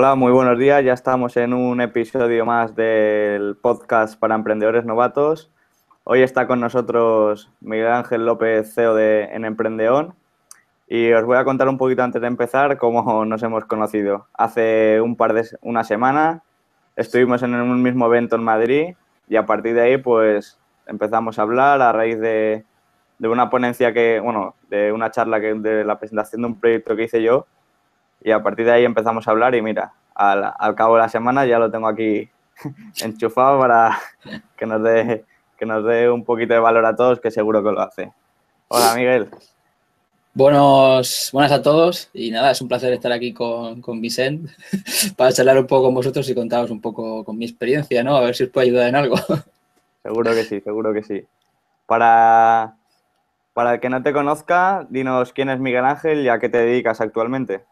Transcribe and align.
Hola, 0.00 0.14
muy 0.14 0.30
buenos 0.30 0.56
días. 0.60 0.84
Ya 0.84 0.92
estamos 0.92 1.36
en 1.36 1.52
un 1.52 1.80
episodio 1.80 2.46
más 2.46 2.76
del 2.76 3.56
podcast 3.60 4.16
para 4.16 4.36
emprendedores 4.36 4.84
novatos. 4.84 5.50
Hoy 6.04 6.22
está 6.22 6.46
con 6.46 6.60
nosotros 6.60 7.50
Miguel 7.60 7.88
Ángel 7.88 8.24
López, 8.24 8.72
CEO 8.72 8.94
de 8.94 9.24
En 9.24 9.44
Emprendeón. 9.44 10.14
Y 10.86 11.10
os 11.10 11.24
voy 11.24 11.36
a 11.36 11.42
contar 11.42 11.68
un 11.68 11.78
poquito 11.78 12.04
antes 12.04 12.22
de 12.22 12.28
empezar 12.28 12.78
cómo 12.78 13.24
nos 13.24 13.42
hemos 13.42 13.64
conocido. 13.64 14.28
Hace 14.34 15.00
un 15.00 15.16
par 15.16 15.32
de 15.32 15.48
una 15.62 15.82
semana 15.82 16.44
estuvimos 16.94 17.42
en 17.42 17.56
un 17.56 17.82
mismo 17.82 18.06
evento 18.06 18.36
en 18.36 18.44
Madrid 18.44 18.94
y 19.28 19.34
a 19.34 19.46
partir 19.46 19.74
de 19.74 19.82
ahí 19.82 19.96
pues 19.96 20.60
empezamos 20.86 21.40
a 21.40 21.42
hablar 21.42 21.82
a 21.82 21.90
raíz 21.90 22.20
de, 22.20 22.64
de 23.18 23.28
una 23.28 23.50
ponencia 23.50 23.92
que, 23.92 24.20
bueno, 24.20 24.54
de 24.70 24.92
una 24.92 25.10
charla 25.10 25.40
que 25.40 25.54
de 25.54 25.84
la 25.84 25.98
presentación 25.98 26.42
de 26.42 26.46
un 26.46 26.60
proyecto 26.60 26.94
que 26.94 27.02
hice 27.02 27.20
yo 27.20 27.48
y 28.22 28.30
a 28.30 28.42
partir 28.42 28.66
de 28.66 28.72
ahí 28.72 28.84
empezamos 28.84 29.26
a 29.26 29.30
hablar 29.30 29.54
y 29.54 29.62
mira, 29.62 29.92
al, 30.14 30.52
al 30.58 30.74
cabo 30.74 30.96
de 30.96 31.02
la 31.02 31.08
semana 31.08 31.46
ya 31.46 31.58
lo 31.58 31.70
tengo 31.70 31.88
aquí 31.88 32.28
enchufado 33.02 33.58
para 33.58 33.98
que 34.56 34.66
nos 34.66 34.82
dé 34.82 35.24
que 35.58 35.66
nos 35.66 35.84
dé 35.84 36.08
un 36.08 36.24
poquito 36.24 36.54
de 36.54 36.60
valor 36.60 36.86
a 36.86 36.94
todos, 36.94 37.20
que 37.20 37.32
seguro 37.32 37.62
que 37.62 37.72
lo 37.72 37.80
hace. 37.80 38.12
Hola, 38.68 38.94
Miguel. 38.94 39.28
Buenos, 40.32 41.30
buenas 41.32 41.50
a 41.50 41.62
todos 41.62 42.10
y 42.12 42.30
nada, 42.30 42.52
es 42.52 42.60
un 42.60 42.68
placer 42.68 42.92
estar 42.92 43.10
aquí 43.10 43.32
con, 43.34 43.82
con 43.82 44.00
Vicente 44.00 44.52
para 45.16 45.32
charlar 45.32 45.58
un 45.58 45.66
poco 45.66 45.86
con 45.86 45.94
vosotros 45.94 46.28
y 46.30 46.34
contaros 46.34 46.70
un 46.70 46.80
poco 46.80 47.24
con 47.24 47.36
mi 47.36 47.44
experiencia, 47.44 48.04
¿no? 48.04 48.16
A 48.16 48.20
ver 48.20 48.36
si 48.36 48.44
os 48.44 48.50
puedo 48.50 48.64
ayudar 48.64 48.88
en 48.88 48.94
algo. 48.94 49.16
Seguro 50.04 50.30
que 50.30 50.44
sí, 50.44 50.60
seguro 50.60 50.94
que 50.94 51.02
sí. 51.02 51.26
Para, 51.86 52.76
para 53.52 53.74
el 53.74 53.80
que 53.80 53.90
no 53.90 54.02
te 54.02 54.12
conozca, 54.12 54.86
dinos 54.88 55.32
quién 55.32 55.50
es 55.50 55.58
Miguel 55.58 55.84
Ángel 55.84 56.20
y 56.24 56.28
a 56.28 56.38
qué 56.38 56.48
te 56.48 56.58
dedicas 56.58 57.00
actualmente. 57.00 57.64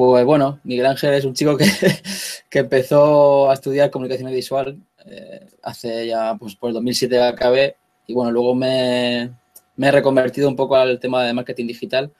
Pues 0.00 0.24
bueno, 0.24 0.60
Miguel 0.64 0.86
Ángel 0.86 1.12
es 1.12 1.26
un 1.26 1.34
chico 1.34 1.58
que, 1.58 1.66
que 2.48 2.60
empezó 2.60 3.50
a 3.50 3.52
estudiar 3.52 3.90
comunicación 3.90 4.32
visual 4.32 4.78
eh, 5.04 5.46
hace 5.62 6.06
ya, 6.06 6.36
pues 6.40 6.56
por 6.56 6.68
el 6.68 6.74
2007 6.74 7.22
acabé 7.22 7.76
y 8.06 8.14
bueno, 8.14 8.30
luego 8.30 8.54
me, 8.54 9.30
me 9.76 9.88
he 9.88 9.90
reconvertido 9.90 10.48
un 10.48 10.56
poco 10.56 10.74
al 10.76 10.98
tema 10.98 11.22
de 11.22 11.34
marketing 11.34 11.66
digital. 11.66 12.10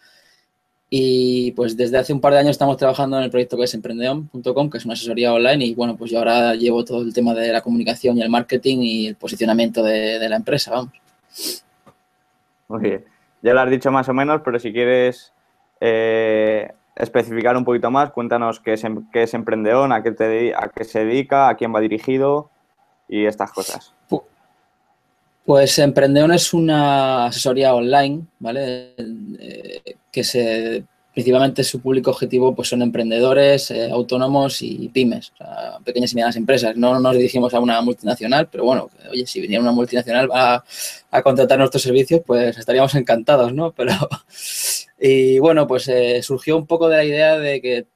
Y 0.91 1.53
pues 1.53 1.75
desde 1.75 1.97
hace 1.97 2.13
un 2.13 2.21
par 2.21 2.35
de 2.35 2.41
años 2.41 2.51
estamos 2.51 2.77
trabajando 2.77 3.17
en 3.17 3.25
el 3.25 3.31
proyecto 3.31 3.57
que 3.57 3.65
es 3.65 3.73
emprendeon.com, 3.73 4.69
que 4.69 4.77
es 4.77 4.85
una 4.85 4.93
asesoría 4.93 5.33
online. 5.33 5.65
Y 5.65 5.75
bueno, 5.75 5.97
pues 5.97 6.11
yo 6.11 6.19
ahora 6.19 6.55
llevo 6.57 6.85
todo 6.85 7.01
el 7.01 7.15
tema 7.15 7.33
de 7.33 7.51
la 7.51 7.63
comunicación 7.63 8.19
y 8.19 8.21
el 8.21 8.29
marketing 8.29 8.79
y 8.83 9.07
el 9.07 9.15
posicionamiento 9.15 9.83
de, 9.83 10.19
de 10.19 10.29
la 10.29 10.37
empresa, 10.37 10.71
vamos. 10.71 10.93
Bien. 12.79 13.07
Ya 13.41 13.55
lo 13.55 13.61
has 13.63 13.71
dicho 13.71 13.91
más 13.91 14.07
o 14.11 14.13
menos, 14.13 14.43
pero 14.45 14.59
si 14.59 14.71
quieres 14.71 15.33
eh, 15.81 16.71
especificar 17.03 17.57
un 17.57 17.65
poquito 17.65 17.91
más, 17.91 18.11
cuéntanos 18.11 18.61
qué 18.61 18.75
es, 18.75 18.85
em, 18.85 19.09
qué 19.13 19.25
es 19.25 19.35
Emprendeon, 19.35 19.93
a 19.93 20.03
qué, 20.03 20.13
te, 20.13 20.55
a 20.55 20.71
qué 20.75 20.85
se 20.85 21.05
dedica, 21.05 21.49
a 21.49 21.57
quién 21.57 21.75
va 21.75 21.81
dirigido 21.81 22.51
y 23.09 23.25
estas 23.25 23.53
cosas. 23.53 23.95
Pues 25.45 25.79
Emprendeon 25.79 26.33
es 26.33 26.53
una 26.55 27.27
asesoría 27.27 27.75
online, 27.75 28.23
¿vale? 28.39 28.95
Eh, 28.99 29.97
que 30.13 30.23
se 30.23 30.85
principalmente 31.13 31.65
su 31.65 31.81
público 31.81 32.11
objetivo 32.11 32.55
pues 32.55 32.69
son 32.69 32.83
emprendedores, 32.83 33.71
eh, 33.71 33.91
autónomos 33.91 34.63
y 34.63 34.89
pymes, 34.89 35.33
o 35.35 35.37
sea, 35.39 35.79
pequeñas 35.85 36.13
y 36.13 36.15
medianas 36.15 36.37
empresas. 36.37 36.77
No 36.77 36.99
nos 37.01 37.17
dirigimos 37.17 37.53
a 37.53 37.61
una 37.61 37.81
multinacional, 37.83 38.49
pero 38.51 38.65
bueno, 38.65 38.91
oye, 39.11 39.27
si 39.27 39.41
viniera 39.41 39.63
una 39.63 39.73
multinacional 39.73 40.29
a, 40.33 40.65
a 41.11 41.23
contratar 41.23 41.59
nuestros 41.59 41.83
servicios, 41.83 42.23
pues 42.25 42.57
estaríamos 42.57 42.95
encantados, 42.95 43.53
¿no? 43.53 43.73
Pero, 43.77 43.93
y 45.01 45.39
bueno, 45.39 45.67
pues 45.67 45.89
eh, 45.89 46.23
surgió 46.23 46.57
un 46.57 46.67
poco 46.67 46.89
de 46.89 46.97
la 46.97 47.05
idea 47.05 47.39
de 47.39 47.61
que 47.61 47.87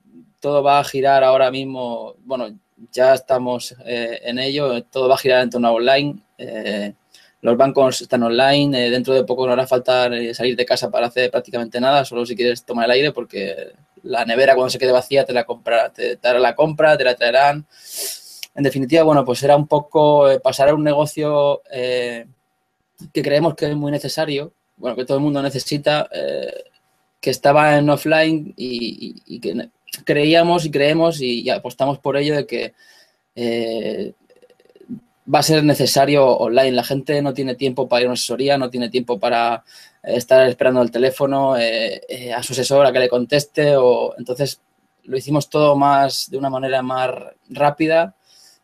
todo 0.40 0.62
va 0.62 0.78
a 0.78 0.84
girar 0.84 1.22
ahora 1.24 1.50
mismo, 1.50 2.16
bueno, 2.24 2.48
ya 2.92 3.14
estamos 3.14 3.74
eh, 3.84 4.20
en 4.24 4.38
ello, 4.38 4.82
todo 4.84 5.08
va 5.08 5.14
a 5.14 5.18
girar 5.18 5.42
en 5.42 5.50
torno 5.50 5.68
a 5.68 5.72
online. 5.72 6.16
Eh, 6.38 6.92
los 7.40 7.56
bancos 7.56 8.00
están 8.00 8.22
online, 8.22 8.86
eh, 8.86 8.90
dentro 8.90 9.12
de 9.14 9.24
poco 9.24 9.46
no 9.46 9.52
hará 9.52 9.66
falta 9.66 10.08
salir 10.32 10.56
de 10.56 10.64
casa 10.64 10.90
para 10.90 11.08
hacer 11.08 11.30
prácticamente 11.30 11.80
nada, 11.80 12.04
solo 12.04 12.24
si 12.24 12.34
quieres 12.34 12.64
tomar 12.64 12.86
el 12.86 12.92
aire, 12.92 13.12
porque 13.12 13.72
la 14.02 14.24
nevera 14.24 14.54
cuando 14.54 14.70
se 14.70 14.78
quede 14.78 14.92
vacía 14.92 15.24
te 15.24 15.32
la 15.32 15.44
compra, 15.44 15.92
te, 15.92 16.18
hará 16.22 16.38
la 16.38 16.54
compra, 16.54 16.96
te 16.96 17.04
la 17.04 17.14
traerán. 17.14 17.66
En 18.54 18.62
definitiva, 18.62 19.02
bueno, 19.02 19.24
pues 19.24 19.42
era 19.42 19.56
un 19.56 19.66
poco 19.66 20.26
pasar 20.42 20.68
a 20.68 20.74
un 20.74 20.84
negocio 20.84 21.60
que 21.70 23.22
creemos 23.22 23.54
que 23.54 23.66
es 23.66 23.76
muy 23.76 23.90
necesario, 23.92 24.52
bueno, 24.76 24.96
que 24.96 25.04
todo 25.04 25.18
el 25.18 25.22
mundo 25.22 25.42
necesita, 25.42 26.08
que 27.24 27.30
estaba 27.30 27.78
en 27.78 27.88
offline 27.88 28.52
y, 28.54 29.40
que 29.40 29.70
creíamos 30.04 30.66
y 30.66 30.70
creemos 30.70 31.22
y, 31.22 31.48
apostamos 31.48 31.98
por 31.98 32.18
ello 32.18 32.36
de 32.36 32.46
que 32.46 32.74
eh, 33.34 34.12
va 35.32 35.38
a 35.38 35.42
ser 35.42 35.64
necesario 35.64 36.26
online. 36.26 36.72
La 36.72 36.84
gente 36.84 37.22
no 37.22 37.32
tiene 37.32 37.54
tiempo 37.54 37.88
para 37.88 38.02
ir 38.02 38.06
a 38.08 38.10
una 38.10 38.12
asesoría, 38.12 38.58
no 38.58 38.68
tiene 38.68 38.90
tiempo 38.90 39.18
para 39.18 39.64
eh, 40.02 40.16
estar 40.16 40.46
esperando 40.46 40.82
el 40.82 40.90
teléfono 40.90 41.56
eh, 41.56 42.30
a 42.36 42.42
su 42.42 42.52
asesor 42.52 42.84
a 42.84 42.92
que 42.92 42.98
le 42.98 43.08
conteste. 43.08 43.74
O, 43.78 44.14
entonces 44.18 44.60
lo 45.04 45.16
hicimos 45.16 45.48
todo 45.48 45.76
más 45.76 46.30
de 46.30 46.36
una 46.36 46.50
manera 46.50 46.82
más 46.82 47.08
rápida 47.48 48.14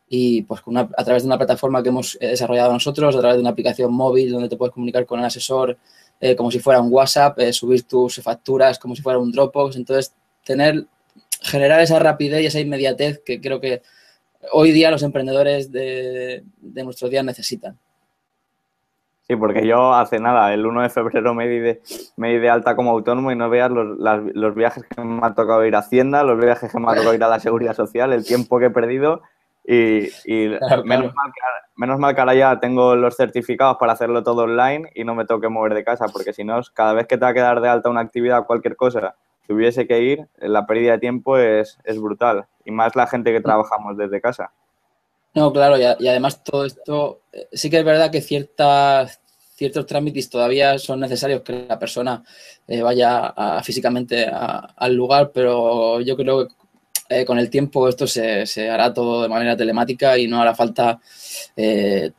y 0.07 0.43
pues 0.43 0.61
a 0.99 1.05
través 1.05 1.23
de 1.23 1.29
una 1.29 1.39
plataforma 1.39 1.83
que 1.83 1.89
hemos 1.89 2.19
desarrollado 2.21 2.75
nosotros, 2.75 3.17
a 3.17 3.21
través 3.21 3.37
de 3.39 3.41
una 3.41 3.51
aplicación 3.51 3.91
móvil 3.95 4.31
donde 4.31 4.51
te 4.51 4.59
puedes 4.59 4.75
comunicar 4.75 5.07
con 5.07 5.19
el 5.19 5.25
asesor 5.25 5.79
eh, 6.21 6.37
como 6.37 6.51
si 6.51 6.59
fuera 6.59 6.81
un 6.81 6.93
WhatsApp, 6.93 7.39
eh, 7.39 7.53
subir 7.53 7.85
tus 7.85 8.23
facturas 8.23 8.79
como 8.79 8.95
si 8.95 9.03
fuera 9.03 9.19
un 9.19 9.33
Dropbox. 9.33 9.77
Entonces, 9.77 10.15
tener, 10.45 10.87
generar 11.41 11.81
esa 11.81 11.99
rapidez 11.99 12.43
y 12.43 12.47
esa 12.47 12.61
inmediatez 12.61 13.23
que 13.25 13.41
creo 13.41 13.61
que 13.61 13.83
hoy 14.53 14.73
día 14.73 14.91
los 14.91 15.03
emprendedores 15.03 15.73
de, 15.73 16.45
de 16.61 16.85
nuestros 16.85 17.11
días 17.11 17.25
necesitan. 17.25 17.79
Sí, 19.31 19.37
porque 19.37 19.65
yo 19.65 19.95
hace 19.95 20.19
nada, 20.19 20.53
el 20.53 20.67
1 20.67 20.83
de 20.83 20.89
febrero 20.91 21.35
me 21.35 21.47
di 21.47 21.61
de, 21.61 21.81
me 22.17 22.31
di 22.31 22.39
de 22.39 22.51
alta 22.51 22.75
como 22.75 22.91
autónomo 22.91 23.31
y 23.31 23.37
no 23.37 23.49
veas 23.49 23.71
los, 23.71 23.97
los, 24.35 24.55
viajes 24.57 24.83
que 24.85 25.01
me 25.03 25.25
ha 25.25 25.35
tocado 25.35 25.65
ir 25.65 25.77
a 25.77 25.79
Hacienda, 25.79 26.25
los 26.25 26.37
viajes 26.37 26.73
que 26.73 26.81
me 26.81 26.91
ha 26.91 26.97
tocado 26.97 27.15
ir 27.15 27.23
a 27.23 27.29
la 27.29 27.39
Seguridad 27.39 27.77
Social, 27.77 28.13
el 28.13 28.27
tiempo 28.27 28.59
que 28.59 28.65
he 28.65 28.71
perdido 28.71 29.23
y, 29.73 30.11
y 30.25 30.49
claro, 30.59 30.85
menos, 30.85 31.13
claro. 31.13 31.15
Mal 31.15 31.33
que, 31.33 31.41
menos, 31.77 31.99
Mal 32.01 32.15
que, 32.15 32.21
ahora 32.21 32.35
ya 32.35 32.59
tengo 32.59 32.97
los 32.97 33.17
certificados 33.17 33.77
para 33.79 33.93
hacerlo 33.93 34.25
todo 34.25 34.43
online 34.43 34.91
y 34.97 35.05
no 35.05 35.15
me 35.15 35.25
tengo 35.25 35.41
que 35.41 35.49
mover 35.49 35.75
de 35.75 35.85
casa, 35.85 36.07
porque 36.13 36.33
si 36.33 36.43
no, 36.43 36.61
cada 36.75 36.93
vez 36.93 37.07
que 37.07 37.17
te 37.17 37.25
va 37.25 37.29
a 37.29 37.35
quedar 37.35 37.61
de 37.61 37.69
alta 37.69 37.89
una 37.89 38.01
actividad 38.01 38.41
o 38.41 38.47
cualquier 38.47 38.75
cosa, 38.75 39.15
tuviese 39.47 39.87
que 39.87 40.03
ir, 40.03 40.27
la 40.39 40.67
pérdida 40.67 40.93
de 40.93 40.99
tiempo 40.99 41.39
es, 41.39 41.79
es 41.85 42.01
brutal. 42.01 42.47
Y 42.65 42.73
más 42.73 42.97
la 42.97 43.07
gente 43.07 43.33
que 43.33 43.41
trabajamos 43.41 43.97
desde 43.97 44.21
casa. 44.21 44.53
No, 45.35 45.53
claro, 45.53 45.79
y, 45.79 45.83
y, 46.05 46.09
además 46.09 46.43
todo 46.43 46.65
esto, 46.65 47.21
eh, 47.33 47.49
sí 47.53 47.71
que 47.71 47.79
es 47.79 47.85
verdad 47.85 48.11
que 48.11 48.21
ciertas, 48.21 49.21
ciertos 49.55 49.87
trámites 49.87 50.29
todavía 50.29 50.79
son 50.79 50.99
necesarios 50.99 51.43
que 51.43 51.67
la 51.69 51.79
persona 51.79 52.25
eh, 52.67 52.83
vaya 52.83 53.27
a, 53.37 53.63
físicamente 53.63 54.27
a, 54.27 54.75
al 54.77 54.95
lugar, 54.95 55.31
pero 55.33 56.01
yo 56.01 56.17
creo 56.17 56.49
que 56.49 56.55
eh, 57.11 57.25
con 57.25 57.41
el 57.41 57.51
tiempo 57.51 57.89
esto 57.89 58.07
se, 58.07 58.47
se, 58.47 58.71
hará 58.71 58.95
todo 58.95 59.23
de 59.23 59.29
manera 59.29 59.57
telemática 59.57 60.17
y 60.17 60.29
no 60.29 60.41
hará 60.41 60.55
falta 60.55 61.01
eh, 61.57 62.13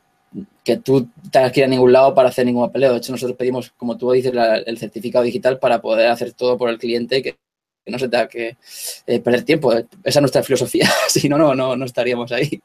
que 0.62 0.76
tú 0.76 1.08
tengas 1.30 1.50
que 1.50 1.60
ir 1.60 1.64
a 1.64 1.68
ningún 1.68 1.92
lado 1.92 2.14
para 2.14 2.28
hacer 2.28 2.44
ningún 2.44 2.66
papeleo. 2.66 2.92
De 2.92 2.98
hecho, 2.98 3.10
nosotros 3.10 3.36
pedimos, 3.36 3.72
como 3.76 3.96
tú 3.96 4.12
dices, 4.12 4.34
el 4.66 4.78
certificado 4.78 5.24
digital 5.24 5.58
para 5.58 5.80
poder 5.80 6.10
hacer 6.10 6.34
todo 6.34 6.58
por 6.58 6.68
el 6.68 6.78
cliente 6.78 7.18
y 7.18 7.22
que, 7.22 7.38
no 7.86 7.98
se 7.98 8.08
tenga 8.10 8.28
que 8.28 8.58
eh, 9.06 9.20
perder 9.20 9.44
tiempo. 9.44 9.72
Esa 9.72 9.88
es 10.04 10.20
nuestra 10.20 10.42
filosofía, 10.42 10.86
si 11.08 11.26
no, 11.26 11.38
no, 11.38 11.54
no, 11.54 11.74
no 11.74 11.84
estaríamos 11.86 12.30
ahí. 12.30 12.60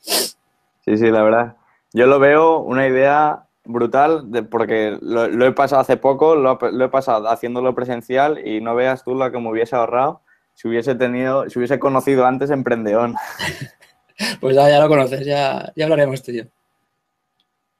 Sí, 0.00 0.96
sí, 0.96 1.10
la 1.10 1.22
verdad. 1.22 1.56
Yo 1.92 2.06
lo 2.06 2.18
veo 2.18 2.58
una 2.58 2.88
idea 2.88 3.44
brutal 3.64 4.28
porque 4.50 4.98
lo, 5.00 5.46
he 5.46 5.52
pasado 5.52 5.82
hace 5.82 5.96
poco, 5.96 6.34
lo, 6.34 6.58
lo, 6.60 6.84
he 6.84 6.88
pasado 6.88 7.28
haciéndolo 7.28 7.76
presencial 7.76 8.44
y 8.44 8.60
no 8.60 8.74
veas 8.74 9.04
tú 9.04 9.14
lo 9.14 9.30
que 9.30 9.38
me 9.38 9.50
hubiese 9.50 9.76
ahorrado 9.76 10.22
si 10.58 10.66
hubiese 10.66 10.96
tenido, 10.96 11.48
si 11.48 11.56
hubiese 11.56 11.78
conocido 11.78 12.26
antes 12.26 12.50
Emprendeón. 12.50 13.14
pues 14.40 14.56
ya, 14.56 14.68
ya 14.68 14.80
lo 14.80 14.88
conoces, 14.88 15.24
ya, 15.24 15.72
ya 15.76 15.84
hablaremos 15.84 16.20
tú 16.20 16.32
y 16.32 16.38
yo. 16.38 16.44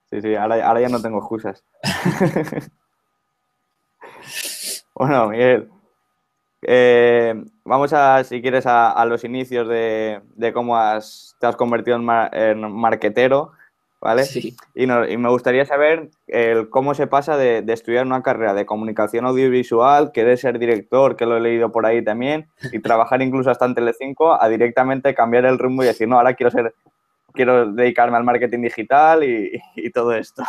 Sí, 0.08 0.20
sí, 0.22 0.36
ahora, 0.36 0.64
ahora 0.64 0.82
ya 0.82 0.88
no 0.88 1.02
tengo 1.02 1.18
excusas. 1.18 1.64
bueno, 4.94 5.28
Miguel, 5.28 5.68
eh, 6.62 7.34
vamos 7.64 7.92
a, 7.92 8.22
si 8.22 8.40
quieres, 8.40 8.64
a, 8.64 8.92
a 8.92 9.04
los 9.06 9.24
inicios 9.24 9.66
de, 9.66 10.20
de 10.36 10.52
cómo 10.52 10.78
has, 10.78 11.34
te 11.40 11.48
has 11.48 11.56
convertido 11.56 11.96
en, 11.96 12.04
mar, 12.04 12.30
en 12.32 12.60
marquetero, 12.60 13.54
¿vale? 14.00 14.24
Sí. 14.24 14.56
Y, 14.74 14.86
no, 14.86 15.08
y, 15.08 15.16
me 15.16 15.28
gustaría 15.28 15.64
saber 15.64 16.10
el, 16.26 16.68
cómo 16.70 16.94
se 16.94 17.06
pasa 17.06 17.36
de, 17.36 17.62
de, 17.62 17.72
estudiar 17.72 18.06
una 18.06 18.22
carrera 18.22 18.54
de 18.54 18.66
comunicación 18.66 19.26
audiovisual, 19.26 20.12
querer 20.12 20.38
ser 20.38 20.58
director, 20.58 21.16
que 21.16 21.26
lo 21.26 21.36
he 21.36 21.40
leído 21.40 21.72
por 21.72 21.86
ahí 21.86 22.02
también, 22.02 22.48
y 22.72 22.78
trabajar 22.80 23.22
incluso 23.22 23.50
hasta 23.50 23.66
en 23.66 23.74
Telecinco, 23.74 24.40
a 24.40 24.48
directamente 24.48 25.14
cambiar 25.14 25.44
el 25.46 25.58
rumbo 25.58 25.82
y 25.82 25.86
decir, 25.86 26.08
no, 26.08 26.16
ahora 26.16 26.34
quiero 26.34 26.50
ser, 26.50 26.74
quiero 27.32 27.72
dedicarme 27.72 28.16
al 28.16 28.24
marketing 28.24 28.62
digital 28.62 29.24
y, 29.24 29.60
y 29.76 29.90
todo 29.90 30.12
esto. 30.14 30.42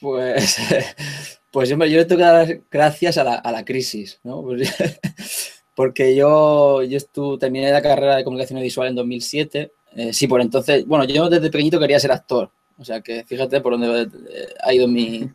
Pues, 0.00 0.58
pues 1.50 1.68
yo, 1.68 1.76
yo 1.78 1.96
le 1.96 2.04
tengo 2.04 2.18
que 2.18 2.24
dar 2.24 2.60
gracias 2.70 3.16
a 3.16 3.24
la, 3.24 3.34
a 3.36 3.52
la 3.52 3.64
crisis, 3.64 4.20
¿no? 4.22 4.42
Pues, 4.42 4.70
porque 5.74 6.14
yo, 6.14 6.82
yo 6.82 6.98
terminé 7.38 7.70
la 7.70 7.80
carrera 7.80 8.16
de 8.16 8.24
comunicación 8.24 8.60
visual 8.60 8.88
en 8.88 8.96
2007. 8.96 9.72
Eh, 9.96 10.12
sí, 10.12 10.26
por 10.26 10.40
entonces, 10.40 10.86
bueno, 10.86 11.04
yo 11.04 11.28
desde 11.28 11.50
pequeñito 11.50 11.78
quería 11.78 12.00
ser 12.00 12.12
actor. 12.12 12.50
O 12.78 12.84
sea 12.84 13.00
que 13.00 13.24
fíjate 13.24 13.60
por 13.60 13.78
dónde 13.78 14.02
eh, 14.02 14.48
ha 14.62 14.74
ido 14.74 14.88
mi, 14.88 15.30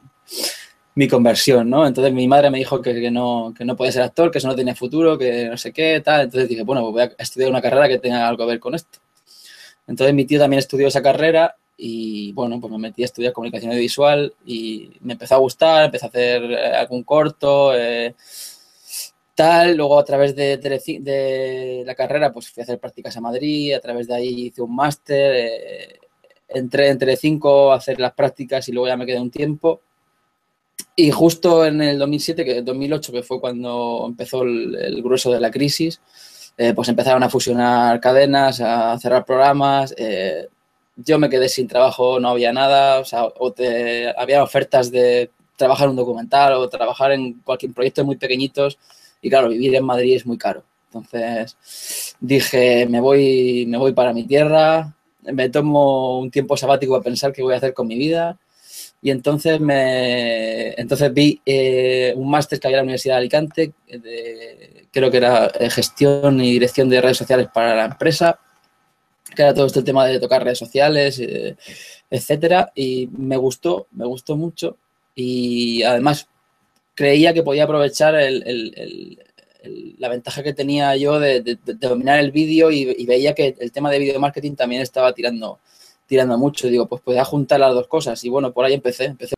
mi 0.95 1.07
conversión, 1.07 1.69
¿no? 1.69 1.87
Entonces 1.87 2.13
mi 2.13 2.27
madre 2.27 2.49
me 2.49 2.57
dijo 2.57 2.81
que, 2.81 3.09
no, 3.09 3.53
que 3.57 3.63
no 3.63 3.75
podía 3.75 3.91
ser 3.93 4.01
actor, 4.01 4.31
que 4.31 4.39
eso 4.39 4.47
no 4.47 4.55
tenía 4.55 4.75
futuro, 4.75 5.17
que 5.17 5.45
no 5.45 5.57
sé 5.57 5.71
qué, 5.71 6.01
tal. 6.03 6.21
Entonces 6.21 6.49
dije, 6.49 6.63
bueno, 6.63 6.81
pues 6.81 6.91
voy 6.91 7.01
a 7.17 7.23
estudiar 7.23 7.49
una 7.49 7.61
carrera 7.61 7.87
que 7.87 7.99
tenga 7.99 8.27
algo 8.27 8.45
que 8.45 8.51
ver 8.51 8.59
con 8.59 8.75
esto. 8.75 8.99
Entonces 9.87 10.13
mi 10.13 10.25
tío 10.25 10.39
también 10.39 10.59
estudió 10.59 10.87
esa 10.87 11.01
carrera 11.01 11.55
y 11.77 12.33
bueno, 12.33 12.59
pues 12.59 12.71
me 12.71 12.77
metí 12.77 13.03
a 13.03 13.05
estudiar 13.05 13.31
comunicación 13.31 13.71
audiovisual 13.71 14.33
y 14.45 14.91
me 14.99 15.13
empezó 15.13 15.35
a 15.35 15.39
gustar, 15.39 15.85
empecé 15.85 16.05
a 16.05 16.09
hacer 16.09 16.43
eh, 16.43 16.75
algún 16.75 17.03
corto, 17.03 17.73
eh, 17.73 18.13
tal. 19.39 19.77
Luego 19.77 19.97
a 19.97 20.03
través 20.03 20.35
de, 20.35 20.57
de, 20.57 21.83
la 21.85 21.95
carrera 21.95 22.33
pues 22.33 22.51
fui 22.51 22.59
a 22.59 22.65
hacer 22.65 22.77
prácticas 22.77 23.15
a 23.15 23.21
Madrid, 23.21 23.73
a 23.73 23.79
través 23.79 24.07
de 24.07 24.15
ahí 24.15 24.47
hice 24.47 24.61
un 24.61 24.75
máster, 24.75 25.33
eh, 25.33 25.99
entré 26.49 26.89
entre 26.89 27.15
cinco 27.15 27.71
a 27.71 27.77
hacer 27.77 28.01
las 28.01 28.11
prácticas 28.13 28.67
y 28.67 28.73
luego 28.73 28.87
ya 28.87 28.97
me 28.97 29.05
quedé 29.05 29.21
un 29.21 29.31
tiempo. 29.31 29.79
Y 30.93 31.11
justo 31.11 31.65
en 31.65 31.81
el 31.81 31.97
2007, 31.97 32.43
que 32.43 32.61
2008, 32.61 33.13
que 33.13 33.23
fue 33.23 33.39
cuando 33.39 34.03
empezó 34.05 34.41
el, 34.43 35.01
grueso 35.01 35.31
de 35.31 35.39
la 35.39 35.51
crisis, 35.51 36.01
pues 36.75 36.89
empezaron 36.89 37.23
a 37.23 37.29
fusionar 37.29 38.01
cadenas, 38.01 38.59
a 38.59 38.97
cerrar 38.99 39.23
programas 39.23 39.95
yo 41.05 41.17
me 41.17 41.29
quedé 41.29 41.47
sin 41.49 41.67
trabajo, 41.67 42.19
no 42.19 42.29
había 42.29 42.51
nada, 42.51 42.99
o 42.99 43.05
sea, 43.05 43.25
o 43.25 43.51
te, 43.53 44.09
había 44.17 44.43
ofertas 44.43 44.91
de 44.91 45.31
trabajar 45.55 45.85
en 45.85 45.91
un 45.91 45.95
documental 45.97 46.53
o 46.53 46.69
trabajar 46.69 47.11
en 47.13 47.39
cualquier 47.41 47.73
proyecto 47.73 48.03
muy 48.05 48.17
pequeñitos 48.17 48.77
y 49.21 49.29
claro, 49.29 49.49
vivir 49.49 49.75
en 49.75 49.85
Madrid 49.85 50.15
es 50.15 50.25
muy 50.25 50.37
caro. 50.37 50.63
Entonces 50.85 52.15
dije, 52.19 52.87
me 52.87 52.99
voy, 52.99 53.65
me 53.67 53.77
voy 53.77 53.93
para 53.93 54.13
mi 54.13 54.25
tierra, 54.25 54.95
me 55.21 55.49
tomo 55.49 56.19
un 56.19 56.31
tiempo 56.31 56.57
sabático 56.57 56.95
a 56.95 57.01
pensar 57.01 57.31
qué 57.31 57.43
voy 57.43 57.53
a 57.53 57.57
hacer 57.57 57.73
con 57.73 57.87
mi 57.87 57.97
vida. 57.97 58.39
Y 59.01 59.11
entonces 59.11 59.59
me 59.61 60.73
entonces 60.73 61.13
vi 61.13 61.41
eh, 61.45 62.13
un 62.17 62.29
máster 62.29 62.59
que 62.59 62.67
había 62.67 62.77
en 62.77 62.79
la 62.79 62.83
Universidad 62.83 63.15
de 63.15 63.19
Alicante, 63.19 63.73
creo 64.91 65.11
que 65.11 65.17
era 65.17 65.51
eh, 65.59 65.69
gestión 65.69 66.41
y 66.41 66.51
dirección 66.53 66.89
de 66.89 67.01
redes 67.01 67.17
sociales 67.17 67.47
para 67.53 67.75
la 67.75 67.85
empresa 67.85 68.39
que 69.35 69.41
era 69.41 69.53
todo 69.53 69.67
este 69.67 69.83
tema 69.83 70.05
de 70.05 70.19
tocar 70.19 70.43
redes 70.43 70.57
sociales, 70.57 71.19
eh, 71.19 71.55
etcétera, 72.09 72.71
y 72.75 73.07
me 73.11 73.37
gustó, 73.37 73.87
me 73.91 74.05
gustó 74.05 74.35
mucho. 74.35 74.77
Y 75.15 75.83
además 75.83 76.27
creía 76.99 77.33
que 77.33 77.43
podía 77.43 77.63
aprovechar 77.63 78.13
la 79.63 80.09
ventaja 80.09 80.43
que 80.43 80.51
tenía 80.51 80.97
yo 80.97 81.17
de, 81.17 81.57
dominar 81.79 82.19
el 82.19 82.31
vídeo 82.31 82.71
y, 82.71 83.05
veía 83.05 83.33
que 83.33 83.55
el 83.57 83.71
tema 83.71 83.89
de 83.89 83.99
video 83.99 84.19
marketing 84.19 84.55
también 84.55 84.81
estaba 84.81 85.13
tirando, 85.13 85.59
tirando 86.07 86.37
mucho. 86.37 86.67
digo, 86.67 86.87
pues 86.87 87.01
podía 87.01 87.23
juntar 87.23 87.61
las 87.61 87.73
dos 87.73 87.87
cosas 87.87 88.21
y 88.25 88.29
bueno, 88.29 88.51
por 88.51 88.65
ahí 88.65 88.73
empecé. 88.73 89.05
empecé. 89.05 89.35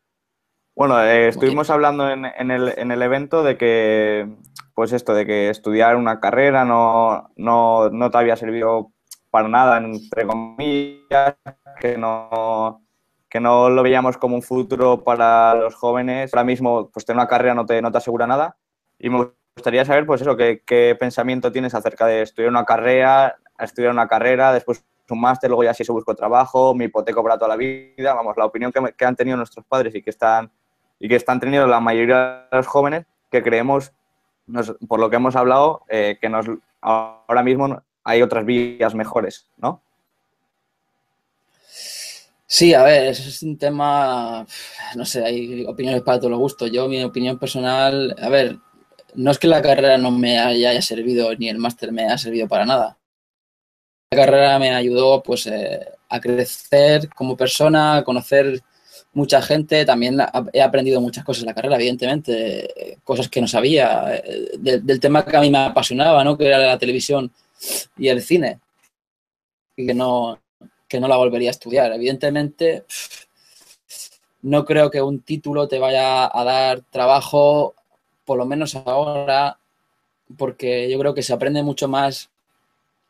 Bueno, 0.74 1.00
eh, 1.04 1.28
estuvimos 1.28 1.70
hablando 1.70 2.10
en, 2.10 2.24
el, 2.50 2.72
en, 2.76 2.90
el, 2.90 3.00
evento 3.00 3.44
de 3.44 3.56
que, 3.56 4.28
pues 4.74 4.92
esto, 4.92 5.14
de 5.14 5.24
que 5.24 5.48
estudiar 5.48 5.94
una 5.94 6.18
carrera 6.18 6.64
no, 6.64 7.30
no, 7.36 7.90
no 7.90 8.10
te 8.10 8.18
había 8.18 8.34
servido 8.34 8.90
para 9.30 9.46
nada, 9.46 9.78
entre 9.78 10.26
comillas, 10.26 11.36
que 11.80 11.96
no, 11.96 12.81
que 13.32 13.40
no 13.40 13.70
lo 13.70 13.82
veíamos 13.82 14.18
como 14.18 14.36
un 14.36 14.42
futuro 14.42 15.02
para 15.04 15.54
los 15.54 15.74
jóvenes. 15.74 16.34
Ahora 16.34 16.44
mismo, 16.44 16.90
pues 16.90 17.06
tener 17.06 17.16
una 17.16 17.26
carrera 17.26 17.54
no 17.54 17.64
te, 17.64 17.80
no 17.80 17.90
te 17.90 17.96
asegura 17.96 18.26
nada. 18.26 18.58
Y 18.98 19.08
me 19.08 19.30
gustaría 19.56 19.86
saber, 19.86 20.04
pues 20.04 20.20
eso, 20.20 20.36
qué, 20.36 20.96
pensamiento 21.00 21.50
tienes 21.50 21.74
acerca 21.74 22.04
de 22.04 22.20
estudiar 22.20 22.50
una 22.50 22.66
carrera, 22.66 23.36
estudiar 23.58 23.90
una 23.90 24.06
carrera, 24.06 24.52
después 24.52 24.84
un 25.08 25.20
máster, 25.22 25.48
luego 25.48 25.64
ya 25.64 25.72
si 25.72 25.82
eso 25.82 25.94
busco 25.94 26.14
trabajo, 26.14 26.74
mi 26.74 26.86
hipoteca 26.86 27.22
para 27.22 27.38
toda 27.38 27.48
la 27.48 27.56
vida, 27.56 28.12
vamos, 28.12 28.36
la 28.36 28.44
opinión 28.44 28.70
que, 28.70 29.04
han 29.04 29.16
tenido 29.16 29.38
nuestros 29.38 29.64
padres 29.64 29.94
y 29.94 30.02
que 30.02 30.10
están 30.10 30.50
y 30.98 31.08
que 31.08 31.16
están 31.16 31.40
teniendo 31.40 31.66
la 31.66 31.80
mayoría 31.80 32.48
de 32.50 32.56
los 32.56 32.66
jóvenes 32.66 33.06
que 33.30 33.42
creemos, 33.42 33.92
por 34.88 35.00
lo 35.00 35.08
que 35.08 35.16
hemos 35.16 35.36
hablado, 35.36 35.82
eh, 35.88 36.18
que 36.20 36.30
ahora 36.80 37.42
mismo 37.42 37.82
hay 38.04 38.22
otras 38.22 38.44
vías 38.44 38.94
mejores, 38.94 39.50
¿no? 39.56 39.82
Sí, 42.54 42.74
a 42.74 42.82
ver, 42.82 43.04
es 43.06 43.42
un 43.42 43.56
tema, 43.56 44.46
no 44.94 45.04
sé, 45.06 45.24
hay 45.24 45.64
opiniones 45.64 46.02
para 46.02 46.18
todos 46.18 46.32
los 46.32 46.38
gustos. 46.40 46.70
Yo, 46.70 46.86
mi 46.86 47.02
opinión 47.02 47.38
personal, 47.38 48.14
a 48.20 48.28
ver, 48.28 48.58
no 49.14 49.30
es 49.30 49.38
que 49.38 49.48
la 49.48 49.62
carrera 49.62 49.96
no 49.96 50.10
me 50.10 50.38
haya 50.38 50.82
servido 50.82 51.34
ni 51.36 51.48
el 51.48 51.56
máster 51.58 51.92
me 51.92 52.04
haya 52.04 52.18
servido 52.18 52.48
para 52.48 52.66
nada. 52.66 52.98
La 54.10 54.18
carrera 54.18 54.58
me 54.58 54.74
ayudó 54.74 55.22
pues 55.22 55.46
eh, 55.46 55.80
a 56.10 56.20
crecer 56.20 57.08
como 57.14 57.36
persona, 57.38 57.96
a 57.96 58.04
conocer 58.04 58.60
mucha 59.14 59.40
gente. 59.40 59.86
También 59.86 60.18
he 60.52 60.60
aprendido 60.60 61.00
muchas 61.00 61.24
cosas 61.24 61.44
en 61.44 61.48
la 61.48 61.54
carrera, 61.54 61.76
evidentemente, 61.76 62.98
cosas 63.02 63.30
que 63.30 63.40
no 63.40 63.48
sabía, 63.48 64.14
eh, 64.16 64.58
del 64.58 65.00
tema 65.00 65.24
que 65.24 65.36
a 65.38 65.40
mí 65.40 65.50
me 65.50 65.58
apasionaba, 65.58 66.22
¿no? 66.22 66.36
Que 66.36 66.48
era 66.48 66.58
la 66.58 66.78
televisión 66.78 67.32
y 67.96 68.08
el 68.08 68.20
cine, 68.22 68.60
y 69.76 69.86
que 69.86 69.94
no, 69.94 70.41
que 70.92 71.00
no 71.00 71.08
la 71.08 71.16
volvería 71.16 71.48
a 71.48 71.52
estudiar. 71.52 71.90
Evidentemente, 71.90 72.84
no 74.42 74.66
creo 74.66 74.90
que 74.90 75.00
un 75.00 75.20
título 75.20 75.66
te 75.66 75.78
vaya 75.78 76.30
a 76.30 76.44
dar 76.44 76.82
trabajo, 76.82 77.74
por 78.26 78.36
lo 78.36 78.44
menos 78.44 78.76
ahora, 78.76 79.58
porque 80.36 80.90
yo 80.90 80.98
creo 80.98 81.14
que 81.14 81.22
se 81.22 81.32
aprende 81.32 81.62
mucho 81.62 81.88
más 81.88 82.28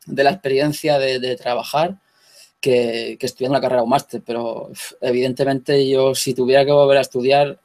de 0.06 0.22
la 0.22 0.30
experiencia 0.30 1.00
de, 1.00 1.36
trabajar 1.36 1.96
que, 2.60 3.16
que, 3.18 3.26
estudiar 3.26 3.50
una 3.50 3.60
carrera 3.60 3.82
o 3.82 3.86
máster, 3.86 4.22
pero 4.24 4.70
evidentemente 5.00 5.88
yo 5.88 6.14
si 6.14 6.34
tuviera 6.34 6.64
que 6.64 6.70
volver 6.70 6.98
a 6.98 7.00
estudiar, 7.08 7.58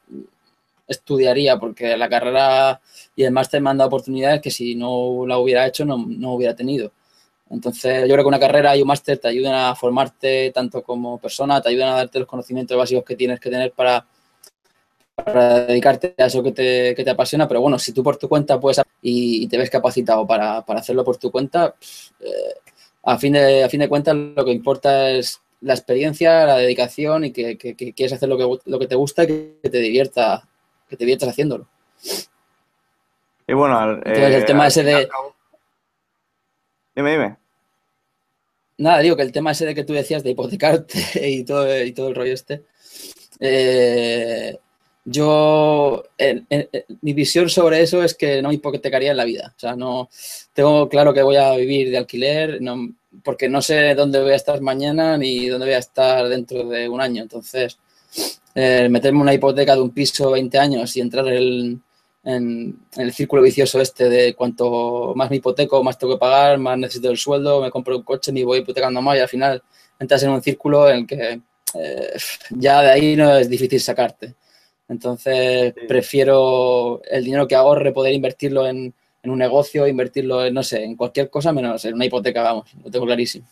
estudiaría, 0.88 1.58
porque 1.58 1.96
la 1.96 2.08
carrera 2.08 2.80
y 3.14 3.22
el 3.22 3.30
máster 3.30 3.60
me 3.60 3.70
han 3.70 3.78
dado 3.78 3.86
oportunidades 3.86 4.42
que 4.42 4.50
si 4.50 4.74
no 4.74 5.24
la 5.28 5.38
hubiera 5.38 5.64
hecho 5.64 5.84
no, 5.84 5.96
no 6.08 6.32
hubiera 6.32 6.56
tenido. 6.56 6.90
Entonces, 7.50 8.02
yo 8.02 8.14
creo 8.14 8.24
que 8.24 8.28
una 8.28 8.38
carrera 8.38 8.76
y 8.76 8.82
un 8.82 8.88
máster 8.88 9.18
te 9.18 9.28
ayudan 9.28 9.54
a 9.54 9.74
formarte 9.74 10.50
tanto 10.54 10.82
como 10.82 11.18
persona, 11.18 11.60
te 11.62 11.70
ayudan 11.70 11.90
a 11.90 11.96
darte 11.96 12.18
los 12.18 12.28
conocimientos 12.28 12.76
básicos 12.76 13.04
que 13.04 13.16
tienes 13.16 13.40
que 13.40 13.50
tener 13.50 13.72
para, 13.72 14.04
para 15.14 15.66
dedicarte 15.66 16.14
a 16.18 16.26
eso 16.26 16.42
que 16.42 16.52
te, 16.52 16.94
que 16.94 17.04
te, 17.04 17.10
apasiona. 17.10 17.48
Pero 17.48 17.60
bueno, 17.60 17.78
si 17.78 17.92
tú 17.92 18.02
por 18.02 18.16
tu 18.16 18.28
cuenta 18.28 18.60
puedes 18.60 18.82
y, 19.00 19.48
te 19.48 19.56
ves 19.56 19.70
capacitado 19.70 20.26
para, 20.26 20.64
para, 20.64 20.80
hacerlo 20.80 21.04
por 21.04 21.16
tu 21.16 21.30
cuenta, 21.30 21.74
pues, 21.74 22.12
eh, 22.20 22.54
a, 23.04 23.18
fin 23.18 23.32
de, 23.32 23.64
a 23.64 23.68
fin 23.68 23.80
de 23.80 23.88
cuentas 23.88 24.14
lo 24.14 24.44
que 24.44 24.52
importa 24.52 25.10
es 25.10 25.40
la 25.60 25.74
experiencia, 25.74 26.44
la 26.44 26.58
dedicación 26.58 27.24
y 27.24 27.32
que, 27.32 27.56
que, 27.56 27.74
que 27.74 27.92
quieres 27.92 28.12
hacer 28.12 28.28
lo 28.28 28.36
que, 28.36 28.70
lo 28.70 28.78
que 28.78 28.86
te 28.86 28.94
gusta 28.94 29.24
y 29.24 29.26
que 29.26 29.70
te 29.70 29.78
divierta, 29.78 30.46
que 30.88 30.96
te 30.96 31.04
diviertas 31.04 31.30
haciéndolo. 31.30 31.66
Y 33.46 33.54
bueno, 33.54 33.92
el 33.92 34.02
eh, 34.04 34.44
tema 34.46 34.66
ese 34.66 34.84
de... 34.84 35.08
Dime. 37.04 37.36
Nada, 38.78 38.98
digo 39.00 39.16
que 39.16 39.22
el 39.22 39.32
tema 39.32 39.52
ese 39.52 39.66
de 39.66 39.74
que 39.74 39.84
tú 39.84 39.92
decías 39.92 40.22
de 40.22 40.30
hipotecarte 40.30 40.98
y 41.28 41.44
todo, 41.44 41.84
y 41.84 41.92
todo 41.92 42.08
el 42.08 42.14
rollo 42.14 42.32
este, 42.32 42.64
eh, 43.40 44.58
yo, 45.04 46.04
mi 47.00 47.12
visión 47.14 47.48
sobre 47.48 47.80
eso 47.82 48.02
es 48.02 48.14
que 48.14 48.42
no 48.42 48.48
me 48.48 48.56
hipotecaría 48.56 49.12
en 49.12 49.16
la 49.16 49.24
vida. 49.24 49.54
O 49.56 49.58
sea, 49.58 49.74
no 49.74 50.10
tengo 50.52 50.88
claro 50.88 51.14
que 51.14 51.22
voy 51.22 51.36
a 51.36 51.54
vivir 51.56 51.90
de 51.90 51.98
alquiler, 51.98 52.60
no, 52.60 52.94
porque 53.22 53.48
no 53.48 53.62
sé 53.62 53.94
dónde 53.94 54.20
voy 54.20 54.32
a 54.32 54.36
estar 54.36 54.60
mañana 54.60 55.16
ni 55.16 55.46
dónde 55.46 55.66
voy 55.66 55.74
a 55.74 55.78
estar 55.78 56.28
dentro 56.28 56.68
de 56.68 56.88
un 56.88 57.00
año. 57.00 57.22
Entonces, 57.22 57.78
eh, 58.54 58.88
meterme 58.90 59.20
una 59.20 59.32
hipoteca 59.32 59.74
de 59.76 59.82
un 59.82 59.90
piso 59.90 60.30
20 60.32 60.58
años 60.58 60.94
y 60.96 61.00
entrar 61.00 61.26
en, 62.24 62.78
en, 62.96 63.02
el 63.02 63.12
círculo 63.12 63.42
vicioso 63.42 63.80
este 63.80 64.08
de 64.08 64.34
cuanto 64.34 65.12
más 65.14 65.30
me 65.30 65.36
hipoteco, 65.36 65.82
más 65.82 65.98
tengo 65.98 66.14
que 66.14 66.20
pagar, 66.20 66.58
más 66.58 66.78
necesito 66.78 67.10
el 67.10 67.16
sueldo, 67.16 67.60
me 67.60 67.70
compro 67.70 67.96
un 67.96 68.02
coche, 68.02 68.32
ni 68.32 68.44
voy 68.44 68.58
hipotecando 68.58 69.00
más 69.00 69.16
y 69.16 69.20
al 69.20 69.28
final 69.28 69.62
entras 69.98 70.22
en 70.22 70.30
un 70.30 70.42
círculo 70.42 70.88
en 70.88 70.96
el 70.98 71.06
que 71.06 71.40
eh, 71.74 72.16
ya 72.50 72.82
de 72.82 72.90
ahí 72.90 73.16
no 73.16 73.36
es 73.36 73.48
difícil 73.48 73.80
sacarte. 73.80 74.34
Entonces 74.88 75.74
prefiero 75.86 77.02
el 77.04 77.24
dinero 77.24 77.46
que 77.46 77.54
ahorre 77.54 77.92
poder 77.92 78.14
invertirlo 78.14 78.66
en, 78.66 78.94
en, 79.22 79.30
un 79.30 79.38
negocio, 79.38 79.86
invertirlo 79.86 80.44
en, 80.44 80.54
no 80.54 80.62
sé, 80.62 80.82
en 80.82 80.96
cualquier 80.96 81.28
cosa 81.28 81.52
menos 81.52 81.84
en 81.84 81.94
una 81.94 82.06
hipoteca, 82.06 82.42
vamos, 82.42 82.70
lo 82.82 82.90
tengo 82.90 83.04
clarísimo. 83.04 83.46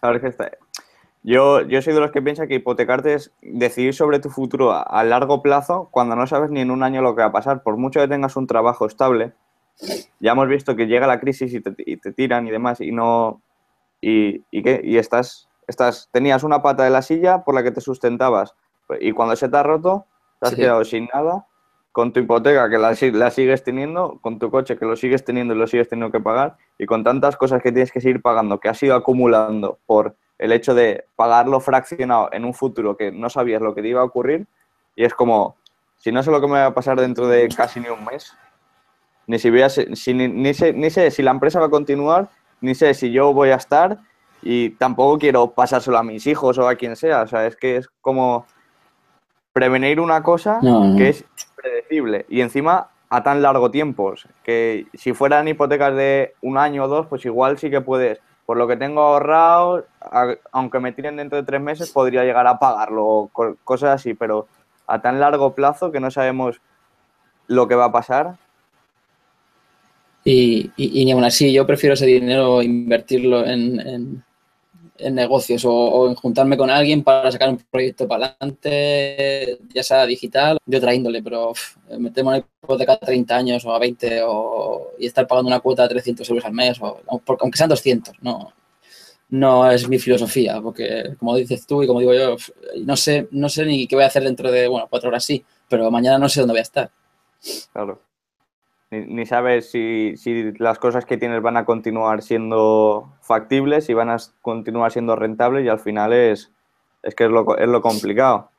A 0.00 0.18
que 0.18 0.28
está, 0.28 0.50
yo, 1.22 1.62
yo 1.62 1.82
soy 1.82 1.94
de 1.94 2.00
los 2.00 2.10
que 2.10 2.22
piensa 2.22 2.46
que 2.46 2.56
hipotecarte 2.56 3.14
es 3.14 3.32
decidir 3.42 3.94
sobre 3.94 4.18
tu 4.18 4.28
futuro 4.28 4.72
a, 4.72 5.04
largo 5.04 5.42
plazo 5.42 5.88
cuando 5.90 6.16
no 6.16 6.26
sabes 6.26 6.50
ni 6.50 6.60
en 6.60 6.70
un 6.70 6.82
año 6.82 7.02
lo 7.02 7.14
que 7.14 7.22
va 7.22 7.28
a 7.28 7.32
pasar. 7.32 7.62
Por 7.62 7.76
mucho 7.76 8.00
que 8.00 8.08
tengas 8.08 8.36
un 8.36 8.46
trabajo 8.46 8.86
estable, 8.86 9.32
ya 10.20 10.32
hemos 10.32 10.48
visto 10.48 10.74
que 10.74 10.86
llega 10.86 11.06
la 11.06 11.20
crisis 11.20 11.54
y 11.54 11.60
te, 11.60 12.12
tiran 12.12 12.46
y 12.46 12.50
demás 12.50 12.80
y 12.80 12.92
no... 12.92 13.40
¿Y, 14.00 14.42
y 14.50 14.64
qué? 14.64 14.80
Y 14.82 14.96
estás, 14.96 15.48
estás, 15.68 16.08
tenías 16.10 16.42
una 16.42 16.60
pata 16.60 16.82
de 16.82 16.90
la 16.90 17.02
silla 17.02 17.44
por 17.44 17.54
la 17.54 17.62
que 17.62 17.70
te 17.70 17.80
sustentabas 17.80 18.54
y 19.00 19.12
cuando 19.12 19.36
se 19.36 19.48
te 19.48 19.56
ha 19.56 19.62
roto, 19.62 20.06
te 20.40 20.48
has 20.48 20.54
quedado 20.56 20.84
sin 20.84 21.08
nada 21.14 21.46
con 21.92 22.12
tu 22.12 22.20
hipoteca 22.20 22.68
que 22.70 22.78
la, 22.78 22.96
la, 23.12 23.30
sigues 23.30 23.62
teniendo, 23.62 24.18
con 24.22 24.38
tu 24.38 24.50
coche 24.50 24.78
que 24.78 24.86
lo 24.86 24.96
sigues 24.96 25.24
teniendo 25.24 25.54
y 25.54 25.58
lo 25.58 25.66
sigues 25.66 25.88
teniendo 25.88 26.10
que 26.10 26.22
pagar, 26.22 26.56
y 26.78 26.86
con 26.86 27.04
tantas 27.04 27.36
cosas 27.36 27.62
que 27.62 27.70
tienes 27.70 27.92
que 27.92 28.00
seguir 28.00 28.22
pagando, 28.22 28.58
que 28.58 28.70
has 28.70 28.82
ido 28.82 28.94
acumulando 28.94 29.78
por 29.86 30.16
el 30.38 30.52
hecho 30.52 30.74
de 30.74 31.04
pagarlo 31.14 31.60
fraccionado 31.60 32.30
en 32.32 32.44
un 32.44 32.54
futuro 32.54 32.96
que 32.96 33.12
no 33.12 33.28
sabías 33.28 33.60
lo 33.60 33.74
que 33.74 33.82
te 33.82 33.88
iba 33.88 34.00
a 34.00 34.04
ocurrir, 34.04 34.46
y 34.96 35.04
es 35.04 35.14
como, 35.14 35.56
si 35.98 36.10
no 36.10 36.22
sé 36.22 36.30
lo 36.30 36.40
que 36.40 36.46
me 36.46 36.54
va 36.54 36.66
a 36.66 36.74
pasar 36.74 36.98
dentro 36.98 37.28
de 37.28 37.48
casi 37.48 37.78
ni 37.78 37.88
un 37.88 38.04
mes, 38.04 38.34
ni 39.26 39.38
si, 39.38 39.50
voy 39.50 39.62
a, 39.62 39.68
si, 39.68 40.14
ni, 40.14 40.28
ni, 40.28 40.54
sé, 40.54 40.72
ni 40.72 40.90
sé 40.90 41.10
si 41.10 41.22
la 41.22 41.30
empresa 41.30 41.60
va 41.60 41.66
a 41.66 41.70
continuar, 41.70 42.30
ni 42.60 42.74
sé 42.74 42.94
si 42.94 43.12
yo 43.12 43.34
voy 43.34 43.50
a 43.50 43.56
estar, 43.56 43.98
y 44.42 44.70
tampoco 44.70 45.18
quiero 45.18 45.50
pasárselo 45.52 45.98
a 45.98 46.02
mis 46.02 46.26
hijos 46.26 46.58
o 46.58 46.66
a 46.66 46.74
quien 46.74 46.96
sea, 46.96 47.22
o 47.22 47.26
sea, 47.28 47.46
es 47.46 47.54
que 47.54 47.76
es 47.76 47.88
como 48.00 48.46
prevenir 49.52 50.00
una 50.00 50.22
cosa 50.22 50.60
que 50.96 51.10
es 51.10 51.24
predecible 51.54 52.26
y 52.28 52.40
encima 52.40 52.88
a 53.08 53.22
tan 53.22 53.42
largo 53.42 53.70
tiempo. 53.70 54.14
Que 54.42 54.86
si 54.94 55.12
fueran 55.12 55.48
hipotecas 55.48 55.94
de 55.94 56.34
un 56.40 56.58
año 56.58 56.84
o 56.84 56.88
dos, 56.88 57.06
pues 57.06 57.24
igual 57.24 57.58
sí 57.58 57.70
que 57.70 57.80
puedes, 57.80 58.20
por 58.46 58.56
lo 58.56 58.66
que 58.66 58.76
tengo 58.76 59.02
ahorrado, 59.02 59.84
aunque 60.50 60.80
me 60.80 60.92
tiren 60.92 61.16
dentro 61.16 61.36
de 61.36 61.44
tres 61.44 61.60
meses, 61.60 61.90
podría 61.90 62.24
llegar 62.24 62.46
a 62.46 62.58
pagarlo, 62.58 63.30
cosas 63.64 63.94
así, 63.94 64.14
pero 64.14 64.48
a 64.86 65.00
tan 65.02 65.20
largo 65.20 65.54
plazo 65.54 65.92
que 65.92 66.00
no 66.00 66.10
sabemos 66.10 66.60
lo 67.46 67.68
que 67.68 67.74
va 67.74 67.86
a 67.86 67.92
pasar. 67.92 68.36
Y, 70.24 70.70
y, 70.76 71.10
aún 71.10 71.24
así, 71.24 71.52
yo 71.52 71.66
prefiero 71.66 71.94
ese 71.94 72.06
dinero 72.06 72.62
invertirlo 72.62 73.44
en 73.44 73.80
en 73.80 74.24
negocios 75.10 75.64
o, 75.64 76.08
en 76.08 76.14
juntarme 76.14 76.56
con 76.56 76.70
alguien 76.70 77.02
para 77.02 77.30
sacar 77.32 77.48
un 77.48 77.58
proyecto 77.58 78.06
para 78.06 78.36
adelante, 78.38 79.58
ya 79.74 79.82
sea 79.82 80.06
digital, 80.06 80.58
de 80.64 80.76
otra 80.76 80.94
índole, 80.94 81.22
pero 81.22 81.52
metemos 81.98 82.34
una 82.34 82.38
hipoteca 82.38 82.92
a 82.94 82.98
30 82.98 83.36
años 83.36 83.64
o 83.64 83.74
a 83.74 83.78
20 83.78 84.22
o, 84.24 84.92
y 84.98 85.06
estar 85.06 85.26
pagando 85.26 85.48
una 85.48 85.60
cuota 85.60 85.82
de 85.84 85.90
300 85.90 86.28
euros 86.28 86.44
al 86.44 86.52
mes, 86.52 86.80
o, 86.80 87.00
aunque 87.06 87.58
sean 87.58 87.70
200, 87.70 88.16
no, 88.22 88.52
no 89.30 89.70
es 89.70 89.88
mi 89.88 89.98
filosofía, 89.98 90.60
porque 90.60 91.14
como 91.18 91.36
dices 91.36 91.66
tú 91.66 91.82
y 91.82 91.86
como 91.86 92.00
digo 92.00 92.14
yo, 92.14 92.36
no 92.84 92.96
sé, 92.96 93.28
no 93.32 93.48
sé 93.48 93.64
ni 93.64 93.86
qué 93.86 93.96
voy 93.96 94.04
a 94.04 94.08
hacer 94.08 94.24
dentro 94.24 94.50
de, 94.50 94.68
bueno, 94.68 94.86
cuatro 94.90 95.08
horas 95.08 95.24
sí, 95.24 95.44
pero 95.68 95.90
mañana 95.90 96.18
no 96.18 96.28
sé 96.28 96.40
dónde 96.40 96.52
voy 96.52 96.60
a 96.60 96.62
estar. 96.62 96.90
Claro 97.72 98.11
ni, 98.92 99.24
sabes 99.24 99.70
si, 99.70 100.14
las 100.58 100.78
cosas 100.78 101.06
que 101.06 101.16
tienes 101.16 101.40
van 101.40 101.56
a 101.56 101.64
continuar 101.64 102.20
siendo 102.20 103.10
factibles 103.22 103.88
y 103.88 103.94
van 103.94 104.10
a 104.10 104.18
continuar 104.42 104.92
siendo 104.92 105.16
rentables 105.16 105.64
y 105.64 105.68
al 105.70 105.80
final 105.80 106.12
es, 106.12 106.52
es 107.02 107.14
que 107.14 107.24
es 107.24 107.30
lo, 107.30 107.56
es 107.56 107.68
lo 107.68 107.80
complicado. 107.80 108.50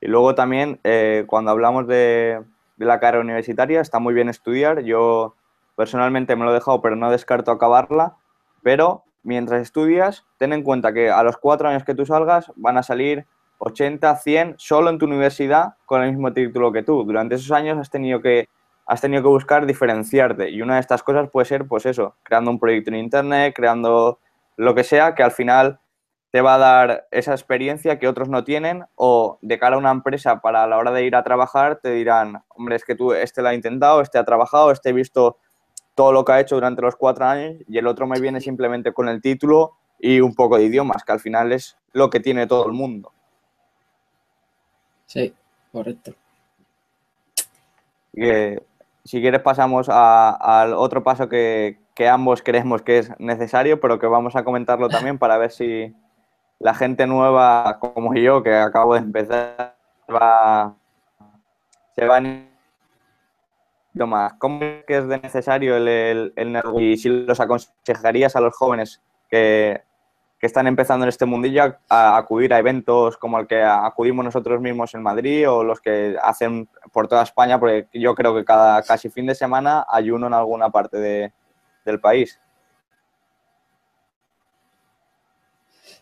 Y 0.00 0.06
luego 0.06 0.36
también, 0.36 0.78
eh, 0.84 1.24
cuando 1.26 1.50
hablamos 1.50 1.88
de, 1.88 2.40
de, 2.76 2.86
la 2.86 3.00
carrera 3.00 3.24
universitaria, 3.24 3.80
está 3.80 3.98
muy 3.98 4.14
bien 4.14 4.28
estudiar. 4.28 4.82
Yo 4.82 5.34
personalmente 5.74 6.36
me 6.36 6.44
lo 6.44 6.52
he 6.52 6.54
dejado, 6.54 6.80
pero 6.80 6.94
no 6.94 7.10
descarto 7.10 7.50
acabarla. 7.50 8.16
Pero 8.62 9.02
mientras 9.24 9.60
estudias, 9.60 10.24
ten 10.38 10.52
en 10.52 10.62
cuenta 10.62 10.94
que 10.94 11.10
a 11.10 11.22
los 11.24 11.36
cuatro 11.36 11.68
años 11.68 11.84
que 11.84 11.96
tú 11.96 12.06
salgas 12.06 12.52
van 12.54 12.78
a 12.78 12.84
salir 12.84 13.26
80, 13.58 14.16
100 14.16 14.54
solo 14.56 14.88
en 14.88 14.98
tu 14.98 15.06
universidad 15.06 15.74
con 15.84 16.02
el 16.02 16.12
mismo 16.12 16.32
título 16.32 16.70
que 16.70 16.84
tú. 16.84 17.02
Durante 17.04 17.34
esos 17.34 17.50
años 17.50 17.76
has 17.76 17.90
tenido 17.90 18.22
que 18.22 18.48
has 18.90 19.00
tenido 19.00 19.22
que 19.22 19.28
buscar 19.28 19.66
diferenciarte. 19.66 20.50
Y 20.50 20.62
una 20.62 20.74
de 20.74 20.80
estas 20.80 21.04
cosas 21.04 21.30
puede 21.30 21.44
ser, 21.44 21.68
pues 21.68 21.86
eso, 21.86 22.16
creando 22.24 22.50
un 22.50 22.58
proyecto 22.58 22.90
en 22.90 22.96
Internet, 22.96 23.54
creando 23.54 24.18
lo 24.56 24.74
que 24.74 24.82
sea, 24.82 25.14
que 25.14 25.22
al 25.22 25.30
final 25.30 25.78
te 26.32 26.40
va 26.40 26.56
a 26.56 26.58
dar 26.58 27.06
esa 27.12 27.30
experiencia 27.30 28.00
que 28.00 28.08
otros 28.08 28.28
no 28.28 28.42
tienen 28.42 28.84
o 28.96 29.38
de 29.42 29.60
cara 29.60 29.76
a 29.76 29.78
una 29.78 29.92
empresa 29.92 30.40
para 30.40 30.64
a 30.64 30.66
la 30.66 30.76
hora 30.76 30.90
de 30.90 31.04
ir 31.04 31.14
a 31.14 31.22
trabajar 31.22 31.76
te 31.76 31.92
dirán, 31.92 32.42
hombre, 32.48 32.74
es 32.74 32.84
que 32.84 32.96
tú 32.96 33.12
este 33.12 33.42
lo 33.42 33.48
ha 33.48 33.54
intentado, 33.54 34.00
este 34.00 34.18
ha 34.18 34.24
trabajado, 34.24 34.72
este 34.72 34.88
he 34.88 34.92
visto 34.92 35.38
todo 35.94 36.10
lo 36.10 36.24
que 36.24 36.32
ha 36.32 36.40
hecho 36.40 36.56
durante 36.56 36.82
los 36.82 36.96
cuatro 36.96 37.26
años 37.26 37.62
y 37.68 37.78
el 37.78 37.86
otro 37.86 38.08
me 38.08 38.18
viene 38.18 38.40
simplemente 38.40 38.92
con 38.92 39.08
el 39.08 39.20
título 39.20 39.76
y 40.00 40.20
un 40.20 40.34
poco 40.34 40.56
de 40.56 40.64
idiomas, 40.64 41.04
que 41.04 41.12
al 41.12 41.20
final 41.20 41.52
es 41.52 41.76
lo 41.92 42.10
que 42.10 42.18
tiene 42.18 42.48
todo 42.48 42.66
el 42.66 42.72
mundo. 42.72 43.12
Sí, 45.06 45.32
correcto 45.70 46.12
si 49.04 49.20
quieres 49.20 49.40
pasamos 49.40 49.88
al 49.88 50.74
otro 50.74 51.02
paso 51.02 51.28
que, 51.28 51.78
ambos 52.10 52.42
creemos 52.42 52.80
que 52.80 52.98
es 52.98 53.20
necesario, 53.20 53.78
pero 53.78 53.98
que 53.98 54.06
vamos 54.06 54.34
a 54.34 54.42
comentarlo 54.42 54.88
también 54.88 55.18
para 55.18 55.36
ver 55.36 55.50
si 55.50 55.94
la 56.58 56.72
gente 56.74 57.06
nueva 57.06 57.78
como 57.78 58.14
yo, 58.14 58.42
que 58.42 58.54
acabo 58.54 58.94
de 58.94 59.00
empezar, 59.00 59.76
va, 60.10 60.74
se 61.94 62.06
va 62.06 62.20
más. 64.06 64.32
¿Cómo 64.34 64.62
es 64.62 64.84
que 64.86 64.98
es 64.98 65.08
de 65.08 65.18
necesario 65.18 65.76
el, 65.76 66.32
el, 66.36 66.62
y 66.78 66.96
si 66.96 67.08
los 67.08 67.40
aconsejarías 67.40 68.36
a 68.36 68.40
los 68.40 68.56
jóvenes 68.56 69.02
que, 69.30 69.82
que 70.40 70.46
están 70.46 70.66
empezando 70.66 71.04
en 71.04 71.10
este 71.10 71.26
mundillo 71.26 71.76
a 71.90 72.16
acudir 72.16 72.54
a 72.54 72.58
eventos 72.58 73.18
como 73.18 73.38
el 73.38 73.46
que 73.46 73.62
acudimos 73.62 74.24
nosotros 74.24 74.58
mismos 74.58 74.94
en 74.94 75.02
Madrid 75.02 75.48
o 75.50 75.62
los 75.62 75.82
que 75.82 76.16
hacen 76.22 76.66
por 76.92 77.08
toda 77.08 77.24
España, 77.24 77.60
porque 77.60 77.88
yo 77.92 78.14
creo 78.14 78.34
que 78.34 78.44
cada 78.44 78.82
casi 78.82 79.10
fin 79.10 79.26
de 79.26 79.34
semana 79.34 79.84
hay 79.86 80.10
uno 80.10 80.28
en 80.28 80.32
alguna 80.32 80.70
parte 80.70 80.96
de, 80.96 81.32
del 81.84 82.00
país. 82.00 82.40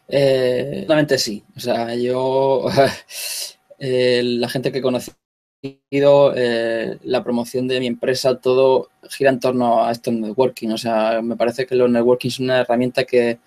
Eh, 0.07 0.87
sí. 1.19 1.45
O 1.57 1.61
sea, 1.61 1.95
yo, 1.97 2.69
eh, 3.79 4.23
la 4.25 4.49
gente 4.49 4.71
que 4.71 4.79
he 4.79 4.83
conocido, 4.83 5.17
eh, 6.37 6.99
la 7.03 7.25
promoción 7.25 7.67
de 7.67 7.81
mi 7.81 7.89
empresa, 7.89 8.39
todo 8.39 8.91
gira 9.11 9.31
en 9.31 9.41
torno 9.41 9.85
a 9.85 9.91
esto 9.91 10.13
networking. 10.13 10.69
O 10.71 10.79
sea, 10.79 11.21
me 11.23 11.37
parece 11.37 11.67
que 11.67 11.75
los 11.75 11.91
networking 11.91 12.29
es 12.29 12.39
una 12.39 12.61
herramienta 12.61 13.03
que 13.05 13.41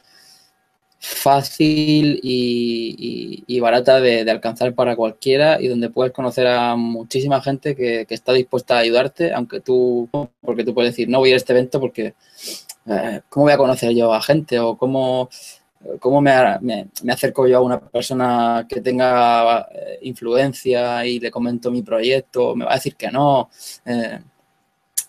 fácil 1.01 2.19
y, 2.21 3.59
barata 3.59 3.99
de, 3.99 4.29
alcanzar 4.29 4.73
para 4.75 4.95
cualquiera 4.95 5.59
y 5.59 5.67
donde 5.67 5.89
puedes 5.89 6.13
conocer 6.13 6.45
a 6.47 6.75
muchísima 6.75 7.41
gente 7.41 7.75
que, 7.75 8.05
está 8.09 8.33
dispuesta 8.33 8.75
a 8.75 8.79
ayudarte, 8.79 9.33
aunque 9.33 9.61
tú, 9.61 10.07
porque 10.41 10.63
tú 10.63 10.73
puedes 10.75 10.91
decir, 10.91 11.09
no 11.09 11.19
voy 11.19 11.33
a 11.33 11.35
este 11.35 11.53
evento 11.53 11.79
porque, 11.79 12.13
eh, 12.85 13.21
¿cómo 13.29 13.45
voy 13.45 13.53
a 13.53 13.57
conocer 13.57 13.93
yo 13.93 14.13
a 14.13 14.21
gente? 14.21 14.59
O 14.59 14.77
cómo, 14.77 15.29
cómo 15.99 16.21
me, 16.21 16.33
me, 16.61 17.11
acerco 17.11 17.47
yo 17.47 17.57
a 17.57 17.61
una 17.61 17.79
persona 17.79 18.67
que 18.69 18.81
tenga 18.81 19.67
eh, 19.73 19.99
influencia 20.03 21.03
y 21.05 21.19
le 21.19 21.31
comento 21.31 21.71
mi 21.71 21.81
proyecto, 21.81 22.55
me 22.55 22.65
va 22.65 22.73
a 22.73 22.75
decir 22.75 22.95
que 22.95 23.09
no. 23.09 23.49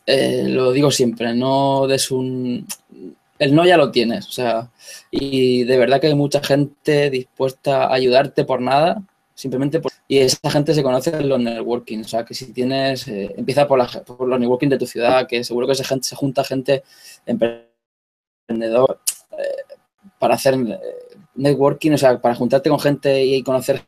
Eh, 0.07 0.45
lo 0.49 0.73
digo 0.73 0.91
siempre, 0.91 1.35
no 1.35 1.87
des 1.87 2.11
un, 2.11 2.67
el 3.43 3.57
no 3.57 3.67
ya 3.67 3.77
lo 3.77 3.91
tienes, 3.91 4.29
o 4.29 4.31
sea, 4.31 4.71
y 5.11 5.65
de 5.65 5.77
verdad 5.77 6.01
que 6.01 6.07
hay 6.07 6.15
mucha 6.15 6.41
gente 6.45 7.11
dispuesta 7.11 7.87
a 7.87 7.95
ayudarte 7.95 8.45
por 8.45 8.61
nada, 8.61 9.03
simplemente 9.35 9.81
por... 9.81 9.91
Y 10.07 10.19
esa 10.19 10.49
gente 10.49 10.73
se 10.75 10.83
conoce 10.85 11.11
en 11.11 11.29
los 11.29 11.41
networking, 11.41 12.03
o 12.03 12.05
sea, 12.05 12.25
que 12.25 12.35
si 12.35 12.53
tienes, 12.53 13.09
eh, 13.09 13.35
empieza 13.37 13.67
por, 13.67 13.79
los 13.81 14.41
networking 14.41 14.69
de 14.69 14.79
tu 14.79 14.87
ciudad, 14.87 15.27
que 15.27 15.43
seguro 15.43 15.67
que 15.67 15.75
gente, 15.75 16.07
se 16.07 16.15
junta 16.15 16.45
gente 16.45 16.85
emprendedor 17.27 19.01
eh, 19.33 19.75
para 20.21 20.35
hacer 20.37 20.55
eh, 20.55 20.79
networking, 21.35 21.93
o 21.93 21.99
sea, 21.99 22.21
para 22.21 22.37
juntarte 22.37 22.71
con 22.71 22.79
gente 22.79 23.25
y 23.25 23.43
conocer 23.43 23.83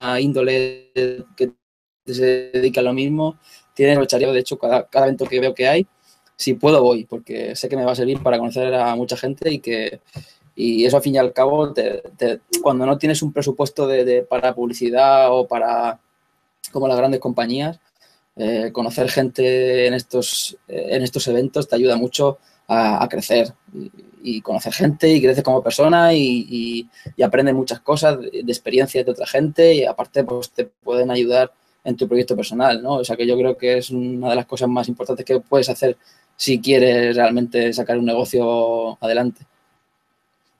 a 0.00 0.20
índole 0.20 0.90
que 1.36 1.52
se 2.06 2.50
dedica 2.50 2.80
a 2.80 2.84
lo 2.84 2.94
mismo, 2.94 3.38
tienes 3.74 3.96
aprovecharía, 3.96 4.32
de 4.32 4.40
hecho, 4.40 4.58
cada, 4.58 4.88
cada 4.88 5.04
evento 5.04 5.26
que 5.26 5.38
veo 5.38 5.54
que 5.54 5.68
hay, 5.68 5.86
si 6.36 6.54
puedo 6.54 6.82
voy, 6.82 7.04
porque 7.04 7.56
sé 7.56 7.68
que 7.68 7.76
me 7.76 7.84
va 7.84 7.92
a 7.92 7.96
servir 7.96 8.22
para 8.22 8.38
conocer 8.38 8.74
a 8.74 8.94
mucha 8.94 9.16
gente 9.16 9.52
y 9.52 9.58
que 9.58 10.00
y 10.56 10.86
eso 10.86 10.96
al 10.96 11.02
fin 11.02 11.14
y 11.14 11.18
al 11.18 11.34
cabo, 11.34 11.74
cuando 12.62 12.86
no 12.86 12.96
tienes 12.96 13.20
un 13.20 13.30
presupuesto 13.30 13.86
de, 13.86 14.22
para 14.22 14.54
publicidad 14.54 15.30
o 15.30 15.46
para, 15.46 16.00
como 16.72 16.88
las 16.88 16.96
grandes 16.96 17.20
compañías, 17.20 17.78
eh, 18.36 18.70
conocer 18.72 19.10
gente 19.10 19.86
en 19.86 19.92
estos, 19.92 20.56
en 20.66 21.02
estos 21.02 21.28
eventos 21.28 21.68
te 21.68 21.76
ayuda 21.76 21.96
mucho 21.96 22.38
a, 22.68 23.06
crecer 23.08 23.52
y, 24.22 24.40
conocer 24.40 24.72
gente 24.72 25.08
y 25.08 25.20
creces 25.20 25.44
como 25.44 25.62
persona 25.62 26.14
y, 26.14 26.88
y, 27.16 27.22
aprendes 27.22 27.54
muchas 27.54 27.80
cosas 27.80 28.18
de, 28.18 28.42
de, 28.42 28.52
experiencias 28.52 29.04
de 29.04 29.12
otra 29.12 29.26
gente 29.26 29.74
y 29.74 29.84
aparte 29.84 30.24
pues 30.24 30.50
te 30.50 30.64
pueden 30.64 31.10
ayudar 31.10 31.52
en 31.84 31.96
tu 31.96 32.08
proyecto 32.08 32.34
personal, 32.34 32.82
¿no? 32.82 32.94
O 32.94 33.04
sea 33.04 33.14
que 33.16 33.26
yo 33.26 33.36
creo 33.36 33.56
que 33.56 33.78
es 33.78 33.90
una 33.90 34.30
de 34.30 34.36
las 34.36 34.46
cosas 34.46 34.68
más 34.68 34.88
importantes 34.88 35.24
que 35.24 35.38
puedes 35.38 35.68
hacer 35.68 35.96
si 36.36 36.60
quieres 36.60 37.16
realmente 37.16 37.72
sacar 37.72 37.98
un 37.98 38.04
negocio 38.04 38.98
adelante. 39.02 39.42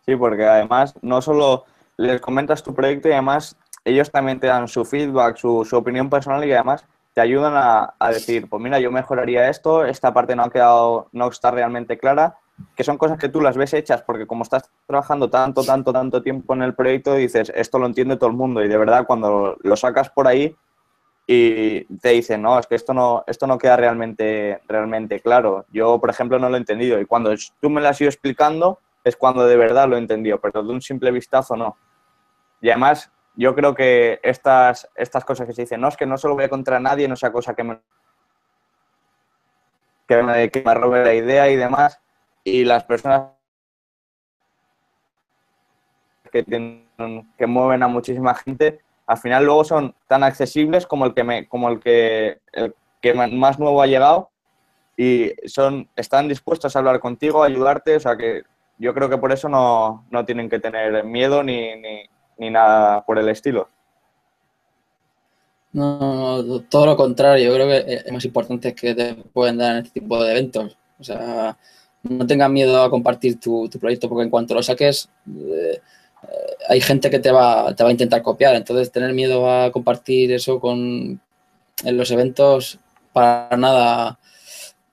Sí, 0.06 0.16
porque 0.16 0.45
además 0.45 0.95
no 1.02 1.21
solo 1.21 1.64
les 1.97 2.21
comentas 2.21 2.62
tu 2.62 2.75
proyecto 2.75 3.09
y 3.09 3.12
además 3.12 3.56
ellos 3.85 4.11
también 4.11 4.40
te 4.40 4.47
dan 4.47 4.68
su 4.68 4.85
feedback, 4.85 5.37
su, 5.37 5.66
opinión 5.73 6.11
personal 6.11 6.45
y 6.45 6.52
además 6.52 6.85
te 7.14 7.21
ayudan 7.21 7.54
a, 7.56 7.95
decir, 8.11 8.49
pues 8.49 8.62
mira, 8.62 8.78
yo 8.78 8.90
mejoraría 8.90 9.49
esto, 9.49 9.85
esta 9.85 10.12
parte 10.12 10.37
no 10.37 10.45
ha 10.45 10.50
quedado, 10.50 11.09
no 11.12 11.28
está 11.28 11.50
realmente 11.50 11.97
clara, 11.97 12.37
que 12.75 12.85
son 12.85 12.99
cosas 12.99 13.18
que 13.18 13.28
tú 13.28 13.40
las 13.40 13.56
ves 13.56 13.73
hechas 13.73 14.02
porque 14.02 14.26
como 14.26 14.42
estás 14.42 14.71
trabajando 14.87 15.30
tanto, 15.30 15.62
tanto, 15.64 15.92
tanto 15.92 16.23
tiempo 16.23 16.54
en 16.54 16.62
el 16.62 16.75
proyecto, 16.75 17.14
dices, 17.14 17.50
esto 17.54 17.78
lo 17.78 17.87
entiende 17.87 18.16
todo 18.16 18.30
el 18.30 18.37
mundo 18.37 18.62
y 18.62 18.68
de 18.68 18.76
verdad 18.76 19.06
cuando 19.06 19.56
lo 19.62 19.76
sacas 19.76 20.11
por 20.11 20.26
ahí, 20.26 20.54
y 21.26 21.85
te 21.99 22.11
dicen, 22.11 22.40
no, 22.42 22.59
es 22.59 22.66
que 22.66 22.76
esto 22.76 22.95
no, 22.95 23.25
esto 23.26 23.47
no 23.47 23.59
queda 23.59 23.76
realmente, 23.76 24.61
realmente 24.68 25.21
claro. 25.21 25.66
Yo, 25.73 26.00
por 26.00 26.11
ejemplo, 26.11 26.38
no 26.38 26.49
lo 26.49 26.54
he 26.54 26.59
entendido 26.59 27.00
y 27.00 27.06
cuando 27.06 27.35
tú 27.61 27.68
me 27.68 27.80
lo 27.80 27.88
has 27.88 28.00
ido 28.00 28.09
explicando 28.09 28.78
es 29.02 29.16
cuando 29.16 29.45
de 29.47 29.56
verdad 29.56 29.88
lo 29.88 29.97
he 29.97 30.00
entendido, 30.00 30.40
pero 30.40 30.62
de 30.62 30.73
un 30.73 30.80
simple 30.80 31.11
vistazo 31.11 31.56
no. 31.56 31.76
Y 32.61 32.71
además, 32.71 33.11
yo 33.35 33.54
creo 33.54 33.75
que 33.75 34.21
estas, 34.23 34.88
estas 34.95 35.25
cosas 35.25 35.47
que 35.47 35.52
se 35.52 35.62
dicen, 35.62 35.80
no, 35.80 35.88
es 35.88 35.97
que 35.97 36.06
no 36.06 36.16
se 36.16 36.28
lo 36.28 36.35
voy 36.35 36.45
a 36.45 36.49
contra 36.49 36.78
nadie, 36.78 37.09
no 37.09 37.16
sea 37.16 37.33
cosa 37.33 37.54
que 37.54 37.64
me, 37.64 37.80
que 40.06 40.23
me, 40.23 40.50
que 40.50 40.62
me 40.62 40.75
robe 40.75 41.04
la 41.04 41.14
idea 41.14 41.49
y 41.49 41.56
demás, 41.56 42.00
y 42.45 42.64
las 42.64 42.85
personas 42.85 43.33
que, 46.30 46.45
que 46.45 47.47
mueven 47.47 47.83
a 47.83 47.88
muchísima 47.88 48.35
gente, 48.35 48.80
al 49.06 49.18
final 49.18 49.44
luego 49.44 49.64
son 49.64 49.94
tan 50.08 50.22
accesibles 50.22 50.86
como 50.86 51.06
el 51.06 51.14
que, 51.14 51.25
me, 51.25 51.48
como 51.48 51.68
el 51.68 51.80
que, 51.80 52.40
el 52.52 52.75
que 53.00 53.14
más 53.14 53.58
nuevo 53.58 53.80
ha 53.80 53.86
llegado 53.86 54.30
y 54.96 55.32
son, 55.46 55.88
están 55.94 56.28
dispuestos 56.28 56.75
a 56.75 56.78
hablar 56.78 57.00
contigo, 57.00 57.42
a 57.42 57.46
ayudarte, 57.46 57.96
o 57.96 58.00
sea 58.00 58.16
que 58.16 58.42
yo 58.78 58.94
creo 58.94 59.08
que 59.08 59.18
por 59.18 59.32
eso 59.32 59.48
no, 59.48 60.06
no 60.10 60.25
tienen 60.25 60.48
que 60.48 60.58
tener 60.58 61.04
miedo 61.04 61.42
ni, 61.42 61.76
ni, 61.76 62.02
ni, 62.38 62.50
nada 62.50 63.04
por 63.04 63.18
el 63.18 63.28
estilo. 63.28 63.68
No, 65.72 66.62
todo 66.70 66.86
lo 66.86 66.96
contrario, 66.96 67.48
yo 67.48 67.54
creo 67.54 67.68
que 67.68 67.94
es 68.06 68.12
más 68.12 68.25
importante 68.25 68.75
que 68.75 68.94
te 68.94 69.14
pueden 69.14 69.58
dar 69.58 69.72
en 69.72 69.84
este 69.84 70.00
tipo 70.00 70.22
de 70.22 70.30
eventos. 70.30 70.78
O 70.98 71.04
sea, 71.04 71.56
no 72.02 72.26
tengas 72.26 72.50
miedo 72.50 72.82
a 72.82 72.90
compartir 72.90 73.38
tu, 73.38 73.68
tu 73.68 73.78
proyecto 73.78 74.08
porque 74.08 74.25
en 74.25 74.30
cuanto 74.30 74.54
lo 74.54 74.62
saques, 74.62 75.10
eh, 75.28 75.80
hay 76.68 76.80
gente 76.80 77.11
que 77.11 77.18
te 77.18 77.30
va, 77.30 77.75
te 77.75 77.82
va 77.82 77.88
a 77.90 77.92
intentar 77.92 78.23
copiar. 78.23 78.56
Entonces, 78.56 78.92
tener 78.92 79.12
miedo 79.12 79.50
a 79.50 79.70
compartir 79.70 80.32
eso 80.32 80.61
con, 80.61 81.20
en 81.85 81.96
los 81.96 82.11
eventos 82.11 82.78
para 83.12 83.56
nada, 83.56 84.18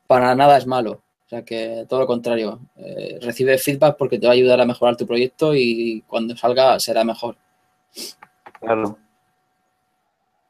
para 0.07 0.35
nada 0.35 0.57
es 0.57 0.67
malo. 0.67 1.01
O 1.25 1.29
sea 1.29 1.43
que 1.43 1.85
todo 1.89 2.01
lo 2.01 2.07
contrario, 2.07 2.59
eh, 2.77 3.17
recibe 3.21 3.57
feedback 3.57 3.97
porque 3.97 4.19
te 4.19 4.27
va 4.27 4.33
a 4.33 4.35
ayudar 4.35 4.61
a 4.61 4.65
mejorar 4.65 4.95
tu 4.95 5.07
proyecto 5.07 5.55
y 5.55 6.03
cuando 6.07 6.37
salga 6.37 6.79
será 6.79 7.03
mejor. 7.03 7.35
Claro. 8.59 8.97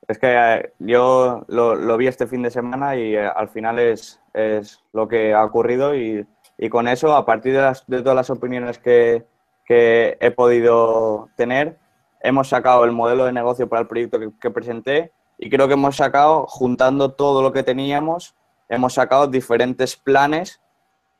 Es 0.08 0.18
que 0.18 0.36
eh, 0.36 0.74
yo 0.80 1.46
lo, 1.48 1.76
lo, 1.76 1.98
vi 1.98 2.08
este 2.08 2.28
fin 2.28 2.42
de 2.42 2.52
semana 2.52 2.98
y 2.98 3.16
eh, 3.16 3.26
al 3.26 3.48
final 3.48 3.80
es, 3.80 4.20
es, 4.34 4.82
lo 4.92 5.08
que 5.08 5.34
ha 5.34 5.46
ocurrido 5.46 5.96
y, 5.96 6.28
y 6.58 6.70
con 6.70 6.90
eso, 6.90 7.16
a 7.16 7.26
partir 7.26 7.54
de, 7.54 7.62
las, 7.62 7.88
de 7.88 8.02
todas 8.02 8.16
las 8.18 8.30
opiniones 8.30 8.78
que, 8.80 9.26
que 9.66 10.18
he 10.20 10.32
podido 10.32 11.30
tener. 11.36 11.78
Hemos 12.22 12.50
sacado 12.50 12.86
el 12.86 12.92
modelo 12.92 13.26
de 13.26 13.34
negocio 13.34 13.68
para 13.68 13.82
el 13.82 13.88
proyecto 13.88 14.20
que, 14.40 14.52
presenté 14.52 15.12
y 15.38 15.50
creo 15.50 15.68
que 15.68 15.74
hemos 15.74 15.96
sacado, 15.96 16.46
juntando 16.48 17.12
todo 17.12 17.42
lo 17.42 17.52
que 17.52 17.64
teníamos, 17.64 18.36
hemos 18.70 18.94
sacado 18.94 19.28
diferentes 19.28 19.96
planes 19.96 20.62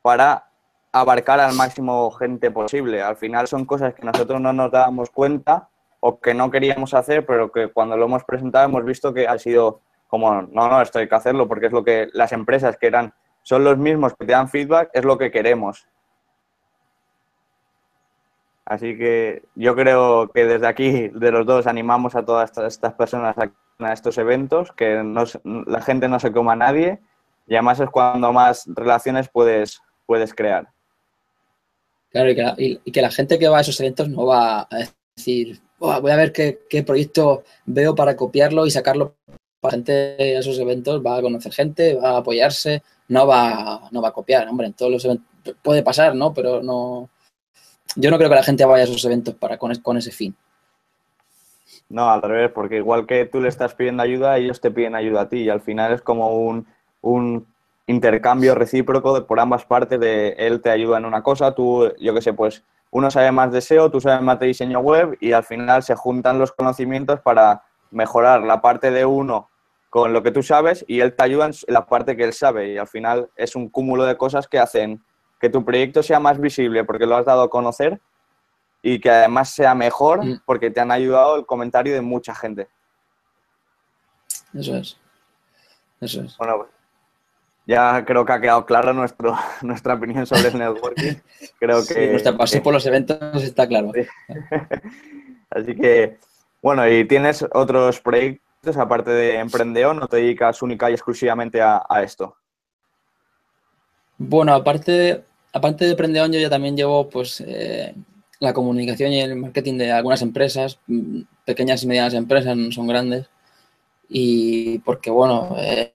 para 0.02 0.48
abarcar 0.92 1.40
al 1.40 1.54
máximo 1.54 2.10
gente 2.12 2.50
posible. 2.50 3.02
Al 3.02 3.16
final 3.16 3.48
son 3.48 3.64
cosas 3.64 3.94
que 3.94 4.02
nosotros 4.04 4.40
no 4.40 4.52
nos 4.52 4.70
dábamos 4.70 5.10
cuenta 5.10 5.68
o 6.00 6.20
que 6.20 6.34
no 6.34 6.50
queríamos 6.50 6.94
hacer, 6.94 7.26
pero 7.26 7.50
que 7.50 7.68
cuando 7.68 7.96
lo 7.96 8.04
hemos 8.06 8.24
presentado 8.24 8.66
hemos 8.66 8.84
visto 8.84 9.12
que 9.12 9.26
ha 9.26 9.38
sido 9.38 9.80
como, 10.06 10.42
no, 10.42 10.68
no, 10.68 10.80
esto 10.80 11.00
hay 11.00 11.08
que 11.08 11.14
hacerlo 11.14 11.48
porque 11.48 11.66
es 11.66 11.72
lo 11.72 11.82
que 11.82 12.08
las 12.12 12.32
empresas 12.32 12.76
que 12.76 12.86
eran, 12.86 13.12
son 13.42 13.64
los 13.64 13.76
mismos 13.76 14.14
que 14.14 14.24
te 14.24 14.32
dan 14.32 14.48
feedback, 14.48 14.90
es 14.92 15.04
lo 15.04 15.18
que 15.18 15.30
queremos. 15.30 15.88
Así 18.66 18.96
que 18.96 19.42
yo 19.54 19.74
creo 19.74 20.30
que 20.32 20.46
desde 20.46 20.66
aquí, 20.66 21.08
de 21.08 21.30
los 21.30 21.44
dos, 21.46 21.66
animamos 21.66 22.14
a 22.14 22.24
todas 22.24 22.50
estas, 22.56 22.94
personas 22.94 23.36
a, 23.36 23.92
estos 23.92 24.16
eventos, 24.18 24.72
que 24.72 25.02
la 25.44 25.80
gente 25.82 26.08
no 26.08 26.18
se 26.18 26.32
coma 26.32 26.52
a 26.52 26.56
nadie 26.56 27.00
y 27.46 27.54
además 27.54 27.80
es 27.80 27.90
cuando 27.90 28.32
más 28.32 28.64
relaciones 28.66 29.28
puedes, 29.28 29.80
puedes 30.06 30.32
crear. 30.32 30.68
Claro, 32.10 32.30
y 32.30 32.34
que, 32.34 32.42
la, 32.42 32.54
y, 32.56 32.92
que, 32.92 33.02
la, 33.02 33.10
gente 33.10 33.38
que 33.38 33.48
va 33.48 33.58
a 33.58 33.60
esos 33.60 33.78
eventos 33.80 34.08
no 34.08 34.26
va 34.26 34.60
a 34.60 34.68
decir, 35.16 35.60
voy 35.78 36.10
a 36.10 36.16
ver 36.16 36.32
qué, 36.32 36.60
qué, 36.70 36.82
proyecto 36.82 37.42
veo 37.66 37.94
para 37.94 38.16
copiarlo 38.16 38.66
y 38.66 38.70
sacarlo 38.70 39.16
para 39.60 39.72
gente 39.72 40.16
a 40.18 40.38
esos 40.38 40.58
eventos, 40.58 41.04
va 41.04 41.18
a 41.18 41.22
conocer 41.22 41.52
gente, 41.52 41.96
va 41.96 42.10
a 42.10 42.18
apoyarse, 42.18 42.82
no 43.08 43.26
va, 43.26 43.88
no 43.90 44.00
va 44.00 44.08
a 44.08 44.12
copiar, 44.12 44.48
hombre, 44.48 44.68
en 44.68 44.72
todos 44.72 44.92
los 44.92 45.04
eventos 45.04 45.34
puede 45.62 45.82
pasar, 45.82 46.14
¿no? 46.14 46.32
Pero 46.32 46.62
no, 46.62 47.10
yo 47.96 48.10
no 48.10 48.16
creo 48.16 48.28
que 48.28 48.36
la 48.36 48.42
gente 48.42 48.64
vaya 48.64 48.82
a 48.82 48.86
esos 48.86 49.04
eventos 49.04 49.34
para 49.34 49.58
con, 49.58 49.96
ese 49.96 50.10
fin. 50.10 50.34
No, 51.88 52.10
al 52.10 52.22
revés, 52.22 52.50
porque 52.52 52.76
igual 52.76 53.06
que 53.06 53.24
tú 53.26 53.40
le 53.40 53.48
estás 53.48 53.74
pidiendo 53.74 54.02
ayuda, 54.02 54.36
ellos 54.36 54.60
te 54.60 54.70
piden 54.70 54.94
ayuda 54.94 55.22
a 55.22 55.28
ti 55.28 55.42
y 55.42 55.48
al 55.48 55.60
final 55.60 55.92
es 55.92 56.02
como 56.02 56.30
un, 57.00 57.46
intercambio 57.86 58.54
recíproco 58.54 59.26
por 59.26 59.38
ambas 59.38 59.66
partes 59.66 60.00
de 60.00 60.30
él 60.38 60.62
te 60.62 60.70
ayuda 60.70 60.96
en 60.96 61.04
una 61.04 61.22
cosa, 61.22 61.54
tú, 61.54 61.92
yo 62.00 62.14
qué 62.14 62.22
sé, 62.22 62.32
pues 62.32 62.64
uno 62.90 63.10
sabe 63.10 63.30
más 63.30 63.52
de 63.52 63.60
SEO, 63.60 63.90
tú 63.90 64.00
sabes 64.00 64.22
más 64.22 64.40
de 64.40 64.46
diseño 64.46 64.80
web 64.80 65.18
y 65.20 65.32
al 65.32 65.44
final 65.44 65.82
se 65.82 65.94
juntan 65.94 66.38
los 66.38 66.52
conocimientos 66.52 67.20
para 67.20 67.62
mejorar 67.90 68.42
la 68.42 68.62
parte 68.62 68.90
de 68.90 69.04
uno 69.04 69.50
con 69.90 70.14
lo 70.14 70.22
que 70.22 70.30
tú 70.30 70.42
sabes 70.42 70.82
y 70.88 71.00
él 71.00 71.14
te 71.14 71.24
ayuda 71.24 71.46
en 71.46 71.52
la 71.66 71.84
parte 71.84 72.16
que 72.16 72.24
él 72.24 72.32
sabe 72.32 72.72
y 72.72 72.78
al 72.78 72.88
final 72.88 73.28
es 73.36 73.54
un 73.54 73.68
cúmulo 73.68 74.04
de 74.04 74.16
cosas 74.16 74.48
que 74.48 74.58
hacen 74.58 75.04
que 75.40 75.48
tu 75.48 75.64
proyecto 75.64 76.02
sea 76.02 76.20
más 76.20 76.40
visible 76.40 76.84
porque 76.84 77.06
lo 77.06 77.16
has 77.16 77.24
dado 77.24 77.42
a 77.42 77.50
conocer 77.50 78.00
y 78.82 79.00
que 79.00 79.10
además 79.10 79.50
sea 79.50 79.74
mejor 79.74 80.24
mm. 80.24 80.42
porque 80.44 80.70
te 80.70 80.80
han 80.80 80.90
ayudado 80.90 81.36
el 81.36 81.46
comentario 81.46 81.94
de 81.94 82.02
mucha 82.02 82.34
gente. 82.34 82.68
Eso 84.52 84.76
es. 84.76 84.98
Eso 86.00 86.22
es. 86.22 86.36
Bueno, 86.36 86.58
pues, 86.58 86.70
ya 87.66 88.04
creo 88.04 88.26
que 88.26 88.32
ha 88.32 88.40
quedado 88.40 88.66
clara 88.66 88.92
nuestro, 88.92 89.36
nuestra 89.62 89.94
opinión 89.94 90.26
sobre 90.26 90.48
el 90.48 90.58
networking. 90.58 91.14
Creo 91.58 91.84
que. 91.86 92.10
nuestra 92.10 92.36
pasión 92.36 92.62
por 92.62 92.74
los 92.74 92.84
eventos 92.86 93.42
está 93.42 93.66
claro. 93.66 93.90
Así 95.50 95.74
que, 95.74 96.18
bueno, 96.60 96.86
¿y 96.88 97.06
tienes 97.06 97.44
otros 97.52 98.00
proyectos 98.00 98.76
aparte 98.76 99.10
de 99.10 99.38
Emprendeón 99.38 100.02
o 100.02 100.08
te 100.08 100.18
dedicas 100.18 100.62
única 100.62 100.90
y 100.90 100.94
exclusivamente 100.94 101.62
a, 101.62 101.84
a 101.88 102.02
esto? 102.02 102.36
Bueno, 104.18 104.54
aparte, 104.54 105.24
aparte 105.52 105.84
de 105.84 105.92
Emprendeón, 105.92 106.32
yo 106.32 106.40
ya 106.40 106.50
también 106.50 106.76
llevo 106.76 107.08
pues 107.08 107.42
eh, 107.46 107.94
la 108.40 108.52
comunicación 108.52 109.12
y 109.12 109.20
el 109.20 109.36
marketing 109.36 109.78
de 109.78 109.92
algunas 109.92 110.22
empresas, 110.22 110.78
mm, 110.86 111.22
pequeñas 111.44 111.82
y 111.82 111.86
medianas 111.88 112.14
empresas, 112.14 112.56
no 112.56 112.70
son 112.72 112.86
grandes. 112.86 113.26
Y 114.08 114.78
porque, 114.80 115.10
bueno, 115.10 115.56
eh, 115.58 115.94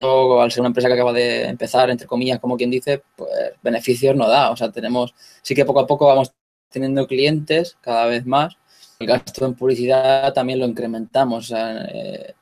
al 0.00 0.50
ser 0.50 0.60
una 0.60 0.68
empresa 0.68 0.88
que 0.88 0.94
acaba 0.94 1.12
de 1.12 1.44
empezar, 1.44 1.88
entre 1.90 2.06
comillas, 2.06 2.40
como 2.40 2.56
quien 2.56 2.70
dice, 2.70 3.02
pues 3.16 3.30
beneficios 3.62 4.16
no 4.16 4.28
da. 4.28 4.50
O 4.50 4.56
sea, 4.56 4.70
tenemos, 4.72 5.14
sí 5.42 5.54
que 5.54 5.64
poco 5.64 5.80
a 5.80 5.86
poco 5.86 6.06
vamos 6.06 6.32
teniendo 6.70 7.06
clientes 7.06 7.76
cada 7.80 8.06
vez 8.06 8.26
más. 8.26 8.56
El 8.98 9.06
gasto 9.06 9.46
en 9.46 9.54
publicidad 9.54 10.32
también 10.32 10.58
lo 10.58 10.66
incrementamos. 10.66 11.44
O 11.44 11.48
sea, 11.48 11.84
eh, 11.84 12.34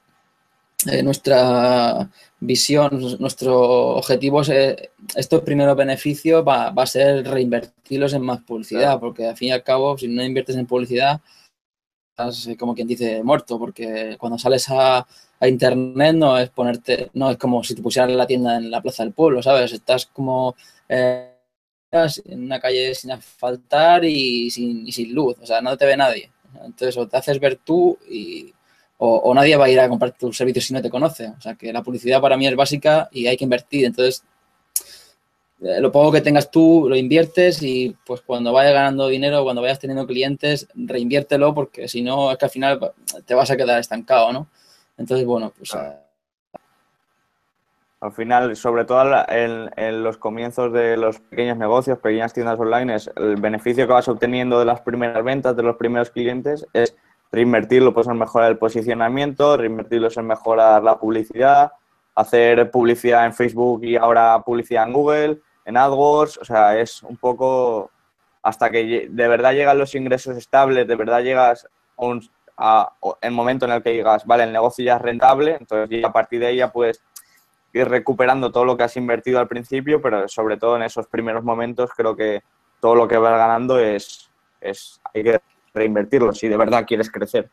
eh, 0.86 1.02
nuestra 1.02 2.08
visión, 2.38 3.18
nuestro 3.18 3.96
objetivo 3.96 4.42
es 4.42 4.48
eh, 4.48 4.90
estos 5.14 5.42
primeros 5.42 5.76
beneficios 5.76 6.46
va, 6.46 6.68
a 6.68 6.86
ser 6.86 7.26
reinvertirlos 7.26 8.14
en 8.14 8.22
más 8.22 8.40
publicidad, 8.42 8.98
porque 9.00 9.26
al 9.26 9.36
fin 9.36 9.48
y 9.48 9.52
al 9.52 9.62
cabo, 9.62 9.98
si 9.98 10.08
no 10.08 10.22
inviertes 10.22 10.56
en 10.56 10.66
publicidad, 10.66 11.20
estás 12.10 12.46
eh, 12.46 12.56
como 12.56 12.74
quien 12.74 12.88
dice 12.88 13.22
muerto, 13.22 13.58
porque 13.58 14.16
cuando 14.18 14.38
sales 14.38 14.66
a, 14.70 15.06
internet 15.42 16.14
no 16.16 16.38
es 16.38 16.50
ponerte, 16.50 17.10
no 17.14 17.30
es 17.30 17.38
como 17.38 17.64
si 17.64 17.74
te 17.74 17.82
pusieran 17.82 18.16
la 18.16 18.26
tienda 18.26 18.56
en 18.56 18.70
la 18.70 18.82
plaza 18.82 19.02
del 19.04 19.14
pueblo, 19.14 19.42
¿sabes? 19.42 19.72
Estás 19.72 20.06
como 20.06 20.54
en 20.88 22.44
una 22.44 22.60
calle 22.60 22.94
sin 22.94 23.10
asfaltar 23.12 24.04
y 24.04 24.50
sin, 24.50 24.86
y 24.86 24.92
sin 24.92 25.14
luz, 25.14 25.36
o 25.40 25.46
sea, 25.46 25.60
no 25.62 25.76
te 25.76 25.86
ve 25.86 25.96
nadie. 25.96 26.30
Entonces, 26.62 26.96
o 26.96 27.08
te 27.08 27.16
haces 27.16 27.40
ver 27.40 27.56
tú 27.56 27.98
y 28.08 28.52
o, 29.02 29.32
nadie 29.34 29.56
va 29.56 29.64
a 29.64 29.70
ir 29.70 29.80
a 29.80 29.88
comprar 29.88 30.12
tus 30.12 30.36
servicios 30.36 30.66
si 30.66 30.74
no 30.74 30.82
te 30.82 30.90
conoce. 30.90 31.28
O 31.28 31.40
sea 31.40 31.54
que 31.54 31.72
la 31.72 31.82
publicidad 31.82 32.20
para 32.20 32.36
mí 32.36 32.46
es 32.46 32.54
básica 32.54 33.08
y 33.10 33.26
hay 33.26 33.36
que 33.36 33.44
invertir. 33.44 33.86
Entonces, 33.86 34.22
eh, 35.62 35.80
lo 35.80 35.90
poco 35.90 36.12
que 36.12 36.20
tengas 36.20 36.50
tú 36.50 36.86
lo 36.86 36.94
inviertes 36.94 37.62
y 37.62 37.96
pues 38.04 38.20
cuando 38.20 38.52
vayas 38.52 38.74
ganando 38.74 39.08
dinero, 39.08 39.42
cuando 39.42 39.62
vayas 39.62 39.78
teniendo 39.78 40.06
clientes, 40.06 40.68
reinviértelo 40.74 41.54
porque 41.54 41.88
si 41.88 42.02
no 42.02 42.30
es 42.30 42.36
que 42.36 42.44
al 42.44 42.50
final 42.50 42.92
te 43.24 43.34
vas 43.34 43.50
a 43.50 43.56
quedar 43.56 43.80
estancado, 43.80 44.32
¿no? 44.32 44.48
Entonces, 44.98 45.26
bueno, 45.26 45.50
pues... 45.56 45.74
Al 48.02 48.12
final, 48.12 48.54
sobre 48.56 48.84
todo 48.84 49.02
en, 49.28 49.70
en, 49.76 50.02
los 50.02 50.16
comienzos 50.18 50.72
de 50.72 50.96
los 50.96 51.20
pequeños 51.20 51.56
negocios, 51.58 51.98
pequeñas 51.98 52.32
tiendas 52.32 52.58
online, 52.58 52.94
es 52.94 53.10
el 53.16 53.36
beneficio 53.36 53.86
que 53.86 53.92
vas 53.92 54.08
obteniendo 54.08 54.58
de 54.58 54.64
las 54.64 54.80
primeras 54.80 55.22
ventas, 55.22 55.54
de 55.54 55.62
los 55.62 55.76
primeros 55.76 56.08
clientes, 56.10 56.66
es 56.72 56.96
reinvertirlo 57.32 57.94
pues 57.94 58.06
en 58.08 58.18
mejorar 58.18 58.50
el 58.50 58.58
posicionamiento, 58.58 59.56
reinvertirlo 59.56 60.08
en 60.14 60.26
mejorar 60.26 60.82
la 60.82 60.98
publicidad, 60.98 61.72
hacer 62.14 62.70
publicidad 62.70 63.26
en 63.26 63.34
Facebook 63.34 63.84
y 63.84 63.96
ahora 63.96 64.42
publicidad 64.44 64.86
en 64.86 64.92
Google, 64.92 65.40
en 65.64 65.76
AdWords, 65.76 66.38
o 66.38 66.44
sea, 66.44 66.78
es 66.78 67.02
un 67.02 67.16
poco 67.16 67.90
hasta 68.42 68.70
que 68.70 69.08
de 69.10 69.28
verdad 69.28 69.52
llegan 69.52 69.78
los 69.78 69.94
ingresos 69.94 70.36
estables, 70.36 70.88
de 70.88 70.96
verdad 70.96 71.22
llegas 71.22 71.68
a 71.98 72.04
a, 72.62 72.92
el 73.22 73.32
momento 73.32 73.64
en 73.64 73.72
el 73.72 73.82
que 73.82 73.90
digas, 73.90 74.26
vale, 74.26 74.44
el 74.44 74.52
negocio 74.52 74.84
ya 74.84 74.96
es 74.96 75.02
rentable, 75.02 75.56
entonces 75.58 76.04
a 76.04 76.12
partir 76.12 76.40
de 76.40 76.48
ahí 76.48 76.56
ya 76.56 76.70
puedes 76.70 77.02
ir 77.72 77.88
recuperando 77.88 78.52
todo 78.52 78.64
lo 78.64 78.76
que 78.76 78.82
has 78.82 78.96
invertido 78.96 79.38
al 79.38 79.48
principio, 79.48 80.02
pero 80.02 80.28
sobre 80.28 80.58
todo 80.58 80.76
en 80.76 80.82
esos 80.82 81.06
primeros 81.06 81.42
momentos 81.42 81.90
creo 81.96 82.14
que 82.14 82.42
todo 82.80 82.94
lo 82.94 83.08
que 83.08 83.16
vas 83.16 83.36
ganando 83.38 83.78
es, 83.78 84.30
es 84.60 85.00
hay 85.14 85.24
que 85.24 85.40
reinvertirlo 85.74 86.32
si 86.32 86.48
de 86.48 86.56
verdad 86.56 86.84
quieres 86.86 87.10
crecer. 87.10 87.48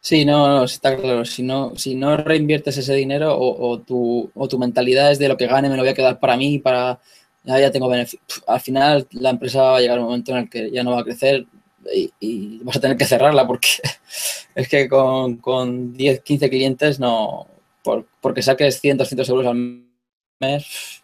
Sí, 0.00 0.24
no, 0.24 0.64
está 0.64 0.96
claro. 0.96 1.24
Si 1.24 1.42
no, 1.42 1.72
si 1.76 1.94
no 1.94 2.16
reinviertes 2.16 2.76
ese 2.78 2.94
dinero 2.94 3.36
o, 3.36 3.80
tu, 3.80 4.30
o 4.34 4.48
tu 4.48 4.58
mentalidad 4.58 5.10
es 5.10 5.18
de 5.18 5.28
lo 5.28 5.36
que 5.36 5.46
gane 5.46 5.68
me 5.68 5.76
lo 5.76 5.82
voy 5.82 5.90
a 5.90 5.94
quedar 5.94 6.20
para 6.20 6.36
mí, 6.36 6.58
para 6.58 7.00
ya, 7.44 7.58
ya 7.58 7.70
tengo 7.70 7.88
beneficio. 7.88 8.20
Al 8.46 8.60
final 8.60 9.06
la 9.12 9.30
empresa 9.30 9.62
va 9.62 9.76
a 9.78 9.80
llegar 9.80 9.98
un 9.98 10.06
momento 10.06 10.32
en 10.32 10.38
el 10.38 10.50
que 10.50 10.70
ya 10.70 10.82
no 10.84 10.92
va 10.92 11.00
a 11.00 11.04
crecer 11.04 11.46
y, 12.20 12.60
vas 12.62 12.76
a 12.76 12.80
tener 12.80 12.96
que 12.96 13.04
cerrarla 13.06 13.46
porque 13.46 13.68
es 14.54 14.68
que 14.68 14.88
con, 14.88 15.36
con 15.38 15.92
10, 15.92 16.20
15 16.20 16.50
clientes 16.50 17.00
no, 17.00 17.46
porque 18.20 18.42
saques 18.42 18.80
100, 18.80 18.98
200 18.98 19.28
euros 19.28 19.46
al 19.46 19.84
mes, 20.40 21.02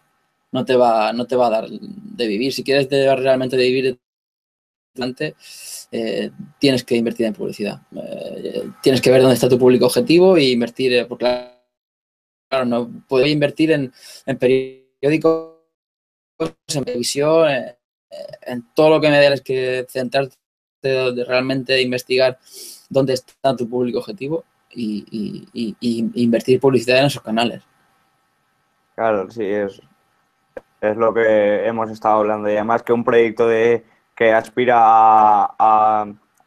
no 0.51 0.65
te 0.65 0.75
va, 0.75 1.11
no 1.13 1.25
te 1.27 1.35
va 1.35 1.47
a 1.47 1.49
dar 1.49 1.67
de 1.69 2.27
vivir. 2.27 2.53
Si 2.53 2.63
quieres 2.63 2.87
realmente 2.89 3.57
de 3.57 3.63
vivir 3.63 3.99
eh, 5.91 6.31
tienes 6.59 6.83
que 6.83 6.95
invertir 6.95 7.25
en 7.25 7.33
publicidad. 7.33 7.81
Eh, 7.95 8.69
tienes 8.81 9.01
que 9.01 9.11
ver 9.11 9.21
dónde 9.21 9.35
está 9.35 9.49
tu 9.49 9.59
público 9.59 9.85
objetivo 9.85 10.37
y 10.37 10.51
invertir, 10.51 10.93
eh, 10.93 11.05
porque 11.05 11.25
claro, 12.49 12.65
no 12.65 13.03
puedes 13.07 13.29
invertir 13.29 13.71
en, 13.71 13.91
periódicos, 14.37 15.55
en 16.67 16.83
televisión, 16.85 17.49
en 18.41 18.65
todo 18.73 18.91
lo 18.91 19.01
que 19.01 19.09
me 19.09 19.19
des 19.19 19.41
que 19.41 19.85
centrarte 19.89 20.35
de, 20.81 21.25
realmente 21.25 21.81
investigar 21.81 22.37
dónde 22.89 23.13
está 23.13 23.55
tu 23.55 23.67
público 23.67 23.99
objetivo 23.99 24.45
y, 24.69 25.47
invertir 26.15 26.59
publicidad 26.59 26.99
en 26.99 27.05
esos 27.05 27.21
canales. 27.21 27.63
Claro, 28.95 29.29
sí, 29.29 29.43
es, 29.43 29.81
es 30.81 30.97
lo 30.97 31.13
que 31.13 31.65
hemos 31.65 31.89
estado 31.89 32.19
hablando. 32.19 32.49
Y 32.49 32.53
además 32.53 32.83
que 32.83 32.93
un 32.93 33.03
proyecto 33.03 33.47
de 33.47 33.83
que 34.15 34.31
aspira 34.31 34.77
a, 34.79 36.05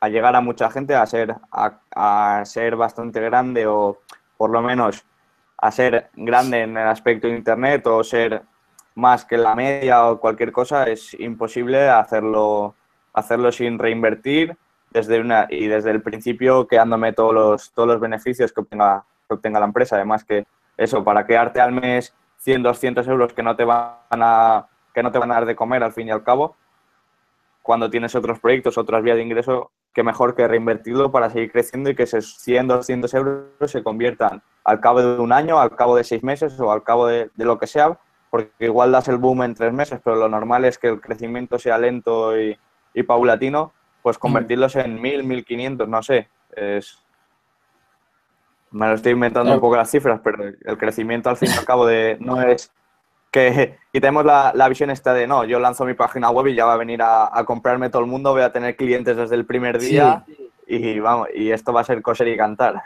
llegar 0.09 0.35
a 0.35 0.41
mucha 0.41 0.71
gente, 0.71 0.95
a 0.95 1.07
ser, 1.07 1.35
a, 1.53 2.43
ser 2.45 2.77
bastante 2.77 3.21
grande 3.21 3.67
o 3.67 3.99
por 4.37 4.51
lo 4.51 4.63
menos 4.63 5.05
a 5.59 5.71
ser 5.71 6.11
grande 6.15 6.63
en 6.63 6.77
el 6.77 6.89
aspecto 6.89 7.27
de 7.27 7.37
Internet 7.37 7.87
o 7.87 8.03
ser 8.03 8.43
más 8.95 9.25
que 9.25 9.37
la 9.37 9.55
media 9.55 10.07
o 10.09 10.19
cualquier 10.19 10.51
cosa, 10.51 10.85
es 10.85 11.15
imposible 11.15 11.89
hacerlo, 11.89 12.75
hacerlo 13.13 13.53
sin 13.53 13.79
reinvertir 13.79 14.57
desde 14.91 15.21
una, 15.21 15.47
y 15.51 15.67
desde 15.67 15.91
el 15.91 16.03
principio 16.03 16.67
quedándome 16.67 17.13
todos 17.13 17.35
los, 17.35 17.73
todos 17.73 17.89
los 17.89 18.01
beneficios 18.01 18.53
que 18.53 18.61
obtenga, 18.61 19.05
que 19.29 19.35
obtenga 19.35 19.61
la 19.61 19.67
empresa. 19.67 19.97
Además 19.97 20.25
que 20.25 20.47
eso, 20.77 21.05
para 21.05 21.27
quedarte 21.27 21.61
al 21.61 21.73
mes 21.73 22.15
100, 22.39 22.63
200 22.63 23.07
euros 23.09 23.33
que 23.33 23.43
no 23.43 23.57
te 23.57 23.65
van 23.65 23.99
a, 24.11 24.67
que 24.95 25.03
no 25.03 25.13
te 25.13 25.19
van 25.19 25.31
a 25.31 25.35
dar 25.35 25.47
de 25.47 25.57
comer 25.57 25.83
al 25.83 25.93
fin 25.93 26.09
y 26.09 26.11
al 26.11 26.25
cabo, 26.25 26.57
cuando 27.69 27.91
tienes 27.91 28.15
otros 28.15 28.41
proyectos, 28.41 28.79
otras 28.79 29.03
vías 29.03 29.19
de 29.19 29.25
ingreso, 29.25 29.73
que 29.93 30.03
mejor 30.03 30.35
que 30.35 30.49
reinvertirlo 30.49 31.13
para 31.13 31.29
seguir 31.29 31.53
creciendo 31.53 31.91
y 31.91 31.95
que 31.95 32.05
esos 32.05 32.39
100, 32.39 32.67
200 32.67 33.13
euros 33.13 33.71
se 33.71 33.83
conviertan 33.83 34.43
al 34.65 34.81
cabo 34.81 35.03
de 35.03 35.21
un 35.21 35.35
año, 35.35 35.61
al 35.61 35.77
cabo 35.77 35.95
de 35.95 36.03
seis 36.03 36.23
meses 36.23 36.59
o 36.61 36.73
al 36.73 36.83
cabo 36.83 37.07
de, 37.07 37.31
lo 37.37 37.59
que 37.59 37.67
sea, 37.67 38.01
porque 38.31 38.53
igual 38.61 38.91
das 38.91 39.09
el 39.09 39.19
boom 39.19 39.43
en 39.43 39.53
tres 39.53 39.75
meses, 39.75 40.01
pero 40.03 40.17
lo 40.17 40.31
normal 40.31 40.65
es 40.65 40.79
que 40.79 40.89
el 40.89 40.99
crecimiento 41.03 41.59
sea 41.59 41.77
lento 41.77 42.41
y, 42.41 42.59
y 42.95 43.03
paulatino, 43.03 43.75
pues 44.01 44.17
mm. 44.17 44.21
convertirlos 44.21 44.75
en 44.77 44.99
1000, 44.99 45.25
1500, 45.25 45.87
no 45.87 46.03
sé. 46.03 46.27
Es... 46.57 47.05
Me 48.71 48.89
lo 48.89 48.95
estoy 48.95 49.13
inventando 49.13 49.53
un 49.53 49.61
poco 49.61 49.77
las 49.77 49.91
cifras, 49.91 50.23
pero 50.25 50.43
el 50.43 50.79
crecimiento 50.79 51.29
al 51.29 51.37
fin 51.37 51.51
y 51.55 51.59
al 51.59 51.67
cabo 51.67 51.85
de 51.85 52.17
no 52.19 52.41
es 52.41 52.73
que 53.31 53.79
quitemos 53.93 54.25
la, 54.25 54.53
la, 54.55 54.69
visión 54.69 54.91
esta 54.91 55.15
de 55.15 55.27
no, 55.27 55.45
yo 55.45 55.59
lanzo 55.59 55.85
mi 55.85 55.95
página 55.95 56.31
web 56.31 56.49
y 56.49 56.55
ya 56.55 56.65
va 56.65 56.75
a 56.75 56.79
venir 56.79 57.01
a, 57.03 57.43
comprarme 57.45 57.91
todo 57.91 58.03
el 58.03 58.09
mundo, 58.09 58.33
voy 58.33 58.43
a 58.43 58.53
tener 58.53 58.77
clientes 58.77 59.17
desde 59.17 59.35
el 59.35 59.47
primer 59.47 59.79
día 59.79 60.25
y 60.67 60.99
vamos, 60.99 61.29
y 61.35 61.51
esto 61.51 61.73
va 61.73 61.81
a 61.81 61.85
ser 61.85 62.03
coser 62.03 62.29
y 62.29 62.37
cantar. 62.37 62.83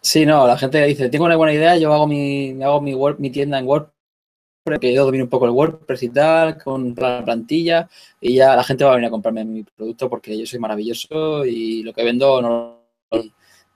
Sí, 0.00 0.26
no, 0.26 0.46
la 0.46 0.58
gente 0.58 0.84
dice, 0.84 1.08
tengo 1.08 1.24
una 1.24 1.36
buena 1.36 1.54
idea, 1.54 1.78
yo 1.78 1.92
hago 1.94 2.06
mi, 2.06 2.62
hago 2.62 2.80
mi, 2.80 2.94
word, 2.94 3.18
mi 3.18 3.30
tienda 3.30 3.58
en 3.58 3.66
WordPress, 3.66 4.78
que 4.78 4.92
yo 4.92 5.06
domino 5.06 5.24
un 5.24 5.30
poco 5.30 5.46
el 5.46 5.52
WordPress 5.52 6.02
y 6.02 6.10
tal, 6.10 6.62
con 6.62 6.94
la 6.94 7.24
plantilla, 7.24 7.88
y 8.20 8.34
ya 8.34 8.54
la 8.54 8.64
gente 8.64 8.84
va 8.84 8.92
a 8.92 8.94
venir 8.96 9.08
a 9.08 9.10
comprarme 9.10 9.44
mi 9.44 9.62
producto 9.62 10.10
porque 10.10 10.38
yo 10.38 10.44
soy 10.44 10.58
maravilloso 10.58 11.46
y 11.46 11.82
lo 11.82 11.94
que 11.94 12.04
vendo 12.04 12.42
no 12.42 12.84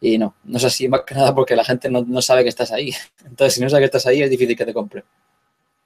y 0.01 0.19
no, 0.19 0.35
no 0.45 0.57
es 0.57 0.65
así 0.65 0.89
más 0.89 1.03
que 1.03 1.15
nada 1.15 1.35
porque 1.35 1.57
la 1.57 1.65
gente 1.65 1.91
no, 1.91 2.23
sabe 2.23 2.43
que 2.43 2.49
estás 2.49 2.71
ahí. 2.73 2.93
Entonces, 3.25 3.55
si 3.55 3.61
no 3.61 3.69
sabe 3.69 3.83
que 3.83 3.87
estás 3.87 4.07
ahí, 4.07 4.23
es 4.23 4.31
difícil 4.31 4.57
que 4.57 4.65
te 4.65 4.75
compre. 4.75 5.05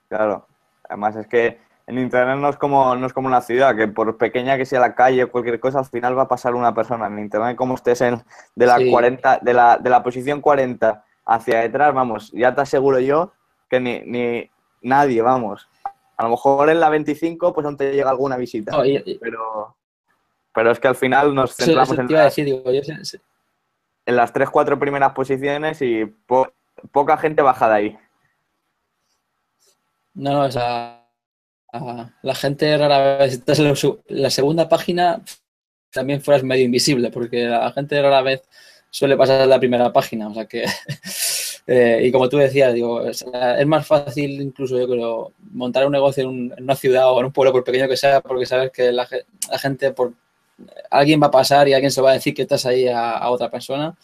Claro. 0.07 0.45
Además, 0.87 1.15
es 1.15 1.27
que 1.27 1.57
en 1.87 1.97
Internet 1.97 2.37
no 2.37 2.49
es 2.49 2.57
como, 2.57 2.95
no 2.95 3.07
es 3.07 3.13
como 3.13 3.27
una 3.27 3.41
ciudad, 3.41 3.75
que 3.75 3.87
por 3.87 4.17
pequeña 4.17 4.57
que 4.57 4.65
sea 4.65 4.79
la 4.79 4.93
calle 4.93 5.23
o 5.23 5.31
cualquier 5.31 5.59
cosa, 5.59 5.79
al 5.79 5.85
final 5.85 6.17
va 6.17 6.23
a 6.23 6.27
pasar 6.27 6.53
una 6.53 6.73
persona. 6.73 7.07
En 7.07 7.19
Internet, 7.19 7.55
como 7.55 7.75
estés 7.75 8.01
en, 8.01 8.21
de, 8.55 8.65
la 8.65 8.79
40, 8.79 9.39
de, 9.41 9.53
la, 9.53 9.77
de 9.77 9.89
la 9.89 10.03
posición 10.03 10.41
40 10.41 11.03
hacia 11.25 11.61
detrás, 11.61 11.93
vamos, 11.93 12.31
ya 12.31 12.53
te 12.53 12.61
aseguro 12.61 12.99
yo 12.99 13.33
que 13.69 13.79
ni, 13.79 14.01
ni 14.01 14.49
nadie, 14.81 15.21
vamos. 15.21 15.67
A 16.17 16.23
lo 16.23 16.29
mejor 16.29 16.69
en 16.69 16.79
la 16.79 16.89
25 16.89 17.53
pues 17.53 17.65
no 17.65 17.75
te 17.75 17.91
llega 17.91 18.09
alguna 18.09 18.37
visita. 18.37 18.77
pero, 19.19 19.75
pero 20.53 20.71
es 20.71 20.79
que 20.79 20.87
al 20.87 20.95
final 20.95 21.33
nos 21.33 21.55
centramos 21.55 21.97
en... 21.97 22.07
decir, 22.07 22.45
digo, 22.45 22.71
yo 22.71 22.81
en 24.05 24.15
las 24.15 24.33
tres, 24.33 24.49
cuatro 24.49 24.79
primeras 24.79 25.13
posiciones 25.13 25.81
y 25.81 26.05
poca 26.91 27.17
gente 27.17 27.41
baja 27.41 27.69
de 27.69 27.75
ahí. 27.75 27.97
No, 30.13 30.41
o 30.41 30.51
sea, 30.51 31.07
la 32.21 32.35
gente 32.35 32.77
rara 32.77 33.17
vez, 33.17 33.33
estás 33.33 33.59
en 33.59 33.73
la 34.07 34.29
segunda 34.29 34.69
página, 34.69 35.23
también 35.91 36.21
fueras 36.21 36.43
medio 36.43 36.65
invisible, 36.65 37.09
porque 37.09 37.45
la 37.45 37.71
gente 37.71 38.01
rara 38.01 38.21
vez 38.21 38.41
suele 38.89 39.17
pasar 39.17 39.47
la 39.47 39.59
primera 39.59 39.91
página, 39.91 40.27
o 40.27 40.33
sea 40.33 40.45
que, 40.45 40.65
eh, 41.67 42.01
y 42.03 42.11
como 42.11 42.29
tú 42.29 42.37
decías, 42.37 42.73
digo, 42.73 43.07
es, 43.07 43.25
más 43.65 43.87
fácil 43.87 44.39
incluso 44.41 44.77
yo 44.77 44.87
creo 44.87 45.33
montar 45.51 45.85
un 45.87 45.93
negocio 45.93 46.29
en, 46.29 46.53
una 46.59 46.75
ciudad 46.75 47.11
o 47.11 47.19
en 47.19 47.25
un 47.25 47.31
pueblo, 47.31 47.51
por 47.51 47.63
pequeño 47.63 47.87
que 47.87 47.97
sea, 47.97 48.21
porque 48.21 48.45
sabes 48.45 48.71
que 48.71 48.91
la 48.91 49.07
gente 49.57 49.91
por 49.91 50.13
alguien 50.89 51.21
va 51.21 51.27
a 51.27 51.31
pasar 51.31 51.67
y 51.67 51.73
alguien 51.73 51.91
se 51.91 52.01
va 52.01 52.11
a 52.11 52.13
decir 52.13 52.33
que 52.33 52.43
estás 52.43 52.65
ahí 52.65 52.87
a, 52.87 53.29
otra 53.29 53.49
persona. 53.49 53.95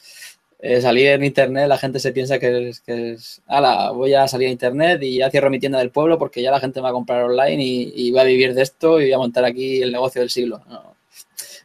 Eh, 0.62 0.82
salir 0.82 1.08
en 1.08 1.24
internet, 1.24 1.67
la 1.69 1.78
gente 1.78 2.00
se 2.00 2.12
piensa 2.12 2.38
que 2.38 2.69
es, 2.69 2.82
que 2.82 3.13
es, 3.13 3.41
ala, 3.48 3.91
voy 3.91 4.13
a 4.13 4.28
salir 4.28 4.50
a 4.50 4.52
internet 4.52 5.02
y 5.02 5.17
ya 5.19 5.30
cierro 5.30 5.50
mi 5.50 5.60
tienda 5.60 5.80
del 5.80 5.91
pueblo 5.91 6.17
porque 6.17 6.41
ya 6.41 6.52
la 6.52 6.60
gente 6.60 6.82
va 6.82 6.89
a 6.89 6.93
comprar 6.93 7.24
online 7.24 7.63
y, 7.63 8.12
va 8.12 8.22
a 8.22 8.26
vivir 8.26 8.54
de 8.54 8.63
esto 8.63 9.00
y 9.00 9.06
voy 9.06 9.13
a 9.13 9.17
montar 9.17 9.45
aquí 9.45 9.82
el 9.82 9.91
negocio 9.91 10.19
del 10.22 10.30
siglo. 10.30 10.62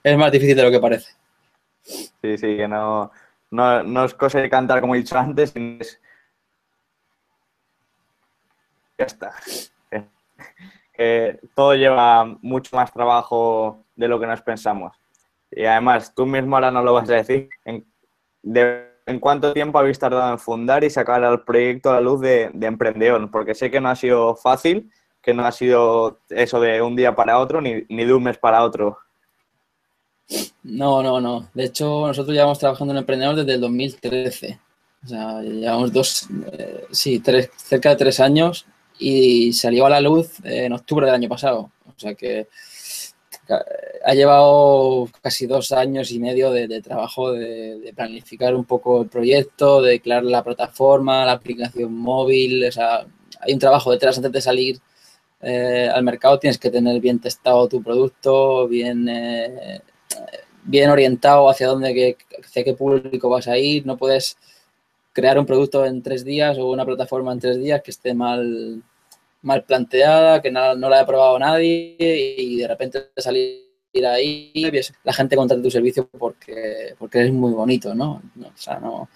Es 0.02 0.16
más 0.16 0.30
difícil 0.30 0.56
de 0.56 0.62
lo 0.62 0.70
que 0.70 0.78
parece. 0.78 1.10
Sí, 1.82 2.38
sí, 2.38 2.56
que 2.56 2.68
no, 2.68 3.10
no, 3.50 4.04
es 4.04 4.14
cosa 4.14 4.40
de 4.40 4.48
cantar 4.48 4.80
como 4.80 4.94
he 4.94 4.98
dicho 4.98 5.18
antes, 5.18 5.52
ya 8.98 9.04
está. 9.04 9.34
Todo 11.54 11.74
lleva 11.74 12.24
mucho 12.42 12.76
más 12.76 12.92
trabajo 12.92 13.84
de 13.96 14.08
lo 14.08 14.20
que 14.20 14.26
nos 14.26 14.42
pensamos. 14.42 14.96
Y 15.50 15.64
además, 15.64 16.12
tú 16.14 16.26
mismo 16.26 16.56
ahora 16.56 16.70
no 16.70 16.82
lo 16.82 16.94
vas 16.94 17.08
a 17.10 17.14
decir. 17.14 17.48
¿En, 17.64 17.84
¿en 19.06 19.20
cuánto 19.20 19.52
tiempo 19.52 19.78
habéis 19.78 19.98
tardado 19.98 20.32
en 20.32 20.38
fundar 20.38 20.84
y 20.84 20.90
sacar 20.90 21.22
el 21.22 21.40
proyecto 21.42 21.90
a 21.90 21.94
la 21.94 22.00
luz 22.00 22.20
de, 22.20 22.50
de 22.52 23.28
Porque 23.30 23.54
sé 23.54 23.70
que 23.70 23.80
no 23.80 23.88
ha 23.88 23.96
sido 23.96 24.34
fácil, 24.36 24.90
que 25.22 25.34
no 25.34 25.44
ha 25.44 25.52
sido 25.52 26.20
eso 26.28 26.60
de 26.60 26.82
un 26.82 26.96
día 26.96 27.14
para 27.14 27.38
otro, 27.38 27.60
ni, 27.60 27.84
ni 27.88 28.04
de 28.04 28.14
un 28.14 28.22
mes 28.22 28.38
para 28.38 28.64
otro. 28.64 28.98
No, 30.62 31.02
no, 31.02 31.20
no. 31.20 31.48
De 31.54 31.64
hecho, 31.64 32.06
nosotros 32.06 32.34
llevamos 32.34 32.58
trabajando 32.58 32.92
en 32.92 32.98
Emprendedor 32.98 33.36
desde 33.36 33.54
el 33.54 33.60
2013. 33.60 34.58
O 35.04 35.06
sea, 35.06 35.42
llevamos 35.42 35.92
dos, 35.92 36.28
eh, 36.52 36.86
sí, 36.90 37.20
tres, 37.20 37.50
cerca 37.56 37.90
de 37.90 37.96
tres 37.96 38.20
años 38.20 38.66
y 38.98 39.52
salió 39.52 39.86
a 39.86 39.90
la 39.90 40.00
luz 40.00 40.38
en 40.44 40.72
octubre 40.72 41.06
del 41.06 41.14
año 41.14 41.28
pasado. 41.28 41.70
O 41.86 41.98
sea 41.98 42.14
que 42.14 42.48
ha 44.04 44.14
llevado 44.14 45.08
casi 45.22 45.46
dos 45.46 45.72
años 45.72 46.10
y 46.10 46.18
medio 46.18 46.50
de, 46.50 46.80
trabajo 46.80 47.32
de, 47.32 47.92
planificar 47.94 48.54
un 48.54 48.64
poco 48.64 49.02
el 49.02 49.08
proyecto, 49.08 49.82
de 49.82 50.00
crear 50.00 50.24
la 50.24 50.42
plataforma, 50.42 51.24
la 51.24 51.32
aplicación 51.32 51.94
móvil. 51.94 52.64
O 52.64 52.72
sea, 52.72 53.06
hay 53.40 53.52
un 53.52 53.58
trabajo 53.58 53.90
detrás 53.90 54.16
antes 54.16 54.32
de 54.32 54.40
salir 54.40 54.80
eh, 55.42 55.90
al 55.92 56.02
mercado. 56.02 56.38
Tienes 56.38 56.58
que 56.58 56.70
tener 56.70 57.00
bien 57.00 57.18
testado 57.18 57.68
tu 57.68 57.82
producto, 57.82 58.66
bien, 58.68 59.08
eh, 59.08 59.80
bien 60.64 60.90
orientado 60.90 61.48
hacia 61.48 61.68
dónde, 61.68 62.16
hacia 62.42 62.64
qué 62.64 62.74
público 62.74 63.28
vas 63.28 63.48
a 63.48 63.58
ir. 63.58 63.86
No 63.86 63.96
puedes 63.96 64.36
crear 65.14 65.38
un 65.38 65.46
producto 65.46 65.86
en 65.86 66.02
tres 66.02 66.24
días 66.24 66.58
o 66.58 66.70
una 66.70 66.84
plataforma 66.84 67.32
en 67.32 67.40
tres 67.40 67.58
días 67.58 67.80
que 67.80 67.92
esté 67.92 68.12
mal 68.12 68.82
mal 69.44 69.62
planteada, 69.64 70.40
que 70.42 70.50
no, 70.50 70.74
la 70.74 71.00
ha 71.00 71.06
probado 71.06 71.38
nadie 71.38 71.96
y 71.98 72.56
de 72.56 72.66
repente 72.66 73.10
salir 73.16 73.62
ahí, 74.06 74.52
la 75.04 75.12
gente 75.12 75.36
contrata 75.36 75.62
tu 75.62 75.70
servicio 75.70 76.08
porque, 76.08 76.94
porque 76.98 77.26
es 77.26 77.32
muy 77.32 77.52
bonito, 77.52 77.94
¿no? 77.94 78.22
o 78.42 78.52
sea, 78.56 78.80
no, 78.80 79.08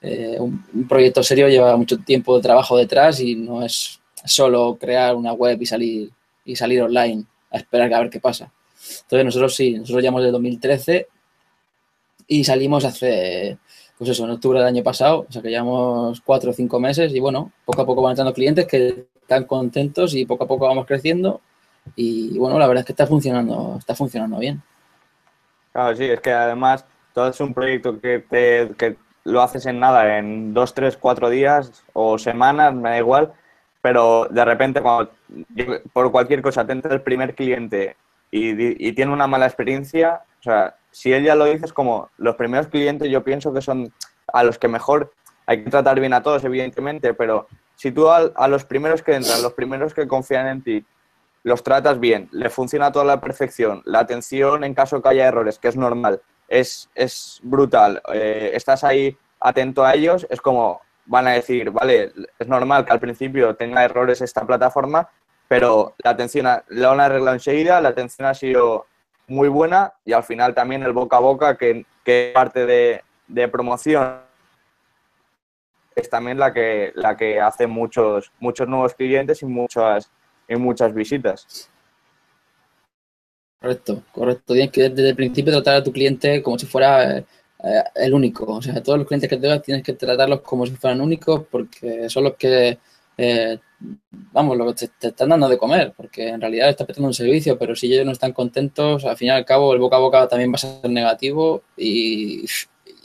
eh, 0.00 0.36
un, 0.38 0.86
proyecto 0.86 1.22
serio 1.22 1.48
lleva 1.48 1.76
mucho 1.76 1.98
tiempo 1.98 2.36
de 2.36 2.42
trabajo 2.42 2.76
detrás 2.76 3.20
y 3.20 3.34
no 3.34 3.64
es 3.64 3.98
solo 4.24 4.76
crear 4.78 5.16
una 5.16 5.32
web 5.32 5.60
y 5.60 5.66
salir, 5.66 6.10
y 6.44 6.54
salir 6.54 6.82
online 6.82 7.24
a 7.50 7.56
esperar 7.56 7.92
a 7.94 8.00
ver 8.00 8.10
qué 8.10 8.20
pasa. 8.20 8.52
Entonces 9.02 9.24
nosotros 9.24 9.54
sí, 9.54 9.72
nosotros 9.78 10.02
llevamos 10.02 10.22
de 10.22 10.30
2013 10.32 11.06
y 12.26 12.44
salimos 12.44 12.84
hace, 12.84 13.58
pues 14.02 14.10
eso, 14.10 14.24
en 14.24 14.32
octubre 14.32 14.58
del 14.58 14.66
año 14.66 14.82
pasado, 14.82 15.26
o 15.28 15.32
sea 15.32 15.40
que 15.40 15.48
llevamos 15.48 16.20
cuatro 16.22 16.50
o 16.50 16.52
cinco 16.52 16.80
meses 16.80 17.14
y 17.14 17.20
bueno, 17.20 17.52
poco 17.64 17.82
a 17.82 17.86
poco 17.86 18.02
van 18.02 18.10
entrando 18.10 18.34
clientes 18.34 18.66
que 18.66 19.06
están 19.20 19.44
contentos 19.44 20.12
y 20.16 20.26
poco 20.26 20.42
a 20.42 20.48
poco 20.48 20.66
vamos 20.66 20.86
creciendo 20.86 21.40
y 21.94 22.36
bueno, 22.36 22.58
la 22.58 22.66
verdad 22.66 22.80
es 22.80 22.86
que 22.86 22.94
está 22.94 23.06
funcionando, 23.06 23.76
está 23.78 23.94
funcionando 23.94 24.40
bien. 24.40 24.60
Claro, 25.70 25.94
sí, 25.94 26.02
es 26.02 26.18
que 26.18 26.32
además 26.32 26.84
todo 27.12 27.28
es 27.28 27.38
un 27.38 27.54
proyecto 27.54 28.00
que, 28.00 28.18
te, 28.18 28.70
que 28.76 28.96
lo 29.22 29.40
haces 29.40 29.66
en 29.66 29.78
nada, 29.78 30.18
en 30.18 30.52
dos, 30.52 30.74
tres, 30.74 30.96
cuatro 30.96 31.30
días 31.30 31.84
o 31.92 32.18
semanas, 32.18 32.74
me 32.74 32.90
da 32.90 32.98
igual, 32.98 33.32
pero 33.82 34.26
de 34.28 34.44
repente 34.44 34.82
cuando 34.82 35.12
por 35.92 36.10
cualquier 36.10 36.42
cosa 36.42 36.66
te 36.66 36.72
entra 36.72 36.92
el 36.92 37.02
primer 37.02 37.36
cliente 37.36 37.94
y, 38.32 38.50
y, 38.84 38.92
tiene 38.94 39.12
una 39.12 39.28
mala 39.28 39.46
experiencia, 39.46 40.22
o 40.40 40.42
sea, 40.42 40.74
si 40.92 41.12
ella 41.12 41.34
lo 41.34 41.46
dice 41.46 41.64
es 41.64 41.72
como 41.72 42.10
los 42.18 42.36
primeros 42.36 42.68
clientes 42.68 43.10
yo 43.10 43.24
pienso 43.24 43.52
que 43.52 43.60
son 43.60 43.92
a 44.32 44.44
los 44.44 44.58
que 44.58 44.68
mejor 44.68 45.12
hay 45.46 45.64
que 45.64 45.70
tratar 45.70 45.98
bien 45.98 46.12
a 46.12 46.22
todos, 46.22 46.44
evidentemente, 46.44 47.14
pero 47.14 47.48
si 47.74 47.90
tú 47.90 48.08
a, 48.08 48.30
a 48.36 48.48
los 48.48 48.64
primeros 48.64 49.02
que 49.02 49.14
entran, 49.14 49.42
los 49.42 49.54
primeros 49.54 49.92
que 49.92 50.06
confían 50.06 50.46
en 50.46 50.62
ti, 50.62 50.84
los 51.42 51.64
tratas 51.64 51.98
bien, 51.98 52.28
le 52.30 52.48
funciona 52.50 52.92
toda 52.92 53.04
la 53.04 53.20
perfección, 53.20 53.82
la 53.84 54.00
atención 54.00 54.62
en 54.62 54.74
caso 54.74 55.02
que 55.02 55.08
haya 55.08 55.26
errores, 55.26 55.58
que 55.58 55.68
es 55.68 55.76
normal, 55.76 56.20
es, 56.46 56.88
es 56.94 57.40
brutal, 57.42 58.00
eh, 58.12 58.52
estás 58.54 58.84
ahí 58.84 59.16
atento 59.40 59.84
a 59.84 59.94
ellos, 59.94 60.26
es 60.30 60.40
como 60.40 60.80
van 61.06 61.26
a 61.26 61.32
decir, 61.32 61.70
vale, 61.70 62.12
es 62.38 62.46
normal 62.46 62.84
que 62.84 62.92
al 62.92 63.00
principio 63.00 63.56
tenga 63.56 63.84
errores 63.84 64.20
esta 64.20 64.46
plataforma, 64.46 65.08
pero 65.48 65.94
la 65.98 66.10
atención 66.10 66.46
la 66.68 66.92
han 66.92 67.00
arreglado 67.00 67.34
enseguida, 67.34 67.80
la 67.80 67.88
atención 67.88 68.28
ha 68.28 68.34
sido 68.34 68.86
muy 69.26 69.48
buena 69.48 69.92
y 70.04 70.12
al 70.12 70.24
final 70.24 70.54
también 70.54 70.82
el 70.82 70.92
boca 70.92 71.16
a 71.16 71.20
boca, 71.20 71.56
que, 71.56 71.86
que 72.04 72.32
parte 72.34 72.66
de, 72.66 73.02
de 73.28 73.48
promoción 73.48 74.20
es 75.94 76.08
también 76.08 76.38
la 76.38 76.52
que, 76.52 76.92
la 76.94 77.16
que 77.16 77.40
hace 77.40 77.66
muchos, 77.66 78.32
muchos 78.40 78.68
nuevos 78.68 78.94
clientes 78.94 79.42
y 79.42 79.46
muchas, 79.46 80.10
y 80.48 80.56
muchas 80.56 80.94
visitas. 80.94 81.68
Correcto, 83.60 84.02
correcto. 84.12 84.54
Tienes 84.54 84.72
que 84.72 84.88
desde 84.88 85.10
el 85.10 85.16
principio 85.16 85.52
tratar 85.52 85.76
a 85.76 85.84
tu 85.84 85.92
cliente 85.92 86.42
como 86.42 86.58
si 86.58 86.66
fuera 86.66 87.18
eh, 87.18 87.24
el 87.94 88.12
único. 88.12 88.44
O 88.44 88.62
sea, 88.62 88.82
todos 88.82 88.98
los 88.98 89.06
clientes 89.06 89.30
que 89.30 89.36
tengas 89.36 89.62
tienes 89.62 89.84
que 89.84 89.92
tratarlos 89.92 90.40
como 90.40 90.66
si 90.66 90.74
fueran 90.74 91.00
únicos 91.00 91.44
porque 91.50 92.08
son 92.10 92.24
los 92.24 92.34
que, 92.34 92.78
eh, 93.22 93.60
vamos, 94.32 94.56
lo 94.56 94.66
que 94.66 94.88
te, 94.88 95.08
están 95.08 95.28
dando 95.28 95.48
de 95.48 95.58
comer, 95.58 95.92
porque 95.96 96.28
en 96.28 96.40
realidad 96.40 96.68
estás 96.68 96.86
prestando 96.86 97.08
un 97.08 97.14
servicio, 97.14 97.58
pero 97.58 97.76
si 97.76 97.92
ellos 97.92 98.06
no 98.06 98.12
están 98.12 98.32
contentos, 98.32 99.04
al 99.04 99.16
fin 99.16 99.28
y 99.28 99.30
al 99.30 99.44
cabo 99.44 99.72
el 99.72 99.80
boca 99.80 99.96
a 99.96 100.00
boca 100.00 100.28
también 100.28 100.50
va 100.50 100.56
a 100.56 100.58
ser 100.58 100.90
negativo 100.90 101.62
y, 101.76 102.44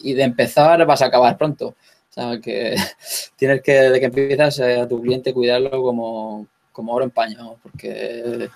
y 0.04 0.14
de 0.14 0.24
empezar 0.24 0.86
vas 0.86 1.02
a 1.02 1.08
acabar 1.08 1.38
pronto. 1.38 1.68
O 1.68 1.76
sea, 2.10 2.40
que 2.40 2.76
tienes 3.36 3.62
que, 3.62 3.74
de 3.74 4.00
que 4.00 4.06
empiezas 4.06 4.60
eh, 4.60 4.82
a 4.82 4.88
tu 4.88 5.02
cliente, 5.02 5.34
cuidarlo 5.34 5.82
como, 5.82 6.48
como 6.72 6.94
oro 6.94 7.06
en 7.06 7.12
paño, 7.12 7.56
porque 7.62 8.50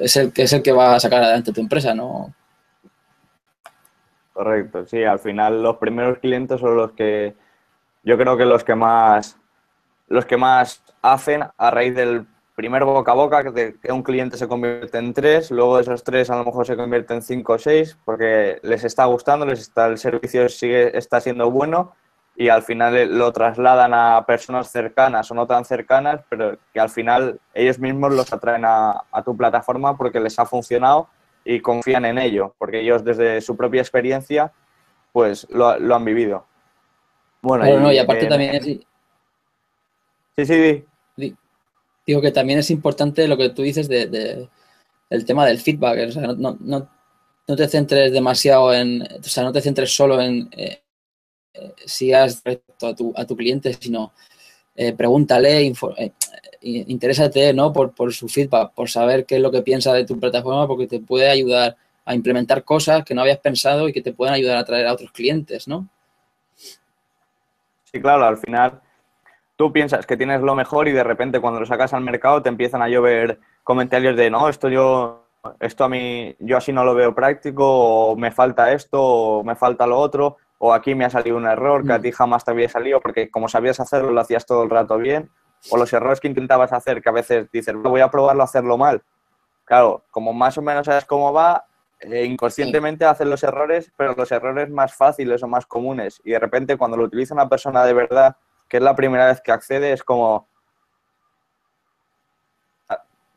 es 0.00 0.16
el 0.16 0.32
es 0.34 0.52
el 0.52 0.62
que 0.62 0.72
va 0.72 0.94
a 0.94 1.00
sacar 1.00 1.22
adelante 1.22 1.52
tu 1.52 1.60
empresa, 1.60 1.94
¿no? 1.94 2.34
Correcto, 4.32 4.84
sí, 4.84 5.02
al 5.02 5.18
final 5.18 5.62
los 5.62 5.78
primeros 5.78 6.18
clientes 6.18 6.60
son 6.60 6.76
los 6.76 6.92
que 6.92 7.34
yo 8.04 8.16
creo 8.18 8.36
que 8.36 8.44
los 8.44 8.64
que 8.64 8.74
más 8.74 9.36
los 10.08 10.26
que 10.26 10.36
más 10.36 10.82
hacen 11.02 11.44
a 11.56 11.70
raíz 11.70 11.94
del 11.94 12.26
primer 12.56 12.84
boca 12.84 13.12
a 13.12 13.14
boca, 13.14 13.52
que, 13.52 13.92
un 13.92 14.02
cliente 14.02 14.36
se 14.38 14.48
convierte 14.48 14.98
en 14.98 15.12
tres, 15.12 15.50
luego 15.50 15.78
esos 15.78 16.02
tres 16.02 16.30
a 16.30 16.36
lo 16.36 16.44
mejor 16.44 16.66
se 16.66 16.76
convierten 16.76 17.18
en 17.18 17.22
cinco 17.22 17.52
o 17.52 17.58
seis, 17.58 17.98
porque 18.04 18.58
les 18.62 18.82
está 18.82 19.04
gustando, 19.04 19.44
les 19.44 19.60
está, 19.60 19.86
el 19.86 19.98
servicio 19.98 20.48
sigue, 20.48 20.96
está 20.96 21.20
siendo 21.20 21.50
bueno 21.50 21.92
y 22.34 22.48
al 22.48 22.62
final 22.62 23.16
lo 23.16 23.32
trasladan 23.32 23.92
a 23.94 24.24
personas 24.26 24.70
cercanas 24.70 25.30
o 25.30 25.34
no 25.34 25.46
tan 25.46 25.64
cercanas, 25.64 26.22
pero 26.28 26.58
que 26.72 26.80
al 26.80 26.90
final 26.90 27.40
ellos 27.54 27.78
mismos 27.78 28.12
los 28.14 28.32
atraen 28.32 28.64
a, 28.64 29.04
tu 29.24 29.36
plataforma 29.36 29.96
porque 29.96 30.20
les 30.20 30.38
ha 30.38 30.46
funcionado 30.46 31.08
y 31.44 31.60
confían 31.60 32.04
en 32.06 32.18
ello, 32.18 32.54
porque 32.58 32.80
ellos 32.80 33.04
desde 33.04 33.40
su 33.40 33.56
propia 33.56 33.80
experiencia 33.80 34.52
pues 35.12 35.46
lo, 35.50 35.68
han 35.68 36.04
vivido. 36.04 36.44
Bueno, 37.40 37.92
y, 37.92 37.98
aparte 37.98 38.26
también 38.26 38.54
es... 38.54 38.86
Sí, 40.36 40.44
sí, 40.44 40.84
sí. 41.16 41.36
Digo 42.06 42.20
que 42.20 42.30
también 42.30 42.58
es 42.58 42.70
importante 42.70 43.26
lo 43.26 43.36
que 43.36 43.50
tú 43.50 43.62
dices 43.62 43.88
de, 43.88 44.48
el 45.10 45.24
tema 45.24 45.46
del 45.46 45.58
feedback, 45.58 46.08
o 46.08 46.12
sea, 46.12 46.22
no, 46.22 46.56
no, 46.60 46.88
no, 47.48 47.56
te 47.56 47.68
centres 47.68 48.12
demasiado 48.12 48.72
en, 48.72 49.02
o 49.02 49.22
sea, 49.22 49.42
no 49.42 49.52
te 49.52 49.60
centres 49.60 49.94
solo 49.94 50.20
en, 50.20 50.48
eh, 50.52 50.82
sigas 51.84 52.42
recto 52.44 52.88
a 52.88 52.94
tu, 52.94 53.12
a 53.16 53.24
tu 53.24 53.36
cliente, 53.36 53.72
sino 53.74 54.12
eh, 54.76 54.92
pregúntale, 54.92 55.66
eh, 55.66 56.12
interésate 56.60 57.52
¿no? 57.54 57.72
Por, 57.72 57.94
por, 57.94 58.12
su 58.12 58.28
feedback, 58.28 58.72
por 58.72 58.90
saber 58.90 59.24
qué 59.24 59.36
es 59.36 59.42
lo 59.42 59.50
que 59.50 59.62
piensa 59.62 59.92
de 59.92 60.04
tu 60.04 60.20
plataforma, 60.20 60.66
porque 60.68 60.86
te 60.86 61.00
puede 61.00 61.28
ayudar 61.28 61.76
a 62.04 62.14
implementar 62.14 62.62
cosas 62.62 63.04
que 63.04 63.14
no 63.14 63.22
habías 63.22 63.38
pensado 63.38 63.88
y 63.88 63.92
que 63.92 64.02
te 64.02 64.12
pueden 64.12 64.34
ayudar 64.34 64.58
a 64.58 64.60
atraer 64.60 64.86
a 64.86 64.92
otros 64.92 65.10
clientes, 65.12 65.66
¿no? 65.66 65.88
Sí, 66.54 68.00
claro, 68.00 68.26
al 68.26 68.36
final 68.36 68.80
tú 69.56 69.72
piensas 69.72 70.06
que 70.06 70.16
tienes 70.16 70.40
lo 70.42 70.54
mejor 70.54 70.88
y 70.88 70.92
de 70.92 71.04
repente 71.04 71.40
cuando 71.40 71.60
lo 71.60 71.66
sacas 71.66 71.92
al 71.94 72.02
mercado 72.02 72.42
te 72.42 72.48
empiezan 72.48 72.82
a 72.82 72.88
llover 72.88 73.40
comentarios 73.64 74.16
de 74.16 74.30
no, 74.30 74.48
esto 74.48 74.68
yo, 74.68 75.26
esto 75.60 75.84
a 75.84 75.88
mí, 75.88 76.36
yo 76.38 76.56
así 76.56 76.72
no 76.72 76.84
lo 76.84 76.94
veo 76.94 77.14
práctico, 77.14 77.64
o 77.66 78.16
me 78.16 78.30
falta 78.30 78.72
esto, 78.72 79.02
o 79.02 79.44
me 79.44 79.56
falta 79.56 79.86
lo 79.86 79.98
otro 79.98 80.36
o 80.58 80.72
aquí 80.72 80.94
me 80.94 81.04
ha 81.04 81.10
salido 81.10 81.36
un 81.36 81.46
error 81.46 81.84
que 81.84 81.92
a 81.92 81.98
mm. 81.98 82.02
ti 82.02 82.12
jamás 82.12 82.44
te 82.44 82.50
había 82.50 82.68
salido 82.68 83.00
porque 83.00 83.30
como 83.30 83.48
sabías 83.48 83.80
hacerlo 83.80 84.10
lo 84.10 84.20
hacías 84.20 84.46
todo 84.46 84.62
el 84.62 84.70
rato 84.70 84.96
bien, 84.98 85.30
o 85.70 85.76
los 85.76 85.92
errores 85.92 86.20
que 86.20 86.28
intentabas 86.28 86.72
hacer 86.72 87.02
que 87.02 87.08
a 87.08 87.12
veces 87.12 87.50
dices, 87.50 87.74
voy 87.74 88.00
a 88.00 88.10
probarlo 88.10 88.42
a 88.42 88.44
hacerlo 88.44 88.78
mal. 88.78 89.02
Claro, 89.64 90.04
como 90.10 90.32
más 90.32 90.56
o 90.58 90.62
menos 90.62 90.86
sabes 90.86 91.04
cómo 91.04 91.32
va, 91.32 91.66
eh, 92.00 92.24
inconscientemente 92.24 93.04
haces 93.04 93.26
los 93.26 93.42
errores, 93.42 93.92
pero 93.96 94.14
los 94.14 94.30
errores 94.30 94.70
más 94.70 94.94
fáciles 94.94 95.42
o 95.42 95.48
más 95.48 95.66
comunes. 95.66 96.20
Y 96.24 96.30
de 96.30 96.38
repente 96.38 96.76
cuando 96.76 96.96
lo 96.96 97.04
utiliza 97.04 97.34
una 97.34 97.48
persona 97.48 97.84
de 97.84 97.94
verdad, 97.94 98.36
que 98.68 98.78
es 98.78 98.82
la 98.82 98.96
primera 98.96 99.26
vez 99.26 99.40
que 99.40 99.52
accede, 99.52 99.92
es 99.92 100.02
como... 100.02 100.48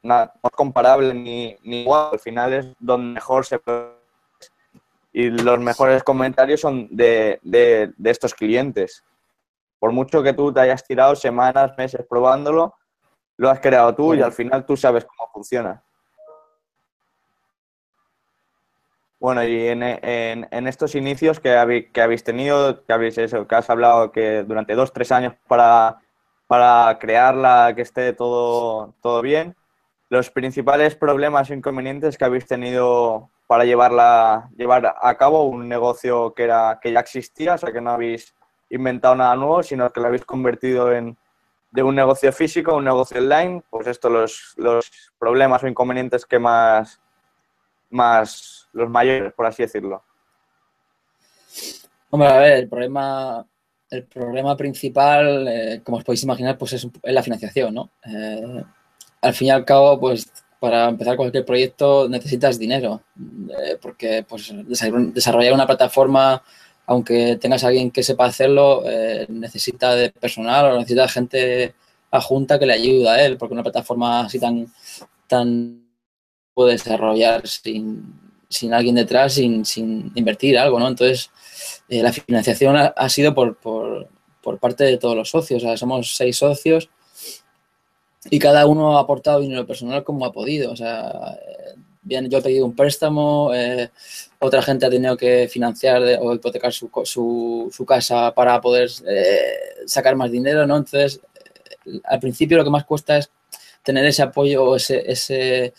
Nada, 0.01 0.33
no 0.41 0.49
es 0.49 0.55
comparable 0.55 1.13
ni, 1.13 1.57
ni 1.63 1.81
igual. 1.81 2.09
Al 2.13 2.19
final 2.19 2.53
es 2.53 2.67
donde 2.79 3.15
mejor 3.15 3.45
se 3.45 3.59
puede 3.59 3.99
y 5.11 5.29
los 5.29 5.59
mejores 5.59 6.03
comentarios 6.03 6.61
son 6.61 6.87
de, 6.91 7.39
de, 7.41 7.91
estos 8.05 8.33
clientes. 8.33 9.03
Por 9.79 9.91
mucho 9.91 10.21
que 10.21 10.33
tú 10.33 10.53
te 10.53 10.61
hayas 10.61 10.85
tirado 10.85 11.15
semanas, 11.15 11.73
meses 11.77 12.05
probándolo, 12.07 12.75
lo 13.37 13.49
has 13.49 13.59
creado 13.59 13.95
tú 13.95 14.13
y 14.13 14.21
al 14.21 14.33
final 14.33 14.65
tú 14.65 14.77
sabes 14.77 15.05
cómo 15.05 15.29
funciona. 15.31 15.83
Bueno, 19.19 19.43
y 19.43 19.67
en, 19.67 19.83
en, 19.83 20.47
en 20.49 20.67
estos 20.67 20.95
inicios 20.95 21.39
que 21.39 21.55
habéis, 21.55 21.91
que 21.91 22.01
habéis 22.01 22.23
tenido, 22.23 22.85
que 22.85 22.93
habéis 22.93 23.17
eso, 23.17 23.47
que 23.47 23.55
has 23.55 23.69
hablado 23.69 24.11
que 24.11 24.43
durante 24.43 24.75
dos, 24.75 24.93
tres 24.93 25.11
años 25.11 25.33
para, 25.47 25.97
para 26.47 26.97
crearla, 26.99 27.73
que 27.75 27.81
esté 27.81 28.13
todo, 28.13 28.93
todo 29.01 29.21
bien, 29.21 29.55
los 30.09 30.29
principales 30.29 30.95
problemas 30.95 31.49
e 31.49 31.55
inconvenientes 31.55 32.17
que 32.17 32.25
habéis 32.25 32.47
tenido 32.47 33.29
para 33.45 33.65
llevarla, 33.65 34.49
llevar 34.55 34.95
a 35.01 35.17
cabo 35.17 35.43
un 35.43 35.67
negocio 35.67 36.33
que, 36.33 36.43
era, 36.43 36.79
que 36.81 36.93
ya 36.93 37.01
existía, 37.01 37.55
o 37.55 37.57
sea 37.57 37.73
que 37.73 37.81
no 37.81 37.91
habéis 37.91 38.33
inventado 38.69 39.15
nada 39.15 39.35
nuevo, 39.35 39.63
sino 39.63 39.89
que 39.91 39.99
lo 39.99 40.07
habéis 40.07 40.23
convertido 40.23 40.93
en 40.93 41.17
de 41.71 41.83
un 41.83 41.95
negocio 41.95 42.31
físico 42.31 42.71
a 42.71 42.75
un 42.75 42.85
negocio 42.85 43.19
online, 43.19 43.63
pues 43.69 43.87
esto 43.87 44.09
los, 44.09 44.53
los 44.57 44.89
problemas 45.19 45.63
o 45.63 45.67
inconvenientes 45.67 46.25
que 46.25 46.39
más, 46.39 46.99
más 47.89 48.67
los 48.73 48.89
mayores, 48.89 49.33
por 49.33 49.45
así 49.45 49.63
decirlo. 49.63 50.03
Hombre, 52.11 52.29
a 52.29 52.39
ver, 52.39 52.53
el 52.59 52.69
problema, 52.69 53.45
el 53.89 54.03
problema 54.05 54.57
principal, 54.57 55.47
eh, 55.47 55.81
como 55.83 55.97
os 55.97 56.03
podéis 56.03 56.23
imaginar, 56.23 56.57
pues 56.57 56.73
es, 56.73 56.87
la 57.03 57.23
financiación, 57.23 57.73
¿no? 57.73 57.91
Eh, 58.05 58.63
al 59.21 59.33
fin 59.33 59.47
y 59.47 59.51
al 59.51 59.65
cabo, 59.65 59.99
pues 59.99 60.31
para 60.59 60.89
empezar 60.89 61.15
cualquier 61.15 61.45
proyecto 61.45 62.09
necesitas 62.09 62.59
dinero, 62.59 63.01
eh, 63.17 63.77
porque 63.81 64.25
pues, 64.27 64.53
desarrollar 64.67 65.53
una 65.53 65.67
plataforma, 65.67 66.43
aunque 66.85 67.37
tengas 67.37 67.63
alguien 67.63 67.91
que 67.91 68.03
sepa 68.03 68.25
hacerlo, 68.25 68.83
necesita 69.29 69.95
de 69.95 70.09
personal 70.09 70.65
o 70.71 70.77
necesita 70.79 71.07
gente 71.07 71.75
adjunta 72.11 72.57
que 72.59 72.65
le 72.65 72.73
ayude 72.73 73.07
a 73.07 73.23
él, 73.23 73.37
porque 73.37 73.53
una 73.53 73.63
plataforma 73.63 74.21
así 74.21 74.39
tan, 74.39 74.65
tan 75.27 75.88
puede 76.59 76.73
desarrollar 76.73 77.47
sin, 77.47 78.19
sin 78.49 78.73
alguien 78.73 78.95
detrás, 78.95 79.35
sin, 79.35 79.63
sin, 79.63 80.11
invertir 80.13 80.57
algo, 80.59 80.77
¿no? 80.77 80.89
Entonces, 80.89 81.31
eh, 81.87 82.03
la 82.03 82.11
financiación 82.11 82.75
ha, 82.75 82.87
ha 82.87 83.07
sido 83.07 83.33
por, 83.33 83.55
por, 83.55 84.09
por, 84.43 84.59
parte 84.59 84.83
de 84.83 84.97
todos 84.97 85.15
los 85.15 85.29
socios, 85.29 85.63
o 85.63 85.65
sea, 85.65 85.77
somos 85.77 86.17
seis 86.17 86.35
socios 86.35 86.89
y 88.29 88.39
cada 88.39 88.65
uno 88.65 88.97
ha 88.97 89.01
aportado 89.01 89.39
dinero 89.39 89.65
personal 89.65 90.03
como 90.03 90.25
ha 90.25 90.33
podido, 90.33 90.73
o 90.73 90.75
sea, 90.75 91.39
bien, 92.01 92.29
yo 92.29 92.39
he 92.39 92.41
pedido 92.41 92.65
un 92.65 92.75
préstamo, 92.75 93.53
eh, 93.55 93.89
otra 94.39 94.61
gente 94.61 94.85
ha 94.85 94.89
tenido 94.89 95.15
que 95.15 95.47
financiar 95.47 96.01
o 96.19 96.33
hipotecar 96.33 96.73
su, 96.73 96.89
su, 97.05 97.69
su 97.71 97.85
casa 97.85 98.33
para 98.33 98.59
poder 98.59 98.89
eh, 99.07 99.85
sacar 99.85 100.17
más 100.17 100.29
dinero, 100.29 100.67
¿no? 100.67 100.75
Entonces, 100.75 101.21
eh, 101.85 102.01
al 102.03 102.19
principio 102.19 102.57
lo 102.57 102.65
que 102.65 102.69
más 102.69 102.83
cuesta 102.83 103.15
es 103.15 103.31
tener 103.81 104.05
ese 104.05 104.23
apoyo, 104.23 104.75
ese, 104.75 105.09
ese, 105.09 105.73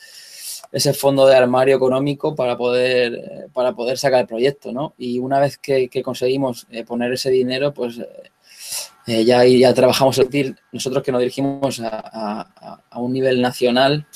ese 0.73 0.93
fondo 0.95 1.27
de 1.27 1.37
armario 1.37 1.77
económico 1.77 2.35
para 2.35 2.57
poder, 2.57 3.49
para 3.53 3.73
poder 3.73 3.99
sacar 3.99 4.21
el 4.21 4.27
proyecto, 4.27 4.73
¿no? 4.73 4.95
Y 4.99 5.19
una 5.19 5.41
vez 5.41 5.59
que, 5.59 5.89
conseguimos 6.03 6.67
eh, 6.71 6.85
poner 6.85 7.13
ese 7.13 7.31
dinero, 7.31 7.75
pues 7.75 8.01
eh, 9.07 9.25
ya, 9.25 9.45
ya 9.45 9.75
trabajamos, 9.75 10.21
nosotros 10.73 11.03
que 11.03 11.13
nos 11.13 11.21
dirigimos 11.21 11.81
a, 11.83 12.79
un 12.97 13.13
nivel 13.13 13.41
nacional, 13.41 14.07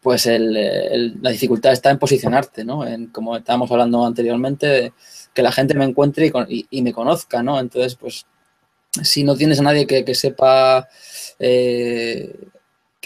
pues 0.00 0.26
el, 0.26 1.20
la 1.22 1.30
dificultad 1.30 1.72
está 1.72 1.90
en 1.90 1.98
posicionarte, 1.98 2.64
¿no? 2.64 2.86
En, 2.86 3.08
como 3.08 3.36
estábamos 3.36 3.70
hablando 3.70 4.04
anteriormente, 4.04 4.92
que 5.32 5.42
la 5.42 5.52
gente 5.52 5.74
me 5.74 5.84
encuentre 5.84 6.26
y, 6.26 6.32
y, 6.48 6.66
y, 6.70 6.82
me 6.82 6.92
conozca, 6.92 7.42
¿no? 7.42 7.60
Entonces, 7.60 7.94
pues, 7.96 8.26
si 9.02 9.24
no 9.24 9.36
tienes 9.36 9.60
a 9.60 9.62
nadie 9.62 9.86
que, 9.86 10.04
que 10.04 10.14
sepa 10.14 10.88
eh, 11.38 12.34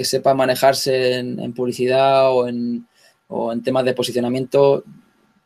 que 0.00 0.06
sepa 0.06 0.32
manejarse 0.32 1.18
en, 1.18 1.52
publicidad 1.52 2.32
o 2.34 2.48
en, 2.48 2.86
o 3.28 3.52
en, 3.52 3.62
temas 3.62 3.84
de 3.84 3.92
posicionamiento, 3.92 4.82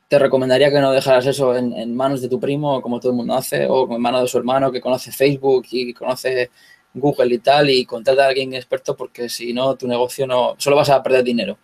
te 0.07 0.17
recomendaría 0.17 0.71
que 0.71 0.79
no 0.79 0.93
dejaras 0.93 1.27
eso 1.27 1.57
en, 1.57 1.73
en, 1.73 1.93
manos 1.97 2.23
de 2.23 2.29
tu 2.29 2.39
primo, 2.39 2.81
como 2.81 3.01
todo 3.01 3.11
el 3.11 3.17
mundo 3.17 3.35
hace, 3.35 3.67
o 3.67 3.93
en 3.93 4.01
manos 4.01 4.23
de 4.23 4.29
su 4.29 4.39
hermano 4.39 4.71
que 4.71 4.81
conoce 4.81 5.11
Facebook 5.11 5.67
y 5.73 5.93
conoce 5.93 6.53
Google 6.95 7.35
y 7.35 7.39
tal, 7.39 7.69
y 7.69 7.85
contrata 7.85 8.27
a 8.27 8.29
alguien 8.29 8.55
experto 8.55 8.97
porque 8.97 9.29
si 9.29 9.53
no, 9.53 9.75
tu 9.75 9.89
negocio 9.89 10.25
no, 10.25 10.55
solo 10.57 10.77
vas 10.77 10.91
a 10.91 11.03
perder 11.03 11.25
dinero. 11.25 11.59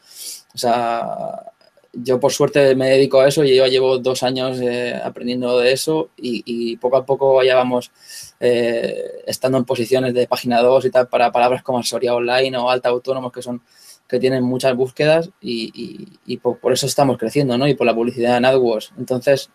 O 0.53 0.59
sea, 0.59 1.53
yo 1.92 2.20
por 2.20 2.33
suerte 2.33 2.74
me 2.76 2.90
dedico 2.90 3.20
a 3.20 3.29
eso 3.29 3.44
y 3.44 3.57
yo 3.57 3.66
llevo 3.66 3.98
dos 3.98 4.22
años 4.22 4.59
eh, 4.61 4.94
aprendiendo 5.03 5.59
de 5.59 5.72
eso 5.72 6.11
y, 6.16 6.76
poco 6.76 6.96
a 6.96 7.05
poco 7.05 7.42
ya 7.42 7.57
vamos 7.57 7.90
eh, 8.38 9.22
estando 9.26 9.59
en 9.59 9.64
posiciones 9.64 10.14
de 10.14 10.26
página 10.26 10.62
2 10.62 10.85
y 10.85 10.90
tal 10.90 11.09
para 11.09 11.33
palabras 11.33 11.62
como 11.62 11.79
asesoría 11.79 12.14
online 12.14 12.57
o 12.57 12.70
alta 12.70 12.88
autónomos 12.88 13.33
que 13.33 13.42
son 13.42 13.62
que 14.09 14.18
tienen 14.18 14.42
muchas 14.42 14.74
búsquedas 14.74 15.31
y, 15.40 16.37
por, 16.38 16.72
eso 16.72 16.87
estamos 16.87 17.16
creciendo, 17.16 17.57
¿no? 17.57 17.68
Y 17.68 17.74
por 17.74 17.87
la 17.87 17.94
publicidad 17.94 18.38
en 18.38 18.44
AdWords. 18.44 18.92
Entonces, 18.98 19.50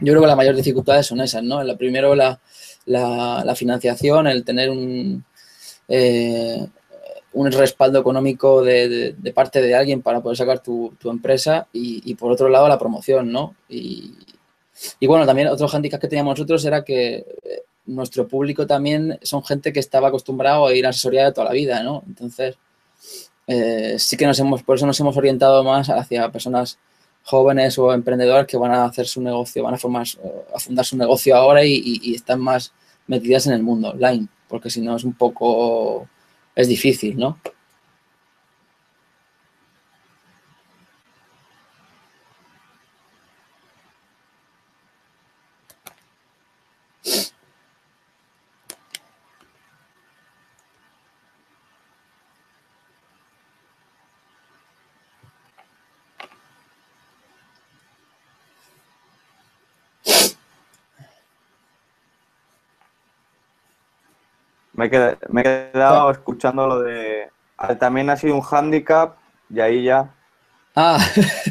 yo 0.00 0.12
creo 0.14 0.22
que 0.22 0.28
las 0.28 0.36
mayores 0.36 0.56
dificultades 0.56 1.06
son 1.06 1.20
esas, 1.20 1.42
¿no? 1.42 1.62
La 1.62 1.76
primero, 1.76 2.14
la, 2.14 2.40
la, 2.86 3.42
la 3.44 3.54
financiación, 3.54 4.28
el 4.28 4.44
tener 4.44 4.70
un, 4.70 5.26
eh, 5.88 6.66
un 7.36 7.52
respaldo 7.52 8.00
económico 8.00 8.62
de, 8.62 9.14
parte 9.34 9.60
de 9.60 9.74
alguien 9.74 10.00
para 10.00 10.22
poder 10.22 10.38
sacar 10.38 10.62
tu, 10.62 10.96
empresa 11.04 11.68
y, 11.70 12.14
por 12.14 12.32
otro 12.32 12.48
lado 12.48 12.66
la 12.66 12.78
promoción, 12.78 13.30
¿no? 13.30 13.54
Y, 13.68 14.14
bueno, 15.06 15.26
también 15.26 15.48
otro 15.48 15.68
handicap 15.68 16.00
que 16.00 16.08
teníamos 16.08 16.38
nosotros 16.38 16.64
era 16.64 16.82
que 16.82 17.14
eh, 17.16 17.62
nuestro 17.86 18.26
público 18.26 18.66
también 18.66 19.18
son 19.22 19.44
gente 19.44 19.72
que 19.72 19.80
estaba 19.80 20.08
acostumbrado 20.08 20.66
a 20.66 20.74
ir 20.74 20.86
a 20.86 20.90
asesoría 20.90 21.26
de 21.26 21.32
toda 21.32 21.48
la 21.48 21.52
vida, 21.52 21.82
¿no? 21.82 22.02
Entonces, 22.06 22.56
eh, 23.46 23.96
sí 23.98 24.16
que 24.16 24.26
nos 24.26 24.38
hemos, 24.38 24.62
por 24.62 24.76
eso 24.76 24.86
nos 24.86 24.98
hemos 25.00 25.16
orientado 25.16 25.62
más 25.62 25.90
hacia 25.90 26.30
personas 26.32 26.78
jóvenes 27.22 27.78
o 27.78 27.92
emprendedoras 27.92 28.46
que 28.46 28.56
van 28.56 28.72
a 28.72 28.86
hacer 28.86 29.06
su 29.06 29.20
negocio, 29.20 29.62
van 29.62 29.74
a, 29.74 29.78
formar, 29.78 30.06
a 30.54 30.58
fundar 30.58 30.86
su 30.86 30.96
negocio 30.96 31.36
ahora 31.36 31.64
y, 31.64 32.14
están 32.14 32.40
más 32.40 32.72
metidas 33.06 33.46
en 33.46 33.52
el 33.52 33.62
mundo 33.62 33.90
online, 33.90 34.26
porque 34.48 34.70
si 34.70 34.80
no 34.80 34.96
es 34.96 35.04
un 35.04 35.12
poco, 35.12 36.08
es 36.56 36.68
difícil, 36.68 37.16
¿no? 37.16 37.38
Me 64.76 64.86
he 64.86 64.90
quedado, 64.90 65.16
me 65.28 65.40
he 65.40 65.44
quedado 65.44 66.10
escuchando 66.10 66.66
lo 66.66 66.80
de. 66.80 67.28
También 67.78 68.10
ha 68.10 68.16
sido 68.16 68.34
un 68.34 68.42
handicap 68.42 69.16
y 69.50 69.60
ahí 69.60 69.84
ya. 69.84 70.14
Ah, 70.74 70.98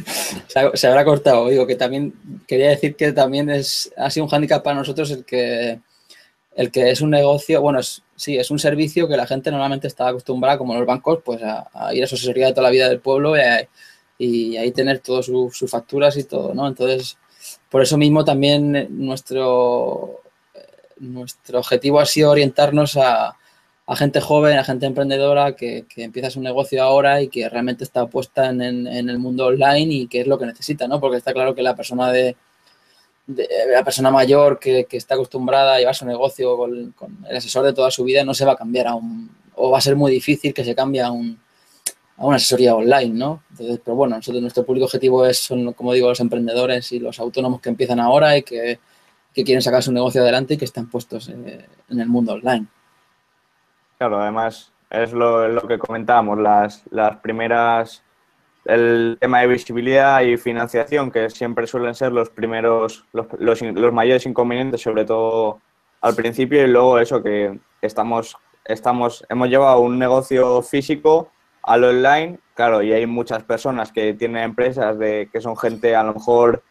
se 0.75 0.87
habrá 0.87 1.03
cortado. 1.03 1.49
Digo 1.49 1.65
que 1.65 1.75
también 1.75 2.13
quería 2.47 2.69
decir 2.69 2.95
que 2.95 3.11
también 3.11 3.49
es, 3.49 3.91
ha 3.97 4.09
sido 4.11 4.25
un 4.27 4.33
handicap 4.33 4.63
para 4.63 4.77
nosotros 4.77 5.09
el 5.09 5.25
que, 5.25 5.79
el 6.55 6.71
que 6.71 6.91
es 6.91 7.01
un 7.01 7.09
negocio, 7.09 7.59
bueno, 7.59 7.79
es, 7.79 8.03
sí, 8.15 8.37
es 8.37 8.51
un 8.51 8.59
servicio 8.59 9.07
que 9.07 9.17
la 9.17 9.25
gente 9.25 9.49
normalmente 9.49 9.87
está 9.87 10.09
acostumbrada, 10.09 10.59
como 10.59 10.75
los 10.75 10.85
bancos, 10.85 11.19
pues 11.25 11.41
a, 11.41 11.67
a 11.73 11.93
ir 11.95 12.03
a 12.03 12.07
su 12.07 12.15
asesoría 12.15 12.47
de 12.47 12.53
toda 12.53 12.63
la 12.63 12.69
vida 12.69 12.87
del 12.87 12.99
pueblo 12.99 13.35
y, 13.35 13.39
a, 13.39 13.67
y 14.17 14.57
ahí 14.57 14.71
tener 14.71 14.99
todas 14.99 15.25
sus 15.25 15.57
su 15.57 15.67
facturas 15.67 16.15
y 16.17 16.23
todo, 16.23 16.53
¿no? 16.53 16.67
Entonces, 16.67 17.17
por 17.69 17.81
eso 17.81 17.97
mismo 17.97 18.23
también 18.23 18.87
nuestro, 18.91 20.21
nuestro 20.97 21.59
objetivo 21.59 21.99
ha 21.99 22.05
sido 22.05 22.31
orientarnos 22.31 22.97
a, 22.97 23.37
gente 23.95 24.19
joven, 24.19 24.57
a 24.57 24.63
gente 24.63 24.85
emprendedora 24.85 25.55
que, 25.55 25.85
empieza 25.97 26.29
su 26.29 26.41
negocio 26.41 26.81
ahora 26.83 27.21
y 27.21 27.27
que 27.27 27.47
realmente 27.49 27.83
está 27.83 28.07
puesta 28.07 28.49
en, 28.49 28.61
el 28.87 29.19
mundo 29.19 29.47
online 29.47 29.93
y 29.93 30.07
que 30.07 30.21
es 30.21 30.27
lo 30.27 30.39
que 30.39 30.45
necesita, 30.45 30.87
¿no? 30.87 30.99
Porque 30.99 31.17
está 31.17 31.33
claro 31.33 31.53
que 31.53 31.61
la 31.61 31.75
persona 31.75 32.11
de, 32.11 32.35
la 33.27 33.83
persona 33.83 34.11
mayor 34.11 34.59
que, 34.59 34.87
está 34.91 35.15
acostumbrada 35.15 35.75
a 35.75 35.79
llevar 35.79 35.95
su 35.95 36.05
negocio 36.05 36.57
con, 36.57 36.91
con, 36.91 37.25
el 37.29 37.37
asesor 37.37 37.65
de 37.65 37.73
toda 37.73 37.91
su 37.91 38.03
vida 38.03 38.23
no 38.23 38.33
se 38.33 38.45
va 38.45 38.53
a 38.53 38.57
cambiar 38.57 38.87
a 38.87 38.95
un, 38.95 39.29
o 39.55 39.71
va 39.71 39.77
a 39.77 39.81
ser 39.81 39.95
muy 39.95 40.11
difícil 40.11 40.53
que 40.53 40.63
se 40.63 40.75
cambie 40.75 41.01
a 41.01 41.11
un 41.11 41.39
a 42.17 42.25
una 42.25 42.37
asesoría 42.37 42.75
online, 42.75 43.13
¿no? 43.13 43.43
Entonces, 43.51 43.79
pero 43.83 43.95
bueno, 43.95 44.15
nosotros, 44.15 44.41
nuestro 44.41 44.65
público 44.65 44.85
objetivo 44.85 45.25
es, 45.25 45.37
son, 45.37 45.73
como 45.73 45.93
digo, 45.93 46.07
los 46.07 46.19
emprendedores 46.19 46.91
y 46.91 46.99
los 46.99 47.19
autónomos 47.19 47.59
que 47.59 47.69
empiezan 47.69 47.99
ahora 47.99 48.37
y 48.37 48.43
que, 48.43 48.79
que 49.35 49.43
quieren 49.43 49.61
sacar 49.61 49.83
su 49.83 49.91
negocio 49.91 50.21
adelante 50.21 50.53
y 50.53 50.57
que 50.57 50.65
están 50.65 50.89
puestos 50.89 51.27
en, 51.27 51.45
en 51.89 51.99
el 51.99 52.07
mundo 52.07 52.33
online. 52.33 52.65
Claro, 53.97 54.21
además 54.21 54.71
es 54.89 55.11
lo, 55.11 55.47
lo 55.49 55.67
que 55.67 55.77
comentábamos, 55.77 56.39
las, 56.39 56.83
las 56.89 57.17
primeras, 57.17 58.01
el 58.63 59.17
tema 59.19 59.41
de 59.41 59.47
visibilidad 59.47 60.21
y 60.21 60.37
financiación, 60.37 61.11
que 61.11 61.29
siempre 61.29 61.67
suelen 61.67 61.93
ser 61.95 62.13
los 62.13 62.29
primeros, 62.29 63.05
los, 63.11 63.27
los, 63.37 63.61
los 63.61 63.93
mayores 63.93 64.25
inconvenientes, 64.25 64.81
sobre 64.81 65.03
todo 65.03 65.59
al 65.99 66.15
principio, 66.15 66.63
y 66.63 66.67
luego 66.67 66.99
eso 66.99 67.21
que 67.21 67.59
estamos, 67.81 68.37
estamos, 68.63 69.25
hemos 69.27 69.49
llevado 69.49 69.81
un 69.81 69.99
negocio 69.99 70.61
físico 70.61 71.29
al 71.63 71.83
online, 71.83 72.39
claro, 72.53 72.81
y 72.83 72.93
hay 72.93 73.05
muchas 73.05 73.43
personas 73.43 73.91
que 73.91 74.13
tienen 74.13 74.43
empresas 74.43 74.97
de 74.97 75.29
que 75.31 75.41
son 75.41 75.57
gente 75.57 75.93
a 75.93 76.03
lo 76.03 76.13
mejor 76.13 76.63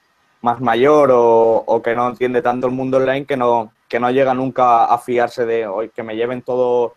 más 0.44 0.60
mayor 0.60 1.10
o, 1.10 1.64
o, 1.66 1.82
que 1.82 1.94
no 1.94 2.06
entiende 2.06 2.42
tanto 2.42 2.66
el 2.66 2.74
mundo 2.74 2.98
online 2.98 3.24
que 3.24 3.34
no, 3.34 3.72
que 3.88 3.98
no 3.98 4.10
llega 4.10 4.34
nunca 4.34 4.84
a 4.84 4.98
fiarse 4.98 5.46
de 5.46 5.66
hoy 5.66 5.88
que 5.88 6.02
me 6.02 6.16
lleven 6.16 6.42
todo, 6.42 6.96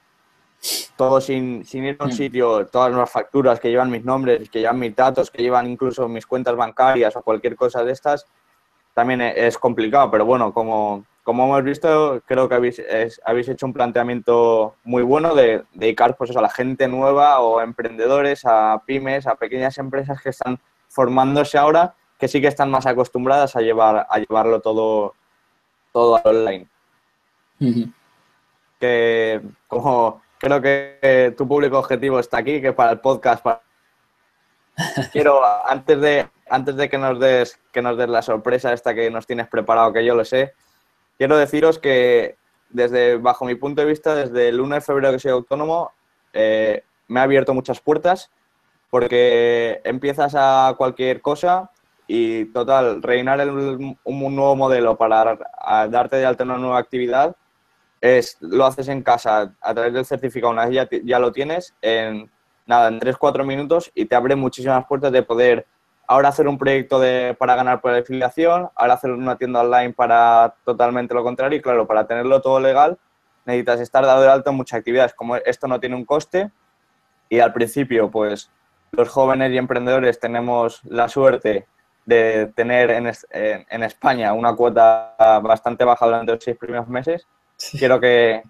todo 0.98 1.22
sin, 1.22 1.64
sin 1.64 1.86
ir 1.86 1.96
a 1.98 2.04
un 2.04 2.10
mm. 2.10 2.14
sitio, 2.14 2.68
todas 2.68 2.94
las 2.94 3.10
facturas 3.10 3.62
que 3.62 3.70
llevan 3.70 3.90
mis 3.90 4.04
nombres, 4.04 4.50
que 4.50 4.60
llevan 4.60 4.80
mis 4.80 4.94
datos, 4.94 5.32
que 5.32 5.42
llevan 5.42 5.66
incluso 5.66 6.10
mis 6.10 6.26
cuentas 6.26 6.58
bancarias 6.58 7.16
o 7.16 7.22
cualquier 7.22 7.56
cosa 7.56 7.86
de 7.86 7.94
estas, 7.94 8.26
también 8.94 9.22
es 9.22 9.58
complicado, 9.58 10.12
pero 10.12 10.26
bueno, 10.26 10.52
como, 10.52 11.06
como 11.24 11.46
hemos 11.46 11.64
visto, 11.64 12.22
creo 12.26 12.50
que 12.50 12.56
habéis, 12.56 12.80
es, 12.80 13.22
habéis 13.24 13.48
hecho 13.48 13.66
un 13.66 13.74
planteamiento 13.74 14.76
muy 14.84 15.04
bueno 15.04 15.34
de, 15.36 15.44
de 15.44 15.66
dedicar 15.72 16.18
pues, 16.18 16.32
eso, 16.32 16.40
a 16.40 16.42
la 16.42 16.50
gente 16.50 16.90
nueva 16.90 17.40
o 17.40 17.62
emprendedores, 17.62 18.42
a 18.44 18.84
pymes, 18.86 19.26
a 19.26 19.36
pequeñas 19.36 19.78
empresas 19.78 20.22
que 20.22 20.32
están 20.32 20.60
formándose 20.90 21.58
ahora 21.58 21.96
que 22.20 22.28
sí 22.28 22.42
que 22.42 22.48
están 22.48 22.72
más 22.72 22.86
acostumbradas 22.86 23.56
a 23.56 23.62
llevar 23.62 24.08
a 24.10 24.18
llevarlo 24.20 24.60
todo, 24.60 25.14
todo 25.92 26.20
online. 26.24 26.68
Uh 27.60 27.66
-huh. 27.66 27.94
Que 28.80 29.42
como 29.68 30.22
creo 30.38 30.62
que 30.62 31.34
tu 31.38 31.48
público 31.48 31.80
objetivo 31.80 32.20
está 32.20 32.38
aquí, 32.40 32.62
que 32.62 32.74
para 32.74 32.92
el 32.92 33.00
podcast 33.00 33.44
para... 33.44 33.62
quiero 35.12 35.42
antes 35.66 36.00
de 36.00 36.28
antes 36.50 36.76
de 36.76 36.90
que 36.90 36.98
nos 36.98 37.20
des 37.20 37.60
que 37.72 37.82
nos 37.82 37.98
des 37.98 38.10
la 38.10 38.22
sorpresa 38.22 38.74
esta 38.74 38.94
que 38.94 39.10
nos 39.10 39.26
tienes 39.26 39.48
preparado, 39.48 39.94
que 39.94 40.06
yo 40.06 40.16
lo 40.16 40.24
sé, 40.24 40.54
quiero 41.18 41.38
deciros 41.38 41.80
que 41.80 42.38
desde 42.70 43.18
bajo 43.18 43.46
mi 43.46 43.56
punto 43.56 43.82
de 43.82 43.88
vista, 43.88 44.14
desde 44.14 44.50
el 44.50 44.60
1 44.60 44.76
de 44.76 44.82
febrero 44.82 45.14
que 45.14 45.20
soy 45.20 45.32
autónomo, 45.32 45.92
eh, 46.34 46.84
me 47.08 47.20
ha 47.20 47.24
abierto 47.24 47.54
muchas 47.54 47.80
puertas 47.80 48.30
porque 48.90 49.82
empiezas 49.84 50.34
a 50.36 50.76
cualquier 50.78 51.22
cosa 51.22 51.72
y 52.08 52.46
total, 52.46 53.04
reinar 53.04 53.48
un 53.50 54.36
nuevo 54.36 54.56
modelo 54.56 54.98
para 54.98 55.38
darte 55.90 56.16
de 56.16 56.26
alta 56.26 56.46
una 56.46 56.58
nueva 56.58 56.80
actividad 56.80 57.36
es 58.00 58.38
lo 58.40 58.66
haces 58.66 58.88
en 58.88 59.02
casa 59.02 59.54
a 59.60 59.74
través 59.74 59.94
del 59.94 60.06
certificado, 60.06 60.54
una 60.54 60.66
vez 60.66 60.76
ya, 60.76 61.00
ya 61.04 61.20
lo 61.20 61.32
tienes, 61.32 61.74
en 61.82 62.32
nada, 62.66 62.90
en 62.90 63.00
3-4 63.00 63.46
minutos 63.46 63.92
y 63.94 64.06
te 64.06 64.16
abre 64.16 64.36
muchísimas 64.36 64.86
puertas 64.86 65.12
de 65.12 65.24
poder 65.24 65.66
ahora 66.08 66.30
hacer 66.30 66.48
un 66.48 66.58
proyecto 66.58 67.00
de, 67.00 67.36
para 67.38 67.56
ganar 67.56 67.82
por 67.82 67.94
afiliación, 67.94 68.70
ahora 68.76 68.94
hacer 68.94 69.12
una 69.12 69.36
tienda 69.38 69.62
online 69.62 69.94
para 69.94 70.56
totalmente 70.64 71.14
lo 71.14 71.24
contrario 71.24 71.60
y 71.60 71.62
claro, 71.62 71.86
para 71.86 72.08
tenerlo 72.08 72.42
todo 72.42 72.60
legal 72.60 72.98
necesitas 73.46 73.80
estar 73.80 74.06
dado 74.06 74.22
de 74.22 74.30
alto 74.30 74.50
en 74.50 74.58
muchas 74.58 74.80
actividades, 74.80 75.14
como 75.14 75.38
esto 75.38 75.68
no 75.68 75.80
tiene 75.80 75.96
un 75.96 76.06
coste 76.06 76.52
y 77.30 77.40
al 77.40 77.54
principio 77.54 78.12
pues 78.12 78.50
los 78.92 79.10
jóvenes 79.10 79.52
y 79.52 79.58
emprendedores 79.58 80.20
tenemos 80.20 80.82
la 80.84 81.08
suerte 81.08 81.66
de 82.08 82.52
tener 82.56 82.90
en, 82.90 83.12
en, 83.32 83.84
España 83.84 84.34
una 84.34 84.56
cuota 84.56 85.14
bastante 85.44 85.84
baja 85.84 86.06
durante 86.06 86.32
los 86.32 86.44
seis 86.44 86.58
primeros 86.58 86.88
meses. 86.88 87.28
Quiero, 87.78 88.00
que, 88.00 88.42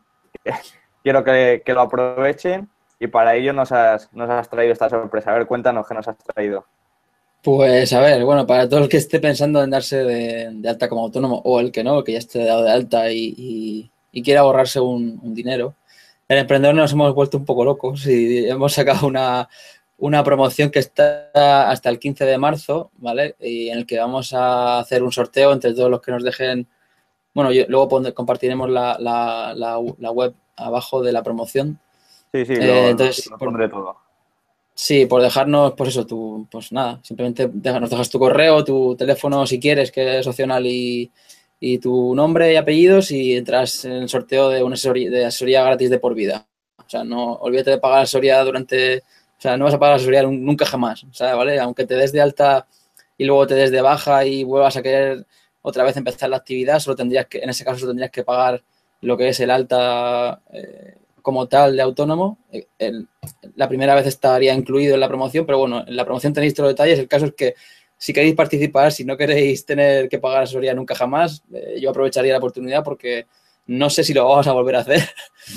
quiero 1.03 1.23
que, 1.23 1.63
que, 1.65 1.73
lo 1.73 1.81
aprovechen 1.81 2.69
y 2.99 3.07
para 3.07 3.35
ello 3.35 3.53
nos 3.53 3.71
has, 3.71 4.13
nos 4.13 4.29
has 4.29 4.47
traído 4.47 4.73
esta 4.73 4.89
sorpresa. 4.89 5.31
A 5.31 5.37
ver, 5.39 5.47
cuéntanos 5.47 5.87
qué 5.87 5.95
nos 5.95 6.07
has 6.07 6.17
traído. 6.19 6.65
Pues 7.41 7.93
a 7.93 8.01
ver, 8.01 8.23
bueno, 8.25 8.45
para 8.45 8.69
todo 8.69 8.81
el 8.81 8.89
que 8.89 8.97
esté 8.97 9.19
pensando 9.19 9.63
en 9.63 9.71
darse 9.71 10.03
de, 10.03 10.69
alta 10.69 10.87
como 10.87 11.01
autónomo 11.01 11.41
o 11.43 11.59
el 11.59 11.71
que 11.71 11.83
no, 11.83 12.03
que 12.03 12.11
ya 12.11 12.19
esté 12.19 12.45
dado 12.45 12.63
de 12.63 12.71
alta 12.71 13.11
y, 13.11 13.89
quiera 14.23 14.41
ahorrarse 14.41 14.79
un, 14.79 15.33
dinero, 15.33 15.75
en 16.27 16.39
Emprendedor 16.39 16.75
nos 16.75 16.91
hemos 16.91 17.13
vuelto 17.15 17.37
un 17.37 17.45
poco 17.45 17.65
locos 17.65 18.05
y 18.05 18.47
hemos 18.47 18.73
sacado 18.73 19.07
una, 19.07 19.47
promoción 20.23 20.69
que 20.69 20.79
está 20.79 21.69
hasta 21.69 21.89
el 21.89 21.99
15 21.99 22.25
de 22.25 22.37
marzo, 22.37 22.91
¿vale? 22.97 23.35
Y 23.39 23.69
en 23.69 23.79
el 23.79 23.85
que 23.85 23.99
vamos 23.99 24.33
a 24.33 24.79
hacer 24.79 25.03
un 25.03 25.11
sorteo 25.11 25.53
entre 25.53 25.73
todos 25.73 25.89
los 25.89 26.01
que 26.01 26.11
nos 26.11 26.23
dejen. 26.23 26.67
Bueno, 27.33 27.51
luego 27.67 28.13
compartiremos 28.13 28.69
la, 28.69 28.97
la, 28.99 30.11
web 30.11 30.33
abajo 30.55 31.01
de 31.01 31.11
la 31.11 31.23
promoción. 31.23 31.79
Sí, 32.33 32.45
sí, 32.45 32.53
eh, 32.53 32.89
entonces, 32.89 33.29
pondré 33.39 33.69
todo. 33.69 34.07
Sí, 34.79 35.07
por 35.07 35.23
dejarnos, 35.23 35.73
pues 35.75 35.89
eso, 35.89 36.05
tú, 36.05 36.47
pues 36.51 36.71
nada, 36.71 36.99
simplemente 37.01 37.47
nos 37.47 37.89
dejas 37.89 38.11
tu 38.11 38.19
correo, 38.19 38.63
tu 38.63 38.95
teléfono 38.95 39.47
si 39.47 39.59
quieres, 39.59 39.91
que 39.91 40.19
es 40.19 40.27
opcional, 40.27 40.67
y, 40.67 41.11
tu 41.81 42.13
nombre 42.13 42.53
y 42.53 42.57
apellidos 42.57 43.09
y 43.09 43.35
entras 43.35 43.85
en 43.85 43.93
el 43.93 44.09
sorteo 44.09 44.49
de 44.49 44.61
una 44.61 44.75
asesoría, 44.75 45.09
de 45.09 45.25
asesoría 45.25 45.63
gratis 45.63 45.89
de 45.89 45.97
por 45.97 46.13
vida. 46.13 46.47
O 46.77 46.87
sea, 46.87 47.03
no 47.03 47.33
olvídate 47.33 47.71
de 47.71 47.77
pagar 47.79 48.03
asesoría 48.03 48.43
durante, 48.43 49.01
o 49.37 49.41
sea, 49.41 49.57
no 49.57 49.65
vas 49.65 49.73
a 49.73 49.79
pagar 49.79 49.95
asesoría 49.95 50.23
nunca 50.23 50.65
jamás, 50.65 51.03
o 51.03 51.13
sea, 51.13 51.35
¿vale? 51.35 51.59
Aunque 51.59 51.85
te 51.85 51.95
des 51.95 52.11
de 52.11 52.21
alta 52.21 52.67
y 53.17 53.25
luego 53.25 53.45
te 53.45 53.55
des 53.55 53.71
de 53.71 53.81
baja 53.81 54.25
y 54.25 54.43
vuelvas 54.43 54.77
a 54.77 54.81
querer 54.81 55.25
otra 55.61 55.83
vez 55.83 55.97
empezar 55.97 56.29
la 56.29 56.37
actividad, 56.37 56.79
solo 56.79 56.95
tendrías 56.95 57.27
que, 57.27 57.39
en 57.39 57.49
ese 57.49 57.63
caso, 57.65 57.79
solo 57.79 57.91
tendrías 57.91 58.11
que 58.11 58.23
pagar 58.23 58.63
lo 59.01 59.17
que 59.17 59.29
es 59.29 59.39
el 59.39 59.51
alta 59.51 60.41
eh, 60.53 60.95
como 61.21 61.47
tal 61.47 61.75
de 61.75 61.81
autónomo. 61.81 62.39
Eh, 62.51 62.67
la 63.55 63.67
primera 63.67 63.93
vez 63.93 64.07
estaría 64.07 64.53
incluido 64.53 64.95
en 64.95 65.01
la 65.01 65.07
promoción, 65.07 65.45
pero 65.45 65.59
bueno, 65.59 65.83
en 65.85 65.95
la 65.95 66.05
promoción 66.05 66.33
tenéis 66.33 66.53
todos 66.53 66.67
los 66.69 66.73
detalles. 66.73 66.99
El 66.99 67.07
caso 67.07 67.25
es 67.25 67.33
que 67.33 67.55
si 67.97 68.13
queréis 68.13 68.35
participar, 68.35 68.91
si 68.91 69.03
no 69.03 69.17
queréis 69.17 69.65
tener 69.65 70.07
que 70.07 70.19
pagar 70.19 70.43
asesoría 70.43 70.73
nunca 70.73 70.95
jamás, 70.95 71.43
eh, 71.53 71.79
yo 71.81 71.89
aprovecharía 71.89 72.31
la 72.31 72.37
oportunidad 72.37 72.83
porque 72.83 73.27
no 73.67 73.89
sé 73.89 74.03
si 74.03 74.13
lo 74.13 74.27
vamos 74.27 74.47
a 74.47 74.53
volver 74.53 74.75
a 74.77 74.79
hacer, 74.79 75.09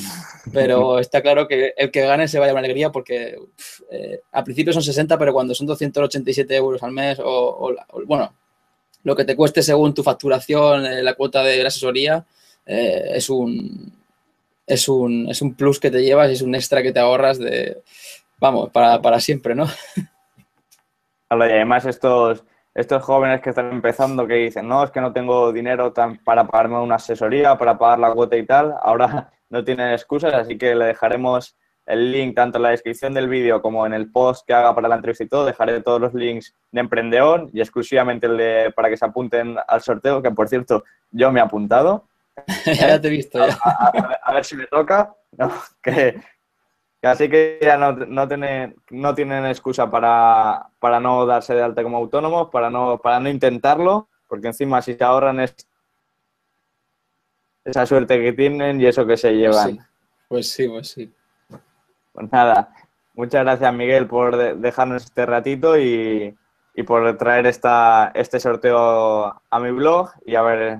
pero 0.52 0.98
está 0.98 1.22
claro 1.22 1.48
que 1.48 1.72
el 1.76 1.90
que 1.90 2.02
gane 2.02 2.28
se 2.28 2.38
vaya 2.38 2.52
con 2.52 2.58
alegría 2.58 2.90
porque 2.90 3.38
eh, 3.90 4.20
al 4.32 4.44
principio 4.44 4.72
son 4.72 4.82
60, 4.82 5.18
pero 5.18 5.32
cuando 5.32 5.54
son 5.54 5.66
287 5.66 6.54
euros 6.56 6.82
al 6.82 6.92
mes 6.92 7.18
o, 7.22 7.74
bueno, 8.06 8.34
lo 9.04 9.16
que 9.16 9.24
te 9.24 9.36
cueste 9.36 9.62
según 9.62 9.94
tu 9.94 10.02
facturación, 10.02 11.04
la 11.04 11.14
cuota 11.14 11.42
de 11.42 11.62
la 11.62 11.68
asesoría, 11.68 12.26
es 12.66 13.30
un, 13.30 13.92
es 14.66 14.88
un, 14.88 15.28
es 15.28 15.42
un 15.42 15.54
plus 15.54 15.80
que 15.80 15.90
te 15.90 16.02
llevas 16.02 16.30
y 16.30 16.34
es 16.34 16.42
un 16.42 16.54
extra 16.54 16.82
que 16.82 16.92
te 16.92 17.00
ahorras 17.00 17.38
de, 17.38 17.82
vamos, 18.38 18.70
para, 18.70 19.20
siempre, 19.20 19.54
¿no? 19.54 19.66
y 19.96 21.34
además 21.34 21.84
estos, 21.86 22.42
estos 22.74 23.02
jóvenes 23.02 23.40
que 23.40 23.50
están 23.50 23.70
empezando 23.72 24.26
que 24.26 24.34
dicen, 24.34 24.68
no, 24.68 24.84
es 24.84 24.90
que 24.90 25.00
no 25.00 25.12
tengo 25.12 25.52
dinero 25.52 25.92
tan 25.92 26.18
para 26.18 26.46
pagarme 26.46 26.78
una 26.78 26.96
asesoría, 26.96 27.58
para 27.58 27.78
pagar 27.78 27.98
la 27.98 28.12
cuota 28.12 28.36
y 28.36 28.46
tal, 28.46 28.74
ahora 28.80 29.30
no 29.50 29.64
tienen 29.64 29.92
excusas, 29.92 30.32
así 30.34 30.56
que 30.56 30.74
le 30.74 30.86
dejaremos 30.86 31.56
el 31.86 32.12
link 32.12 32.36
tanto 32.36 32.58
en 32.58 32.62
la 32.62 32.70
descripción 32.70 33.12
del 33.14 33.28
vídeo 33.28 33.60
como 33.60 33.84
en 33.84 33.92
el 33.92 34.10
post 34.12 34.46
que 34.46 34.54
haga 34.54 34.74
para 34.74 34.88
la 34.88 34.94
entrevista 34.94 35.24
y 35.24 35.28
todo. 35.28 35.44
Dejaré 35.44 35.80
todos 35.82 36.00
los 36.00 36.14
links 36.14 36.54
de 36.70 36.80
Emprendeón 36.80 37.50
y 37.52 37.60
exclusivamente 37.60 38.26
el 38.26 38.36
de 38.36 38.72
para 38.74 38.88
que 38.88 38.96
se 38.96 39.04
apunten 39.04 39.56
al 39.66 39.80
sorteo, 39.80 40.22
que 40.22 40.30
por 40.30 40.48
cierto 40.48 40.84
yo 41.10 41.32
me 41.32 41.40
he 41.40 41.42
apuntado. 41.42 42.08
ya 42.64 43.00
te 43.00 43.08
he 43.08 43.10
visto. 43.10 43.42
A, 43.42 44.32
ver 44.32 44.44
si 44.44 44.56
me 44.56 44.66
toca. 44.66 45.14
que, 45.82 46.20
así 47.02 47.28
que 47.28 47.58
ya 47.62 47.76
no, 47.76 47.92
no, 47.92 48.28
tienen, 48.28 48.76
no 48.90 49.14
tienen 49.14 49.46
excusa 49.46 49.90
para, 49.90 50.68
para 50.78 51.00
no 51.00 51.24
darse 51.26 51.54
de 51.54 51.62
alta 51.62 51.82
como 51.82 51.96
autónomos, 51.96 52.48
para 52.50 52.70
no, 52.70 52.98
para 52.98 53.20
no 53.20 53.28
intentarlo, 53.28 54.08
porque 54.28 54.48
encima 54.48 54.82
si 54.82 54.94
se 54.94 55.04
ahorran 55.04 55.40
es 55.40 55.54
esa 57.64 57.86
suerte 57.86 58.20
que 58.20 58.32
tienen 58.32 58.80
y 58.80 58.86
eso 58.86 59.06
que 59.06 59.16
se 59.16 59.28
pues 59.28 59.38
llevan. 59.38 59.86
Pues 60.28 60.50
sí, 60.50 60.68
pues 60.68 60.88
sí. 60.88 61.12
Pues, 62.12 62.32
nada, 62.32 62.72
muchas 63.14 63.44
gracias 63.44 63.74
Miguel 63.74 64.06
por 64.06 64.36
dejarnos 64.58 65.04
este 65.04 65.26
ratito 65.26 65.78
y, 65.78 66.36
y 66.74 66.82
por 66.82 67.16
traer 67.16 67.46
esta, 67.46 68.12
este 68.14 68.40
sorteo 68.40 69.40
a 69.48 69.60
mi 69.60 69.70
blog 69.70 70.10
y 70.26 70.34
a 70.34 70.42
ver 70.42 70.78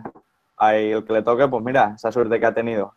ahí 0.57 0.93
el 0.93 1.05
que 1.05 1.15
le 1.15 1.23
toque, 1.23 1.49
pues 1.49 1.65
mira, 1.65 1.95
esa 1.97 2.13
suerte 2.13 2.39
que 2.39 2.47
ha 2.47 2.55
tenido. 2.55 2.95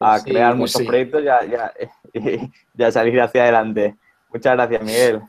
A 0.00 0.12
pues 0.12 0.24
crear 0.24 0.56
pues 0.56 0.74
muchos 0.74 0.88
proyectos 0.88 1.22
ya, 1.22 1.44
ya, 1.44 1.72
y 2.12 2.50
ya 2.74 2.90
salir 2.90 3.20
hacia 3.20 3.42
adelante. 3.42 3.96
Muchas 4.32 4.54
gracias, 4.54 4.82
Miguel. 4.82 5.20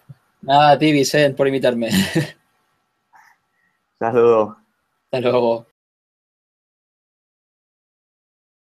Nada, 0.41 0.71
a 0.71 0.79
ti, 0.79 0.91
Vicente, 0.91 1.37
por 1.37 1.47
invitarme. 1.47 1.89
Saludos. 3.99 4.55
Hasta 5.11 5.19
luego. 5.19 5.67